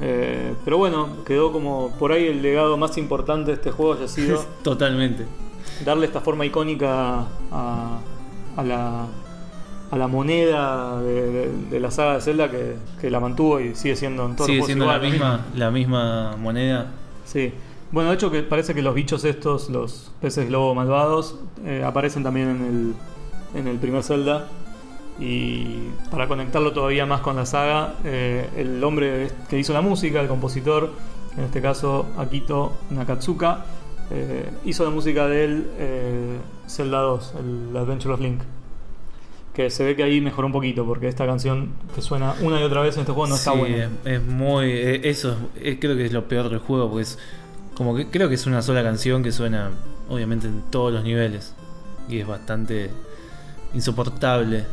Eh, 0.00 0.54
pero 0.64 0.78
bueno, 0.78 1.08
quedó 1.26 1.52
como 1.52 1.90
por 1.98 2.12
ahí 2.12 2.26
el 2.26 2.40
legado 2.42 2.76
más 2.78 2.96
importante 2.96 3.50
de 3.50 3.54
este 3.56 3.70
juego 3.70 3.92
haya 3.94 4.08
sido 4.08 4.42
Totalmente. 4.62 5.26
darle 5.84 6.06
esta 6.06 6.20
forma 6.20 6.46
icónica 6.46 7.26
a, 7.52 7.98
a 8.56 8.62
la, 8.64 9.06
a 9.90 9.96
la 9.98 10.06
moneda 10.08 10.98
de, 11.02 11.30
de- 11.30 11.52
de 11.70 11.80
la 11.80 11.90
saga 11.90 12.14
de 12.14 12.20
Zelda 12.22 12.50
que, 12.50 12.76
que 13.00 13.10
la 13.10 13.20
mantuvo 13.20 13.60
y 13.60 13.74
sigue 13.74 13.94
siendo 13.94 14.24
en 14.26 14.34
todos 14.36 14.46
Sigue 14.46 14.62
siendo 14.62 14.86
la 14.86 14.94
igual, 14.96 15.02
lo 15.06 15.10
misma, 15.12 15.46
la 15.56 15.70
misma 15.70 16.36
moneda. 16.38 16.86
Sí. 17.26 17.52
Bueno, 17.90 18.08
de 18.08 18.14
hecho 18.16 18.30
que 18.30 18.42
parece 18.42 18.72
que 18.74 18.80
los 18.80 18.94
bichos 18.94 19.22
estos, 19.26 19.68
los 19.68 20.10
peces 20.22 20.48
globo 20.48 20.74
malvados, 20.74 21.36
eh, 21.66 21.84
aparecen 21.86 22.22
también 22.22 22.48
en 22.48 22.64
el, 23.54 23.60
en 23.60 23.68
el 23.68 23.76
primer 23.78 24.02
Zelda. 24.02 24.48
Y 25.20 25.88
para 26.10 26.26
conectarlo 26.26 26.72
todavía 26.72 27.06
más 27.06 27.20
con 27.20 27.36
la 27.36 27.46
saga, 27.46 27.94
eh, 28.04 28.48
el 28.56 28.82
hombre 28.82 29.28
que 29.48 29.58
hizo 29.58 29.72
la 29.72 29.80
música, 29.82 30.20
el 30.20 30.28
compositor, 30.28 30.90
en 31.36 31.44
este 31.44 31.60
caso 31.62 32.06
Akito 32.18 32.72
Nakatsuka, 32.90 33.64
eh, 34.10 34.50
hizo 34.64 34.84
la 34.84 34.90
música 34.90 35.26
del 35.28 35.66
eh, 35.78 36.38
Zelda 36.66 37.00
2, 37.00 37.34
el 37.70 37.76
Adventure 37.76 38.14
of 38.14 38.20
Link. 38.20 38.40
Que 39.54 39.68
se 39.68 39.84
ve 39.84 39.94
que 39.94 40.02
ahí 40.02 40.20
mejoró 40.22 40.46
un 40.46 40.52
poquito, 40.52 40.86
porque 40.86 41.08
esta 41.08 41.26
canción 41.26 41.72
que 41.94 42.00
suena 42.00 42.34
una 42.40 42.58
y 42.58 42.62
otra 42.62 42.80
vez 42.80 42.94
en 42.96 43.00
este 43.02 43.12
juego 43.12 43.28
no 43.28 43.34
está 43.34 43.52
buena. 43.52 43.90
Es, 44.06 44.22
muy. 44.22 44.64
eh, 44.70 45.00
Eso 45.04 45.36
es- 45.60 45.78
creo 45.78 45.94
que 45.94 46.06
es 46.06 46.12
lo 46.12 46.26
peor 46.26 46.48
del 46.48 46.58
juego, 46.58 46.88
porque 46.88 47.02
es. 47.02 47.18
Como 47.74 47.94
que 47.94 48.06
creo 48.08 48.30
que 48.30 48.36
es 48.36 48.46
una 48.46 48.62
sola 48.62 48.82
canción 48.82 49.22
que 49.22 49.30
suena, 49.30 49.70
obviamente, 50.08 50.46
en 50.46 50.62
todos 50.70 50.90
los 50.92 51.04
niveles. 51.04 51.54
Y 52.08 52.18
es 52.20 52.26
bastante 52.26 52.90
insoportable. 53.74 54.64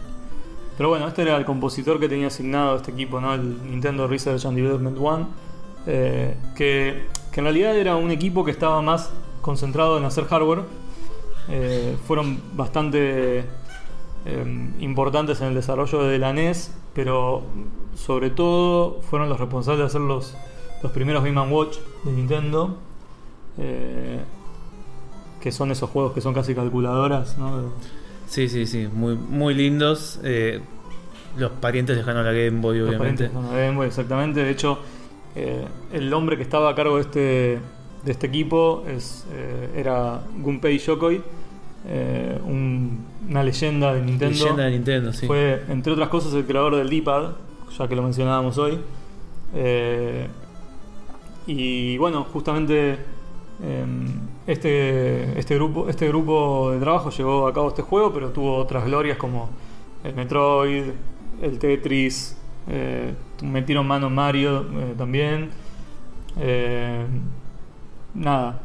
Pero 0.79 0.87
bueno, 0.87 1.09
este 1.09 1.23
era 1.23 1.35
el 1.35 1.43
compositor 1.43 1.99
que 1.99 2.07
tenía 2.07 2.27
asignado 2.27 2.77
este 2.77 2.91
equipo, 2.91 3.19
¿no? 3.19 3.33
El 3.33 3.69
Nintendo 3.69 4.07
Research 4.07 4.45
and 4.45 4.55
Development 4.55 4.97
One. 4.97 5.25
eh, 5.85 6.37
que, 6.55 7.05
en 7.35 7.43
realidad 7.43 7.75
era 7.77 7.97
un 7.97 8.11
equipo 8.11 8.45
que 8.45 8.51
estaba 8.51 8.81
más 8.81 9.11
concentrado 9.41 9.97
en 9.97 10.05
hacer 10.05 10.23
hardware. 10.23 10.61
Eh, 11.49 11.97
fueron 12.07 12.39
bastante 12.53 13.39
eh, 14.25 14.71
importantes 14.79 15.41
en 15.41 15.47
el 15.47 15.55
desarrollo 15.55 16.03
de 16.03 16.17
la 16.17 16.31
NES, 16.31 16.73
pero 16.93 17.43
sobre 17.93 18.29
todo 18.29 19.01
fueron 19.01 19.27
los 19.27 19.37
responsables 19.37 19.79
de 19.79 19.85
hacer 19.85 19.99
los, 19.99 20.33
los 20.81 20.93
primeros 20.93 21.25
Game 21.25 21.41
Watch 21.41 21.75
de 22.05 22.11
Nintendo. 22.13 22.77
eh, 23.57 24.21
que 25.41 25.51
son 25.51 25.71
esos 25.71 25.89
juegos 25.89 26.13
que 26.13 26.21
son 26.21 26.33
casi 26.33 26.55
calculadoras, 26.55 27.37
¿no? 27.37 27.71
Sí, 28.29 28.47
sí, 28.47 28.65
sí. 28.65 28.87
Muy, 28.93 29.15
muy 29.15 29.53
lindos. 29.53 30.19
eh, 30.23 30.61
los 31.37 31.51
parientes 31.51 31.95
lejanos 31.97 32.21
a 32.25 32.31
la 32.31 32.33
Game 32.33 32.59
Boy, 32.61 32.79
Los 32.79 32.89
obviamente. 32.89 33.27
parientes 33.29 33.51
de 33.55 33.65
Game 33.65 33.77
Boy, 33.77 33.87
exactamente. 33.87 34.43
De 34.43 34.49
hecho, 34.51 34.79
eh, 35.35 35.65
el 35.93 36.11
hombre 36.13 36.37
que 36.37 36.43
estaba 36.43 36.69
a 36.69 36.75
cargo 36.75 36.95
de 36.95 37.01
este, 37.01 37.19
de 38.03 38.11
este 38.11 38.27
equipo 38.27 38.83
es, 38.87 39.25
eh, 39.31 39.69
era 39.75 40.21
Gunpei 40.39 40.77
Yokoi, 40.79 41.21
un- 42.45 43.05
una 43.29 43.43
leyenda 43.43 43.93
de 43.93 44.01
Nintendo. 44.01 44.33
Leyenda 44.37 44.63
de 44.65 44.71
Nintendo, 44.71 45.13
sí. 45.13 45.27
Fue, 45.27 45.63
entre 45.69 45.93
otras 45.93 46.09
cosas, 46.09 46.33
el 46.33 46.45
creador 46.45 46.75
del 46.75 46.89
D-pad, 46.89 47.31
ya 47.77 47.87
que 47.87 47.95
lo 47.95 48.01
mencionábamos 48.03 48.57
hoy. 48.57 48.79
Y 51.47 51.97
bueno, 51.97 52.25
justamente 52.31 52.97
eh, 53.63 53.85
este, 54.51 55.37
este, 55.39 55.55
grupo, 55.55 55.89
este 55.89 56.07
grupo 56.07 56.71
de 56.71 56.79
trabajo 56.79 57.09
llevó 57.11 57.47
a 57.47 57.53
cabo 57.53 57.69
este 57.69 57.81
juego, 57.81 58.11
pero 58.13 58.29
tuvo 58.29 58.55
otras 58.55 58.85
glorias 58.85 59.17
como 59.17 59.49
el 60.03 60.15
Metroid, 60.15 60.85
el 61.41 61.59
Tetris, 61.59 62.37
eh, 62.67 63.13
metieron 63.43 63.87
mano 63.87 64.09
Mario 64.09 64.61
eh, 64.61 64.93
también. 64.97 65.51
Eh, 66.39 67.05
nada, 68.13 68.61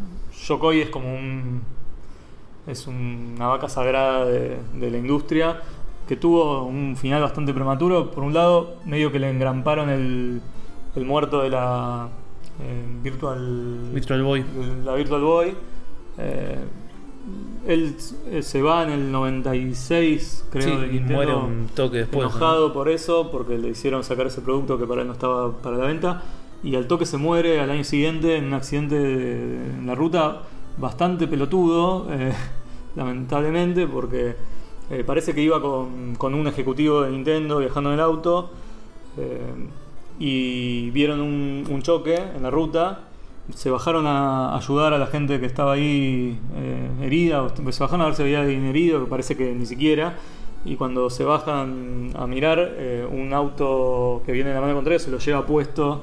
Yokoi 0.47 0.81
es 0.81 0.91
como 0.91 1.15
un. 1.15 1.63
Es 2.67 2.87
una 2.87 3.47
vaca 3.49 3.69
sagrada 3.69 4.25
de, 4.25 4.57
de 4.73 4.91
la 4.91 4.97
industria 4.97 5.61
que 6.09 6.17
tuvo 6.17 6.65
un 6.65 6.97
final 6.97 7.23
bastante 7.23 7.53
prematuro. 7.53 8.11
Por 8.11 8.25
un 8.25 8.33
lado, 8.33 8.77
medio 8.87 9.13
que 9.13 9.19
le 9.19 9.29
engramparon 9.31 9.91
el, 9.91 10.41
el 10.97 11.05
muerto 11.05 11.43
de 11.43 11.51
la 11.51 12.09
eh, 12.61 12.85
Virtual, 13.03 13.91
Virtual 13.93 14.23
Boy. 14.23 14.45
la 14.85 14.95
Virtual 14.95 15.21
Boy. 15.21 15.55
Eh, 16.19 16.59
él 17.67 17.97
eh, 18.31 18.43
se 18.43 18.61
va 18.61 18.83
en 18.83 18.91
el 18.91 19.11
96, 19.11 20.45
creo, 20.51 20.63
Sí, 20.81 20.87
de 20.89 20.97
y 20.97 21.01
muere 21.01 21.35
un 21.35 21.69
toque 21.75 21.99
después. 21.99 22.21
enojado 22.29 22.73
por 22.73 22.89
eso, 22.91 23.31
porque 23.31 23.57
le 23.59 23.71
hicieron 23.71 24.05
sacar 24.05 24.27
ese 24.27 24.43
producto 24.43 24.79
que 24.79 24.87
para 24.87 25.01
él 25.03 25.07
no 25.07 25.15
estaba 25.15 25.51
para 25.53 25.77
la 25.79 25.87
venta. 25.87 26.23
Y 26.63 26.77
al 26.77 26.87
toque 26.87 27.07
se 27.07 27.17
muere 27.17 27.61
al 27.61 27.71
año 27.71 27.85
siguiente 27.85 28.37
en 28.37 28.45
un 28.47 28.55
accidente 28.55 28.99
de- 28.99 29.57
en 29.79 29.87
la 29.87 29.95
ruta 29.95 30.43
bastante 30.77 31.27
pelotudo, 31.27 32.07
eh, 32.11 32.33
lamentablemente, 32.97 33.87
porque 33.87 34.35
eh, 34.91 35.03
parece 35.07 35.35
que 35.35 35.41
iba 35.41 35.61
con, 35.63 36.15
con 36.17 36.35
un 36.35 36.47
ejecutivo 36.47 37.03
de 37.03 37.11
Nintendo 37.11 37.59
viajando 37.59 37.91
en 37.91 37.95
el 37.95 38.01
auto 38.01 38.51
eh, 39.17 39.41
y 40.19 40.91
vieron 40.91 41.21
un, 41.21 41.65
un 41.71 41.83
choque 41.83 42.15
en 42.15 42.43
la 42.43 42.51
ruta 42.51 43.01
se 43.55 43.71
bajaron 43.71 44.07
a 44.07 44.57
ayudar 44.57 44.95
a 44.95 44.99
la 44.99 45.07
gente 45.07 45.39
que 45.41 45.47
estaba 45.47 45.73
ahí 45.73 46.39
eh, 46.57 46.89
herida, 47.03 47.43
o 47.43 47.49
se 47.73 47.83
bajaron 47.83 48.03
a 48.03 48.07
ver 48.07 48.15
si 48.15 48.23
había 48.23 48.41
alguien 48.41 48.65
herido, 48.65 49.01
que 49.05 49.11
parece 49.11 49.37
que 49.37 49.53
ni 49.55 49.67
siquiera. 49.67 50.15
Y 50.65 50.77
cuando 50.77 51.11
se 51.11 51.25
bajan 51.25 52.13
a 52.17 52.27
mirar, 52.27 52.59
eh, 52.79 53.07
un 53.11 53.35
auto 53.35 54.23
que 54.25 54.33
viene 54.33 54.49
de 54.49 54.55
la 54.55 54.63
mano 54.63 54.75
contraria 54.75 54.99
se 54.99 55.11
lo 55.11 55.19
lleva 55.19 55.45
puesto 55.45 56.03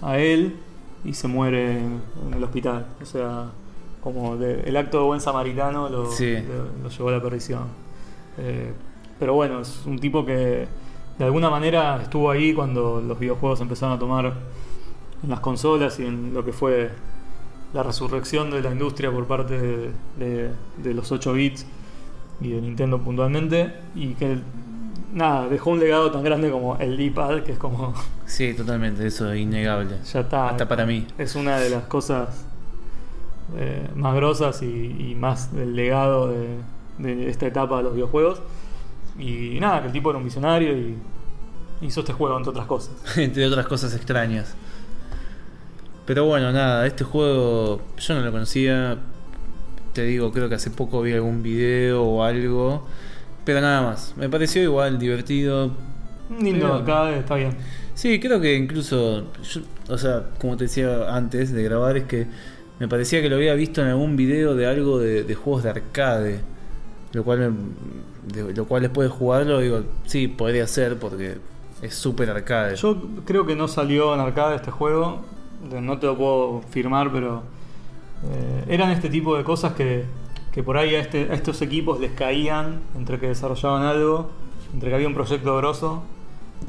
a 0.00 0.18
él 0.18 0.54
y 1.04 1.12
se 1.14 1.26
muere 1.26 1.72
en, 1.78 2.00
el 2.36 2.44
hospital. 2.44 2.86
O 3.02 3.04
sea, 3.04 3.46
como 4.00 4.36
de- 4.36 4.60
el 4.60 4.76
acto 4.76 4.98
de 4.98 5.04
buen 5.04 5.20
samaritano 5.20 5.88
lo, 5.88 6.06
Sí. 6.12 6.34
lo- 6.36 6.84
lo 6.84 6.88
llevó 6.88 7.08
a 7.08 7.12
la 7.12 7.20
perdición. 7.22 7.64
Eh, 8.38 8.72
pero 9.18 9.34
bueno, 9.34 9.60
es 9.60 9.82
un 9.86 9.98
tipo 9.98 10.24
que 10.24 10.68
de 11.18 11.24
alguna 11.24 11.50
manera 11.50 12.00
estuvo 12.00 12.30
ahí 12.30 12.52
cuando 12.54 13.00
los 13.04 13.18
videojuegos 13.18 13.60
empezaron 13.60 13.96
a 13.96 13.98
tomar 13.98 14.32
en 15.22 15.30
las 15.30 15.40
consolas 15.40 15.98
y 16.00 16.04
en 16.06 16.32
lo 16.34 16.44
que 16.44 16.52
fue 16.52 16.90
la 17.74 17.82
resurrección 17.82 18.50
de 18.50 18.62
la 18.62 18.70
industria 18.70 19.10
por 19.10 19.26
parte 19.26 19.58
de, 19.58 19.90
de- 20.18 20.50
de 20.78 20.94
los 20.94 21.10
8 21.12 21.32
bits 21.32 21.66
y 22.40 22.50
de 22.50 22.60
Nintendo 22.60 22.98
puntualmente 23.00 23.74
y 23.94 24.14
que 24.14 24.38
nada, 25.12 25.48
dejó 25.48 25.70
un 25.70 25.80
legado 25.80 26.10
tan 26.10 26.22
grande 26.22 26.50
como 26.50 26.76
el 26.76 26.96
D-pad 26.96 27.42
que 27.42 27.52
es 27.52 27.58
como 27.58 27.94
Sí, 28.26 28.54
totalmente, 28.54 29.06
eso 29.06 29.32
es 29.32 29.40
innegable. 29.40 29.96
ya 30.12 30.20
está 30.20 30.50
Hasta 30.50 30.68
para 30.68 30.84
mí. 30.86 31.06
es 31.18 31.34
una 31.34 31.58
de 31.58 31.70
las 31.70 31.84
cosas 31.84 32.44
eh, 33.56 33.88
más 33.94 34.14
grosas 34.14 34.60
y, 34.62 34.66
y 35.10 35.14
más 35.14 35.54
del 35.54 35.74
legado 35.76 36.28
de, 36.28 36.58
de 36.98 37.30
esta 37.30 37.46
etapa 37.46 37.78
de 37.78 37.84
los 37.84 37.94
videojuegos 37.94 38.40
y 39.18 39.58
nada, 39.60 39.80
que 39.80 39.86
el 39.86 39.92
tipo 39.92 40.10
era 40.10 40.18
un 40.18 40.24
visionario 40.24 40.76
y 40.76 40.96
hizo 41.80 42.00
este 42.00 42.12
juego 42.12 42.36
entre 42.36 42.50
otras 42.50 42.66
cosas 42.66 42.94
Entre 43.16 43.46
otras 43.46 43.66
cosas 43.66 43.94
extrañas. 43.94 44.54
Pero 46.06 46.24
bueno, 46.24 46.52
nada, 46.52 46.86
este 46.86 47.04
juego 47.04 47.80
yo 47.98 48.14
no 48.14 48.20
lo 48.20 48.30
conocía. 48.32 48.96
Te 49.92 50.04
digo, 50.04 50.30
creo 50.32 50.48
que 50.48 50.54
hace 50.54 50.70
poco 50.70 51.02
vi 51.02 51.12
algún 51.12 51.42
video 51.42 52.02
o 52.04 52.22
algo. 52.22 52.86
Pero 53.44 53.60
nada 53.60 53.82
más. 53.82 54.14
Me 54.16 54.28
pareció 54.28 54.62
igual 54.62 54.98
divertido. 54.98 55.72
lindo 56.40 56.66
Pero- 56.66 56.74
acá 56.74 57.16
está 57.16 57.36
bien 57.36 57.56
Sí, 57.94 58.18
creo 58.20 58.40
que 58.40 58.54
incluso, 58.56 59.32
yo- 59.42 59.60
o 59.88 59.96
sea, 59.96 60.24
como 60.40 60.56
te 60.56 60.64
decía 60.64 61.14
antes 61.14 61.52
de 61.52 61.62
grabar, 61.62 61.96
es 61.96 62.04
que 62.04 62.26
me 62.78 62.88
parecía 62.88 63.22
que 63.22 63.30
lo 63.30 63.36
había 63.36 63.54
visto 63.54 63.80
en 63.80 63.86
algún 63.88 64.16
video 64.16 64.54
de 64.54 64.66
algo 64.66 64.98
de, 64.98 65.22
de 65.24 65.34
juegos 65.34 65.62
de 65.62 65.70
arcade. 65.70 66.40
Lo 67.12 67.24
cual, 67.24 67.38
me- 67.38 68.32
de- 68.42 68.52
lo 68.54 68.66
cual 68.66 68.82
después 68.82 69.08
de 69.08 69.14
jugarlo, 69.16 69.60
digo, 69.60 69.82
sí, 70.04 70.28
podría 70.28 70.66
ser 70.66 70.98
porque 70.98 71.38
es 71.80 71.94
súper 71.94 72.28
arcade. 72.28 72.76
Yo 72.76 73.00
creo 73.24 73.46
que 73.46 73.56
no 73.56 73.66
salió 73.66 74.12
en 74.12 74.20
arcade 74.20 74.56
este 74.56 74.70
juego, 74.70 75.24
no 75.80 75.98
te 75.98 76.06
lo 76.06 76.16
puedo 76.16 76.62
firmar, 76.70 77.10
pero 77.12 77.42
eh, 78.30 78.64
eran 78.68 78.90
este 78.90 79.08
tipo 79.08 79.36
de 79.36 79.44
cosas 79.44 79.72
que, 79.74 80.04
que 80.52 80.62
por 80.62 80.76
ahí 80.76 80.94
a, 80.94 81.00
este- 81.00 81.28
a 81.30 81.34
estos 81.34 81.60
equipos 81.62 82.00
les 82.00 82.12
caían 82.12 82.80
entre 82.96 83.18
que 83.18 83.28
desarrollaban 83.28 83.82
algo, 83.82 84.30
entre 84.72 84.88
que 84.90 84.94
había 84.94 85.08
un 85.08 85.14
proyecto 85.14 85.56
grosso, 85.56 86.02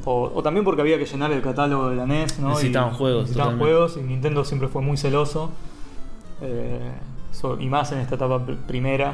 o, 0.05 0.31
o 0.35 0.43
también 0.43 0.65
porque 0.65 0.81
había 0.81 0.97
que 0.97 1.05
llenar 1.05 1.31
el 1.31 1.41
catálogo 1.41 1.89
de 1.89 1.95
la 1.95 2.05
NES, 2.05 2.39
¿no? 2.39 2.49
Necesitaban 2.49 2.93
juegos, 2.93 3.21
Necesitaban 3.23 3.57
totalmente. 3.57 3.73
juegos 3.93 3.97
y 3.97 4.01
Nintendo 4.07 4.43
siempre 4.45 4.67
fue 4.67 4.81
muy 4.81 4.97
celoso, 4.97 5.51
eh, 6.41 6.91
so- 7.31 7.59
y 7.59 7.67
más 7.69 7.91
en 7.93 7.99
esta 7.99 8.15
etapa 8.15 8.39
pr- 8.45 8.57
primera. 8.67 9.11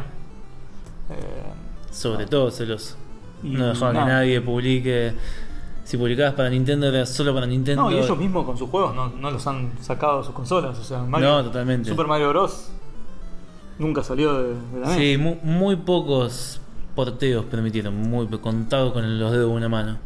Eh, 1.09 1.91
Sobre 1.91 2.25
todo 2.25 2.49
celoso. 2.51 2.95
Y 3.43 3.49
no 3.49 3.67
dejaban 3.67 3.93
nada. 3.95 4.05
que 4.07 4.11
nadie 4.13 4.41
publique. 4.41 5.13
Si 5.83 5.97
publicabas 5.97 6.33
para 6.33 6.49
Nintendo 6.49 6.87
era 6.87 7.05
solo 7.05 7.33
para 7.33 7.45
Nintendo. 7.45 7.83
No, 7.83 7.91
y 7.91 7.95
ellos 7.97 8.17
mismos 8.17 8.45
con 8.45 8.57
sus 8.57 8.69
juegos 8.69 8.95
no, 8.95 9.09
no 9.09 9.31
los 9.31 9.45
han 9.47 9.71
sacado 9.81 10.19
de 10.19 10.23
sus 10.25 10.33
consolas. 10.33 10.77
O 10.79 10.83
sea, 10.83 10.99
Mario- 11.03 11.27
No, 11.29 11.43
totalmente. 11.43 11.89
Super 11.89 12.07
Mario 12.07 12.29
Bros. 12.29 12.71
nunca 13.79 14.01
salió 14.03 14.33
de, 14.41 14.49
de 14.53 14.79
la 14.79 14.87
Sí, 14.93 15.17
NES. 15.17 15.19
mu- 15.19 15.37
muy, 15.43 15.75
pocos 15.75 16.61
porteos 16.95 17.43
permitieron, 17.45 17.95
muy 17.95 18.27
contado 18.27 18.93
con 18.93 19.19
los 19.19 19.31
dedos 19.31 19.49
de 19.49 19.55
una 19.57 19.67
mano. 19.67 19.97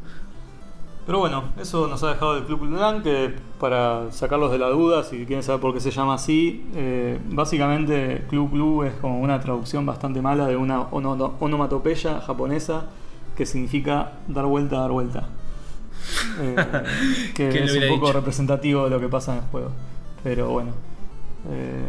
Pero 1.05 1.19
bueno, 1.19 1.43
eso 1.57 1.87
nos 1.87 2.03
ha 2.03 2.09
dejado 2.09 2.35
el 2.37 2.43
Club 2.43 2.67
Blanc, 2.67 3.01
que 3.03 3.33
para 3.61 4.11
sacarlos 4.11 4.51
de 4.51 4.57
la 4.57 4.67
duda, 4.69 5.03
si 5.03 5.25
quieren 5.25 5.41
saber 5.43 5.61
por 5.61 5.73
qué 5.73 5.79
se 5.79 5.91
llama 5.91 6.15
así, 6.15 6.65
eh, 6.75 7.17
básicamente 7.29 8.25
Club 8.29 8.49
Blue 8.51 8.83
es 8.83 8.93
como 8.95 9.21
una 9.21 9.39
traducción 9.39 9.85
bastante 9.85 10.21
mala 10.21 10.47
de 10.47 10.57
una 10.57 10.81
ono- 10.91 11.35
onomatopeya 11.39 12.19
japonesa 12.21 12.87
que 13.37 13.45
significa 13.45 14.13
dar 14.27 14.45
vuelta, 14.47 14.79
dar 14.79 14.91
vuelta. 14.91 15.27
Eh, 16.39 16.55
que 17.35 17.49
¿Quién 17.49 17.65
lo 17.65 17.71
es 17.71 17.75
un 17.75 17.87
poco 17.87 18.07
dicho? 18.07 18.19
representativo 18.19 18.83
de 18.85 18.89
lo 18.89 18.99
que 18.99 19.07
pasa 19.09 19.33
en 19.33 19.43
el 19.43 19.49
juego. 19.49 19.71
Pero 20.23 20.49
bueno, 20.49 20.71
eh, 21.49 21.87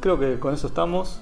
creo 0.00 0.18
que 0.18 0.38
con 0.38 0.54
eso 0.54 0.66
estamos. 0.66 1.20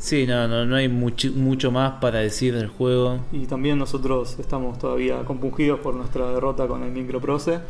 Sí, 0.00 0.26
no, 0.26 0.48
no, 0.48 0.64
no 0.64 0.76
hay 0.76 0.88
mucho, 0.88 1.28
mucho 1.34 1.70
más 1.70 2.00
para 2.00 2.20
decir 2.20 2.54
del 2.54 2.68
juego. 2.68 3.18
Y 3.32 3.44
también 3.44 3.78
nosotros 3.78 4.38
estamos 4.38 4.78
todavía 4.78 5.22
compungidos 5.26 5.78
por 5.80 5.94
nuestra 5.94 6.26
derrota 6.32 6.66
con 6.66 6.82
el 6.82 6.90
Microprose. 6.90 7.60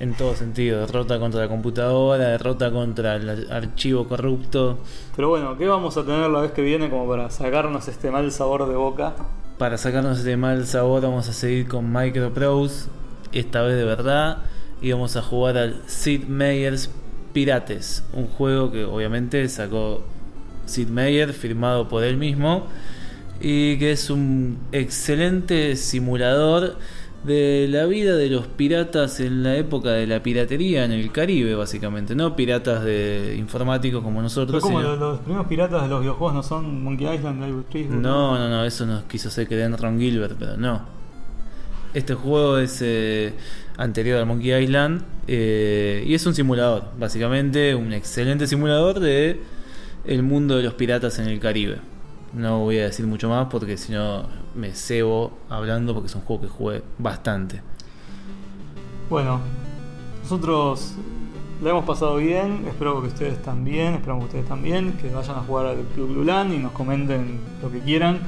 En 0.00 0.14
todo 0.14 0.34
sentido, 0.34 0.80
derrota 0.80 1.20
contra 1.20 1.42
la 1.42 1.48
computadora, 1.48 2.30
derrota 2.30 2.72
contra 2.72 3.14
el 3.14 3.52
archivo 3.52 4.08
corrupto. 4.08 4.78
Pero 5.14 5.28
bueno, 5.28 5.56
¿qué 5.56 5.68
vamos 5.68 5.96
a 5.96 6.04
tener 6.04 6.28
la 6.28 6.40
vez 6.40 6.50
que 6.50 6.62
viene 6.62 6.90
como 6.90 7.08
para 7.08 7.30
sacarnos 7.30 7.86
este 7.86 8.10
mal 8.10 8.32
sabor 8.32 8.68
de 8.68 8.74
boca? 8.74 9.14
Para 9.56 9.78
sacarnos 9.78 10.18
este 10.18 10.36
mal 10.36 10.66
sabor 10.66 11.02
vamos 11.02 11.28
a 11.28 11.32
seguir 11.32 11.68
con 11.68 11.92
Microprose, 11.92 12.88
esta 13.30 13.62
vez 13.62 13.76
de 13.76 13.84
verdad, 13.84 14.38
y 14.82 14.90
vamos 14.90 15.14
a 15.14 15.22
jugar 15.22 15.56
al 15.56 15.82
Sid 15.86 16.24
Meier's 16.24 16.90
Pirates, 17.32 18.02
un 18.12 18.26
juego 18.26 18.72
que 18.72 18.84
obviamente 18.84 19.48
sacó 19.48 20.02
Sid 20.70 20.88
Meier, 20.88 21.32
firmado 21.32 21.88
por 21.88 22.02
él 22.04 22.16
mismo, 22.16 22.66
y 23.40 23.76
que 23.78 23.92
es 23.92 24.10
un 24.10 24.58
excelente 24.72 25.76
simulador 25.76 26.76
de 27.24 27.66
la 27.68 27.84
vida 27.84 28.16
de 28.16 28.30
los 28.30 28.46
piratas 28.46 29.20
en 29.20 29.42
la 29.42 29.54
época 29.56 29.90
de 29.90 30.06
la 30.06 30.22
piratería 30.22 30.84
en 30.86 30.92
el 30.92 31.12
Caribe, 31.12 31.54
básicamente, 31.54 32.14
no 32.14 32.34
piratas 32.34 32.82
de 32.82 33.36
informáticos 33.38 34.02
como 34.02 34.16
Pero 34.16 34.22
nosotros. 34.22 34.62
como 34.62 34.80
sino- 34.80 34.96
los, 34.96 35.18
primeros 35.20 35.46
piratas 35.46 35.82
de 35.82 35.88
los 35.88 36.00
videojuegos 36.00 36.34
no 36.34 36.42
son 36.42 36.82
Monkey 36.82 37.14
Island, 37.14 37.44
Live 37.44 37.60
Street. 37.68 37.86
No, 37.90 38.38
no, 38.38 38.48
no, 38.48 38.64
eso 38.64 38.86
nos 38.86 39.02
quiso 39.04 39.28
hacer 39.28 39.46
creer 39.48 39.64
en 39.66 39.76
Ron 39.76 39.98
Gilbert, 39.98 40.36
pero 40.38 40.56
no. 40.56 40.82
Este 41.92 42.14
juego 42.14 42.56
es 42.58 42.80
eh, 42.82 43.34
anterior 43.76 44.18
al 44.20 44.26
Monkey 44.26 44.54
Island 44.62 45.02
eh, 45.26 46.04
y 46.06 46.14
es 46.14 46.24
un 46.24 46.34
simulador, 46.34 46.84
básicamente 46.98 47.74
un 47.74 47.92
excelente 47.92 48.46
simulador 48.46 49.00
de 49.00 49.40
el 50.04 50.22
mundo 50.22 50.56
de 50.56 50.62
los 50.62 50.74
piratas 50.74 51.18
en 51.18 51.28
el 51.28 51.40
Caribe. 51.40 51.78
No 52.32 52.60
voy 52.60 52.78
a 52.78 52.84
decir 52.84 53.06
mucho 53.06 53.28
más 53.28 53.48
porque 53.50 53.76
si 53.76 53.92
no 53.92 54.24
me 54.54 54.72
cebo 54.72 55.32
hablando 55.48 55.94
porque 55.94 56.06
es 56.06 56.14
un 56.14 56.22
juego 56.22 56.42
que 56.42 56.48
jugué 56.48 56.82
bastante. 56.98 57.60
Bueno, 59.08 59.40
nosotros 60.22 60.94
la 61.62 61.70
hemos 61.70 61.84
pasado 61.84 62.16
bien, 62.16 62.64
espero 62.68 63.02
que 63.02 63.08
ustedes 63.08 63.42
también, 63.42 63.94
esperamos 63.94 64.24
que 64.24 64.28
ustedes 64.28 64.46
también, 64.46 64.92
que 64.92 65.10
vayan 65.10 65.36
a 65.36 65.40
jugar 65.40 65.66
al 65.66 65.78
Club 65.94 66.10
Lulan 66.14 66.54
y 66.54 66.58
nos 66.58 66.72
comenten 66.72 67.40
lo 67.60 67.70
que 67.70 67.80
quieran. 67.80 68.20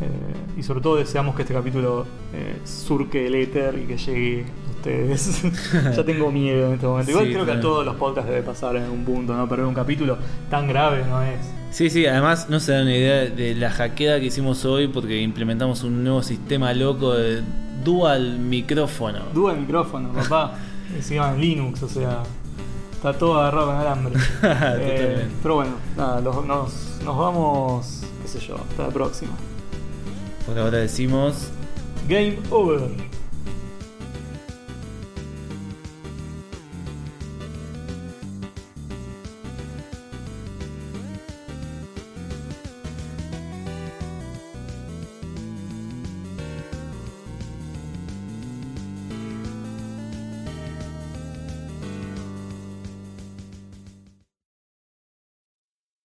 Eh, 0.00 0.58
y 0.58 0.62
sobre 0.62 0.80
todo 0.80 0.96
deseamos 0.96 1.34
que 1.34 1.42
este 1.42 1.54
capítulo 1.54 2.06
eh, 2.32 2.60
surque 2.64 3.26
el 3.26 3.34
éter 3.34 3.78
y 3.78 3.86
que 3.86 3.96
llegue 3.96 4.46
ustedes. 4.88 5.42
ya 5.96 6.04
tengo 6.04 6.30
miedo 6.32 6.68
en 6.68 6.74
este 6.74 6.86
momento. 6.86 7.10
Igual 7.10 7.26
Sí, 7.26 7.32
creo 7.32 7.44
que 7.46 7.52
a 7.52 7.60
todos 7.60 7.84
los 7.84 7.96
podcasts 7.96 8.30
debe 8.30 8.42
pasar 8.42 8.76
en 8.76 8.84
algún 8.84 9.04
punto, 9.04 9.34
¿no? 9.34 9.48
Pero 9.48 9.68
un 9.68 9.74
capítulo 9.74 10.18
tan 10.50 10.68
grave 10.68 11.04
no 11.08 11.22
es. 11.22 11.38
Sí, 11.70 11.90
sí, 11.90 12.06
además 12.06 12.48
no 12.48 12.60
se 12.60 12.72
dan 12.72 12.82
una 12.82 12.96
idea 12.96 13.26
de 13.26 13.54
la 13.54 13.70
hackeada 13.70 14.18
que 14.20 14.26
hicimos 14.26 14.64
hoy 14.64 14.88
porque 14.88 15.20
implementamos 15.20 15.82
un 15.82 16.02
nuevo 16.02 16.22
sistema 16.22 16.72
loco 16.72 17.14
de 17.14 17.42
dual 17.84 18.38
micrófono. 18.38 19.20
Duda 19.34 19.52
el 19.52 19.60
micrófono, 19.60 20.10
papá. 20.12 20.54
Encima 20.96 21.30
en 21.34 21.40
Linux, 21.40 21.82
o 21.82 21.88
sea. 21.88 22.22
Está 22.92 23.12
todo 23.12 23.38
agarrado 23.38 23.66
con 23.66 23.76
alambre. 23.76 24.14
Totalmente. 24.40 25.26
pero 25.42 25.54
bueno, 25.56 25.72
nada, 25.96 26.20
los- 26.20 26.44
nos, 26.44 26.98
nos 27.04 27.16
vamos, 27.16 28.02
qué 28.22 28.28
sé 28.28 28.40
yo, 28.40 28.56
hasta 28.56 28.84
la 28.84 28.88
próxima. 28.88 29.30
Por 30.44 30.58
ahora 30.58 30.78
decimos 30.78 31.50
Game 32.08 32.38
over. 32.50 32.80